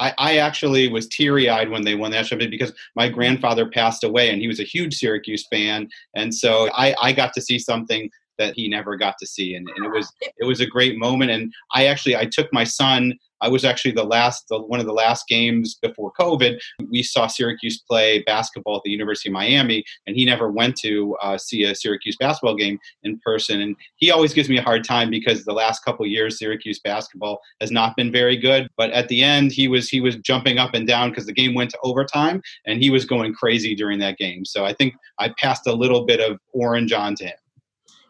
I, 0.00 0.14
I 0.16 0.36
actually 0.38 0.88
was 0.88 1.06
teary 1.06 1.50
eyed 1.50 1.68
when 1.68 1.82
they 1.82 1.94
won 1.94 2.10
that 2.12 2.24
championship 2.24 2.50
because 2.50 2.72
my 2.96 3.10
grandfather 3.10 3.68
passed 3.68 4.02
away, 4.02 4.30
and 4.30 4.40
he 4.40 4.48
was 4.48 4.58
a 4.58 4.64
huge 4.64 4.96
Syracuse 4.96 5.46
fan, 5.48 5.86
and 6.16 6.34
so 6.34 6.70
I, 6.72 6.94
I 7.02 7.12
got 7.12 7.34
to 7.34 7.42
see 7.42 7.58
something 7.58 8.10
that 8.38 8.54
he 8.56 8.68
never 8.68 8.96
got 8.96 9.18
to 9.18 9.26
see 9.26 9.54
and, 9.54 9.68
and, 9.76 9.84
it 9.84 9.92
was 9.92 10.10
it 10.20 10.46
was 10.46 10.60
a 10.60 10.66
great 10.66 10.96
moment 10.96 11.30
and 11.30 11.52
i 11.74 11.84
actually 11.86 12.16
i 12.16 12.24
took 12.24 12.50
my 12.50 12.64
son 12.64 13.12
I 13.42 13.48
was 13.48 13.64
actually 13.64 13.92
the 13.92 14.04
last, 14.04 14.44
the, 14.48 14.60
one 14.62 14.80
of 14.80 14.86
the 14.86 14.92
last 14.92 15.26
games 15.28 15.74
before 15.82 16.12
COVID. 16.18 16.58
We 16.90 17.02
saw 17.02 17.26
Syracuse 17.26 17.80
play 17.80 18.22
basketball 18.22 18.76
at 18.76 18.82
the 18.84 18.90
University 18.90 19.28
of 19.28 19.34
Miami, 19.34 19.84
and 20.06 20.16
he 20.16 20.24
never 20.24 20.50
went 20.50 20.76
to 20.78 21.16
uh, 21.20 21.36
see 21.36 21.64
a 21.64 21.74
Syracuse 21.74 22.16
basketball 22.16 22.54
game 22.54 22.78
in 23.02 23.18
person. 23.24 23.60
And 23.60 23.76
he 23.96 24.10
always 24.10 24.32
gives 24.32 24.48
me 24.48 24.58
a 24.58 24.62
hard 24.62 24.84
time 24.84 25.10
because 25.10 25.44
the 25.44 25.52
last 25.52 25.84
couple 25.84 26.06
years 26.06 26.38
Syracuse 26.38 26.78
basketball 26.78 27.40
has 27.60 27.70
not 27.70 27.96
been 27.96 28.12
very 28.12 28.36
good. 28.36 28.68
But 28.76 28.90
at 28.92 29.08
the 29.08 29.22
end, 29.22 29.52
he 29.52 29.68
was 29.68 29.88
he 29.88 30.00
was 30.00 30.16
jumping 30.16 30.58
up 30.58 30.74
and 30.74 30.86
down 30.86 31.10
because 31.10 31.26
the 31.26 31.32
game 31.32 31.54
went 31.54 31.70
to 31.70 31.78
overtime, 31.82 32.40
and 32.66 32.82
he 32.82 32.90
was 32.90 33.04
going 33.04 33.34
crazy 33.34 33.74
during 33.74 33.98
that 33.98 34.18
game. 34.18 34.44
So 34.44 34.64
I 34.64 34.72
think 34.72 34.94
I 35.18 35.34
passed 35.38 35.66
a 35.66 35.72
little 35.72 36.06
bit 36.06 36.20
of 36.20 36.38
orange 36.52 36.92
on 36.92 37.16
to 37.16 37.24
him. 37.24 37.36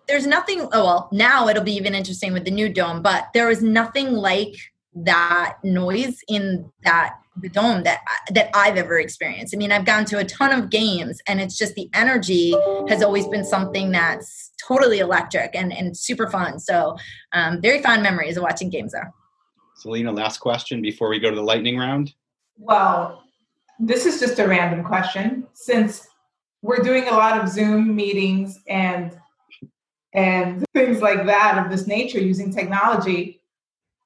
there's 0.09 0.27
nothing 0.27 0.61
oh 0.73 0.85
well 0.85 1.09
now 1.13 1.49
it'll 1.49 1.63
be 1.63 1.77
even 1.77 1.95
interesting 1.95 2.33
with 2.33 2.45
the 2.45 2.51
new 2.51 2.69
dome 2.69 3.03
but 3.03 3.29
there 3.35 3.47
was 3.47 3.63
nothing 3.63 4.13
like 4.13 4.55
that 4.95 5.59
noise 5.63 6.19
in 6.29 6.71
that 6.85 7.17
the 7.41 7.49
dome 7.49 7.83
that 7.83 8.01
that 8.31 8.51
I've 8.55 8.77
ever 8.77 8.99
experienced. 8.99 9.55
I 9.55 9.59
mean, 9.59 9.73
I've 9.73 9.87
gone 9.87 10.05
to 10.07 10.19
a 10.19 10.25
ton 10.25 10.53
of 10.53 10.71
games 10.71 11.21
and 11.27 11.41
it's 11.41 11.57
just 11.57 11.75
the 11.75 11.89
energy 11.95 12.55
has 12.89 13.03
always 13.03 13.27
been 13.27 13.45
something 13.45 13.91
that's 13.91 14.53
totally 14.67 14.99
electric 14.99 15.55
and, 15.55 15.73
and 15.73 15.97
super 15.97 16.29
fun. 16.29 16.59
So 16.59 16.97
um, 17.33 17.61
very 17.61 17.83
fond 17.83 18.03
memories 18.03 18.37
of 18.37 18.43
watching 18.43 18.71
games 18.71 18.93
there. 18.93 19.13
Celena, 19.83 20.15
last 20.15 20.39
question 20.39 20.83
before 20.83 21.09
we 21.09 21.19
go 21.19 21.31
to 21.31 21.37
the 21.37 21.43
lightning 21.43 21.79
round. 21.79 22.15
Well, 22.59 23.25
this 23.81 24.07
is 24.07 24.21
just 24.21 24.39
a 24.39 24.47
random 24.47 24.85
question. 24.85 25.47
Since 25.55 26.09
we're 26.61 26.83
doing 26.83 27.09
a 27.09 27.13
lot 27.13 27.41
of 27.41 27.49
Zoom 27.49 27.95
meetings 27.97 28.61
and 28.69 29.19
and 30.15 30.65
things 30.75 31.01
like 31.01 31.25
that 31.27 31.65
of 31.65 31.71
this 31.71 31.87
nature 31.87 32.21
using 32.21 32.53
technology, 32.53 33.42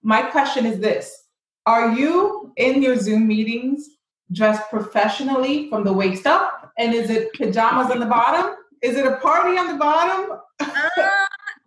my 0.06 0.22
question 0.22 0.64
is 0.64 0.78
this 0.78 1.24
Are 1.66 1.92
you 1.92 2.52
in 2.56 2.80
your 2.80 2.96
Zoom 2.96 3.26
meetings 3.26 3.86
dressed 4.32 4.70
professionally 4.70 5.68
from 5.68 5.84
the 5.84 5.92
waist 5.92 6.26
up? 6.26 6.72
And 6.78 6.94
is 6.94 7.10
it 7.10 7.32
pajamas 7.34 7.90
on 7.90 7.98
the 7.98 8.06
bottom? 8.06 8.54
Is 8.82 8.96
it 8.96 9.04
a 9.04 9.16
party 9.16 9.58
on 9.58 9.66
the 9.66 9.74
bottom? 9.74 10.38
Uh, 10.60 11.10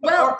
well, 0.01 0.39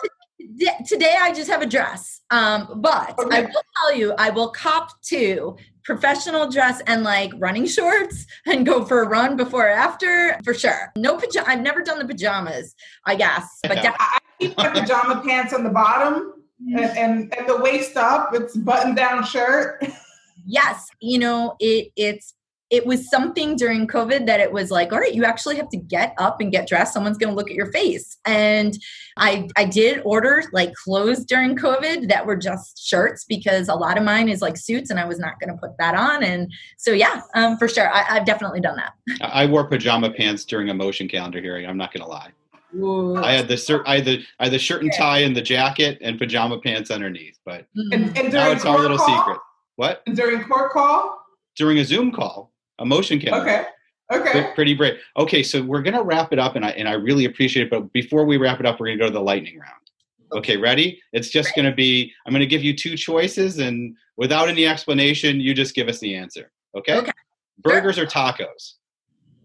today 0.86 1.16
I 1.20 1.34
just 1.34 1.50
have 1.50 1.60
a 1.60 1.66
dress. 1.66 2.22
Um, 2.30 2.80
but 2.80 3.18
okay. 3.18 3.36
I 3.36 3.40
will 3.42 3.62
tell 3.76 3.94
you, 3.94 4.14
I 4.16 4.30
will 4.30 4.48
cop 4.50 5.02
to 5.02 5.56
professional 5.84 6.48
dress 6.48 6.80
and 6.86 7.02
like 7.02 7.32
running 7.36 7.66
shorts 7.66 8.24
and 8.46 8.64
go 8.64 8.84
for 8.84 9.02
a 9.02 9.08
run 9.08 9.36
before 9.36 9.66
or 9.66 9.72
after 9.72 10.38
for 10.44 10.54
sure. 10.54 10.90
No 10.96 11.18
pajama. 11.18 11.48
I've 11.48 11.60
never 11.60 11.82
done 11.82 11.98
the 11.98 12.06
pajamas, 12.06 12.74
I 13.04 13.16
guess, 13.16 13.46
but 13.62 13.74
definitely. 13.74 13.96
I 14.00 14.18
keep 14.40 14.56
my 14.56 14.68
pajama 14.70 15.22
pants 15.22 15.52
on 15.52 15.64
the 15.64 15.70
bottom 15.70 16.39
and, 16.66 16.98
and, 16.98 17.34
and 17.36 17.48
the 17.48 17.58
waist 17.58 17.96
up. 17.96 18.30
It's 18.34 18.56
button 18.56 18.94
down 18.94 19.24
shirt. 19.24 19.84
Yes, 20.46 20.88
you 21.00 21.18
know 21.18 21.54
it. 21.60 21.92
It's 21.96 22.34
it 22.70 22.86
was 22.86 23.10
something 23.10 23.56
during 23.56 23.88
COVID 23.88 24.26
that 24.26 24.38
it 24.38 24.52
was 24.52 24.70
like, 24.70 24.92
all 24.92 25.00
right, 25.00 25.12
you 25.12 25.24
actually 25.24 25.56
have 25.56 25.68
to 25.70 25.76
get 25.76 26.14
up 26.18 26.40
and 26.40 26.52
get 26.52 26.68
dressed. 26.68 26.94
Someone's 26.94 27.18
going 27.18 27.30
to 27.30 27.34
look 27.34 27.50
at 27.50 27.56
your 27.56 27.70
face. 27.72 28.16
And 28.24 28.78
I 29.16 29.48
I 29.56 29.64
did 29.64 30.02
order 30.04 30.44
like 30.52 30.72
clothes 30.74 31.24
during 31.24 31.56
COVID 31.56 32.08
that 32.08 32.24
were 32.24 32.36
just 32.36 32.84
shirts 32.84 33.24
because 33.24 33.68
a 33.68 33.74
lot 33.74 33.98
of 33.98 34.04
mine 34.04 34.28
is 34.28 34.40
like 34.40 34.56
suits, 34.56 34.90
and 34.90 35.00
I 35.00 35.04
was 35.04 35.18
not 35.18 35.38
going 35.40 35.52
to 35.52 35.60
put 35.60 35.76
that 35.78 35.94
on. 35.94 36.22
And 36.22 36.50
so 36.78 36.92
yeah, 36.92 37.22
um, 37.34 37.58
for 37.58 37.68
sure, 37.68 37.92
I, 37.92 38.02
have 38.02 38.24
definitely 38.24 38.60
done 38.60 38.76
that. 38.76 38.92
I 39.20 39.46
wore 39.46 39.66
pajama 39.66 40.10
pants 40.10 40.44
during 40.44 40.70
a 40.70 40.74
motion 40.74 41.08
calendar 41.08 41.40
hearing. 41.40 41.66
I'm 41.66 41.76
not 41.76 41.92
going 41.92 42.02
to 42.02 42.08
lie. 42.08 42.30
Ooh. 42.74 43.16
I 43.16 43.32
had 43.32 43.48
the 43.48 43.56
shirt, 43.56 43.82
I 43.86 43.96
had 43.96 44.04
the, 44.04 44.24
I 44.38 44.44
had 44.44 44.52
the 44.52 44.58
shirt 44.58 44.82
and 44.82 44.92
tie 44.92 45.18
and 45.18 45.36
the 45.36 45.42
jacket 45.42 45.98
and 46.00 46.18
pajama 46.18 46.60
pants 46.60 46.90
underneath. 46.90 47.38
But 47.44 47.62
mm-hmm. 47.76 47.92
and, 47.92 48.18
and 48.18 48.32
now 48.32 48.50
it's 48.50 48.64
our 48.64 48.78
little 48.78 48.98
call? 48.98 49.18
secret. 49.18 49.40
What? 49.76 50.02
During 50.14 50.42
court 50.44 50.72
call? 50.72 51.24
During 51.56 51.78
a 51.78 51.84
Zoom 51.84 52.12
call 52.12 52.52
a 52.80 52.84
motion 52.84 53.20
camera. 53.20 53.40
Okay. 53.40 53.64
Okay. 54.12 54.50
Pretty 54.56 54.74
great. 54.74 54.98
Okay, 55.16 55.42
so 55.42 55.62
we're 55.62 55.82
gonna 55.82 56.02
wrap 56.02 56.32
it 56.32 56.38
up, 56.40 56.56
and 56.56 56.64
I 56.64 56.70
and 56.70 56.88
I 56.88 56.94
really 56.94 57.26
appreciate 57.26 57.66
it. 57.66 57.70
But 57.70 57.92
before 57.92 58.24
we 58.24 58.38
wrap 58.38 58.58
it 58.58 58.66
up, 58.66 58.80
we're 58.80 58.86
gonna 58.86 58.98
go 58.98 59.06
to 59.06 59.12
the 59.12 59.20
lightning 59.20 59.56
round. 59.56 59.74
Okay, 60.32 60.56
ready? 60.56 61.00
It's 61.12 61.28
just 61.28 61.54
gonna 61.54 61.72
be. 61.72 62.12
I'm 62.26 62.32
gonna 62.32 62.46
give 62.46 62.64
you 62.64 62.76
two 62.76 62.96
choices, 62.96 63.58
and 63.58 63.96
without 64.16 64.48
any 64.48 64.66
explanation, 64.66 65.38
you 65.38 65.54
just 65.54 65.76
give 65.76 65.86
us 65.86 66.00
the 66.00 66.16
answer. 66.16 66.50
Okay. 66.76 66.96
Okay. 66.96 67.12
Burgers 67.60 67.96
sure. 67.96 68.04
or 68.04 68.08
tacos? 68.08 68.74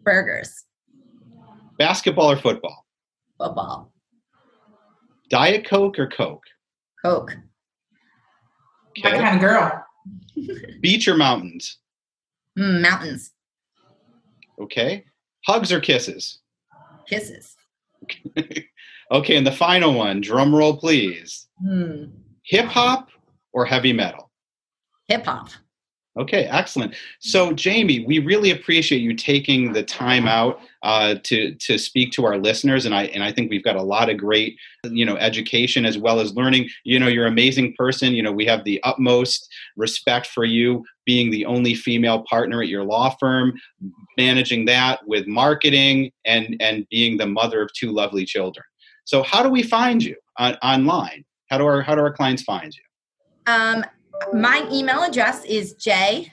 Burgers. 0.03 0.65
Basketball 1.77 2.31
or 2.31 2.37
football? 2.37 2.84
Football. 3.37 3.91
Diet 5.29 5.65
Coke 5.65 5.99
or 5.99 6.07
Coke? 6.07 6.43
Coke. 7.03 7.35
Okay. 8.97 9.11
What 9.11 9.21
kind 9.21 9.35
of 9.35 9.41
girl? 9.41 9.85
Beach 10.81 11.07
or 11.07 11.17
mountains? 11.17 11.79
Mm, 12.57 12.81
mountains. 12.81 13.31
Okay. 14.59 15.03
Hugs 15.45 15.71
or 15.71 15.79
kisses? 15.79 16.39
Kisses. 17.07 17.55
okay, 19.11 19.35
and 19.35 19.45
the 19.45 19.51
final 19.51 19.93
one, 19.93 20.21
drum 20.21 20.53
roll 20.53 20.77
please. 20.77 21.47
Mm. 21.63 22.11
Hip 22.45 22.65
hop 22.65 23.09
or 23.53 23.65
heavy 23.65 23.93
metal? 23.93 24.31
Hip 25.07 25.25
hop. 25.25 25.49
Okay, 26.17 26.45
excellent. 26.45 26.95
So, 27.19 27.51
Jamie, 27.51 28.05
we 28.05 28.19
really 28.19 28.51
appreciate 28.51 29.01
you 29.01 29.13
taking 29.13 29.73
the 29.73 29.83
time 29.83 30.27
out 30.27 30.61
uh, 30.81 31.15
to 31.23 31.53
to 31.55 31.77
speak 31.77 32.13
to 32.13 32.25
our 32.25 32.37
listeners, 32.37 32.85
and 32.85 32.95
I 32.95 33.03
and 33.07 33.21
I 33.21 33.33
think 33.33 33.49
we've 33.49 33.63
got 33.63 33.75
a 33.75 33.81
lot 33.81 34.09
of 34.09 34.17
great, 34.17 34.57
you 34.85 35.05
know, 35.05 35.17
education 35.17 35.85
as 35.85 35.97
well 35.97 36.21
as 36.21 36.33
learning. 36.33 36.69
You 36.85 36.99
know, 36.99 37.07
you're 37.07 37.25
an 37.25 37.33
amazing 37.33 37.73
person. 37.77 38.13
You 38.13 38.23
know, 38.23 38.31
we 38.31 38.45
have 38.45 38.63
the 38.63 38.81
utmost 38.83 39.53
respect 39.75 40.27
for 40.27 40.45
you 40.45 40.85
being 41.05 41.31
the 41.31 41.45
only 41.45 41.75
female 41.75 42.23
partner 42.29 42.61
at 42.61 42.69
your 42.69 42.85
law 42.85 43.13
firm, 43.19 43.53
managing 44.17 44.63
that 44.65 45.05
with 45.05 45.27
marketing 45.27 46.11
and 46.23 46.55
and 46.61 46.87
being 46.89 47.17
the 47.17 47.27
mother 47.27 47.61
of 47.61 47.73
two 47.73 47.91
lovely 47.91 48.23
children. 48.23 48.63
So, 49.03 49.21
how 49.21 49.43
do 49.43 49.49
we 49.49 49.63
find 49.63 50.01
you 50.01 50.15
on, 50.37 50.53
online? 50.63 51.25
How 51.49 51.57
do 51.57 51.65
our 51.65 51.81
how 51.81 51.93
do 51.93 52.01
our 52.01 52.13
clients 52.13 52.43
find 52.43 52.73
you? 52.73 52.83
Um, 53.53 53.83
my 54.33 54.67
email 54.71 55.01
address 55.03 55.43
is 55.45 55.75
jcain 55.75 56.29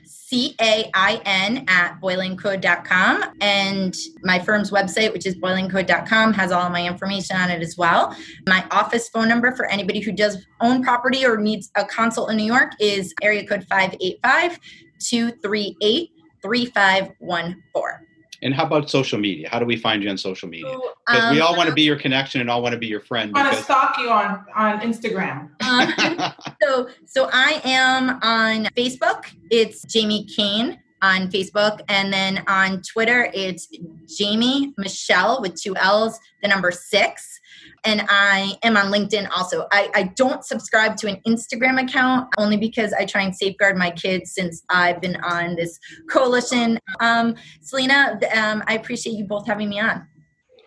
at 1.69 2.01
boylancode.com. 2.01 3.25
And 3.41 3.95
my 4.23 4.39
firm's 4.39 4.71
website, 4.71 5.13
which 5.13 5.27
is 5.27 5.37
boylancode.com, 5.37 6.33
has 6.35 6.53
all 6.53 6.71
my 6.71 6.87
information 6.87 7.37
on 7.37 7.51
it 7.51 7.63
as 7.63 7.77
well. 7.77 8.17
My 8.47 8.65
office 8.71 9.09
phone 9.09 9.29
number 9.29 9.53
for 9.53 9.67
anybody 9.67 10.01
who 10.01 10.13
does 10.13 10.47
own 10.61 10.83
property 10.83 11.27
or 11.27 11.37
needs 11.37 11.71
a 11.77 11.85
consult 11.85 12.31
in 12.31 12.37
New 12.37 12.45
York 12.45 12.73
is 12.81 13.15
area 13.23 13.47
code 13.47 13.67
585 13.69 14.59
238 14.99 16.11
3514. 16.43 18.07
And 18.43 18.53
how 18.53 18.67
about 18.67 18.91
social 18.91 19.19
media? 19.19 19.49
How 19.49 19.61
do 19.61 19.65
we 19.65 19.77
find 19.77 20.03
you 20.03 20.11
on 20.11 20.19
social 20.19 20.49
media? 20.49 20.77
Because 21.07 21.25
um, 21.25 21.35
we 21.35 21.41
all 21.41 21.57
want 21.57 21.69
to 21.69 21.75
be 21.75 21.83
your 21.83 21.97
connection 21.97 22.41
and 22.41 22.51
all 22.51 22.61
want 22.61 22.73
to 22.73 22.79
be 22.79 22.89
your 22.89 23.01
friend. 23.01 23.33
I 23.37 23.45
want 23.45 23.57
to 23.57 23.63
stalk 23.63 23.97
you 23.99 24.11
on 24.11 24.45
on 24.57 24.81
Instagram. 24.81 25.51
Um, 25.63 26.33
so 26.63 26.89
so 27.07 27.31
I 27.33 27.61
am 27.65 28.19
on 28.23 28.65
Facebook. 28.77 29.27
It's 29.51 29.83
Jamie 29.85 30.25
Cain 30.25 30.82
on 31.03 31.29
Facebook, 31.29 31.81
and 31.89 32.13
then 32.13 32.43
on 32.47 32.81
Twitter 32.83 33.31
it's 33.35 33.69
Jamie 34.07 34.73
Michelle 34.79 35.43
with 35.43 35.61
two 35.61 35.77
L's, 35.77 36.19
the 36.41 36.49
number 36.49 36.71
six 36.71 37.41
and 37.85 38.05
I 38.09 38.57
am 38.63 38.77
on 38.77 38.93
LinkedIn 38.93 39.29
also. 39.35 39.67
I, 39.73 39.91
I 39.95 40.03
don't 40.15 40.45
subscribe 40.45 40.97
to 40.99 41.09
an 41.09 41.21
Instagram 41.27 41.83
account 41.83 42.29
only 42.39 42.57
because 42.57 42.93
I 42.93 43.05
try 43.05 43.23
and 43.23 43.35
safeguard 43.35 43.77
my 43.77 43.91
kids 43.91 44.33
since 44.33 44.63
I've 44.69 45.01
been 45.01 45.17
on 45.17 45.57
this 45.57 45.79
coalition. 46.09 46.79
Um, 47.01 47.35
Celena, 47.63 48.23
um, 48.37 48.63
I 48.67 48.75
appreciate 48.75 49.15
you 49.15 49.25
both 49.25 49.47
having 49.47 49.69
me 49.69 49.81
on. 49.81 50.07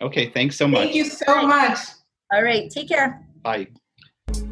Okay, 0.02 0.30
thanks 0.30 0.56
so 0.56 0.68
much. 0.68 0.80
Thank 0.80 0.94
you 0.94 1.04
so 1.04 1.46
much. 1.46 1.78
All 2.32 2.42
right, 2.42 2.70
take 2.70 2.88
care. 2.88 3.26
Bye. 3.42 3.68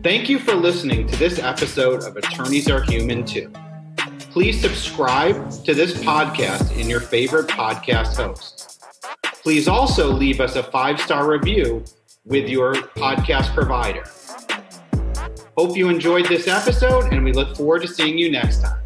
Thank 0.02 0.28
you 0.28 0.38
for 0.38 0.54
listening 0.54 1.06
to 1.06 1.16
this 1.16 1.38
episode 1.38 2.04
of 2.04 2.16
Attorneys 2.16 2.70
Are 2.70 2.82
Human 2.82 3.24
Too. 3.24 3.52
Please 4.34 4.60
subscribe 4.60 5.48
to 5.62 5.74
this 5.74 5.94
podcast 5.94 6.76
in 6.76 6.90
your 6.90 6.98
favorite 6.98 7.46
podcast 7.46 8.16
host. 8.16 8.82
Please 9.44 9.68
also 9.68 10.10
leave 10.10 10.40
us 10.40 10.56
a 10.56 10.62
five 10.64 11.00
star 11.00 11.30
review 11.30 11.84
with 12.24 12.48
your 12.48 12.74
podcast 12.74 13.54
provider. 13.54 14.02
Hope 15.56 15.76
you 15.76 15.88
enjoyed 15.88 16.26
this 16.26 16.48
episode, 16.48 17.12
and 17.12 17.22
we 17.22 17.32
look 17.32 17.56
forward 17.56 17.82
to 17.82 17.86
seeing 17.86 18.18
you 18.18 18.28
next 18.28 18.60
time. 18.60 18.80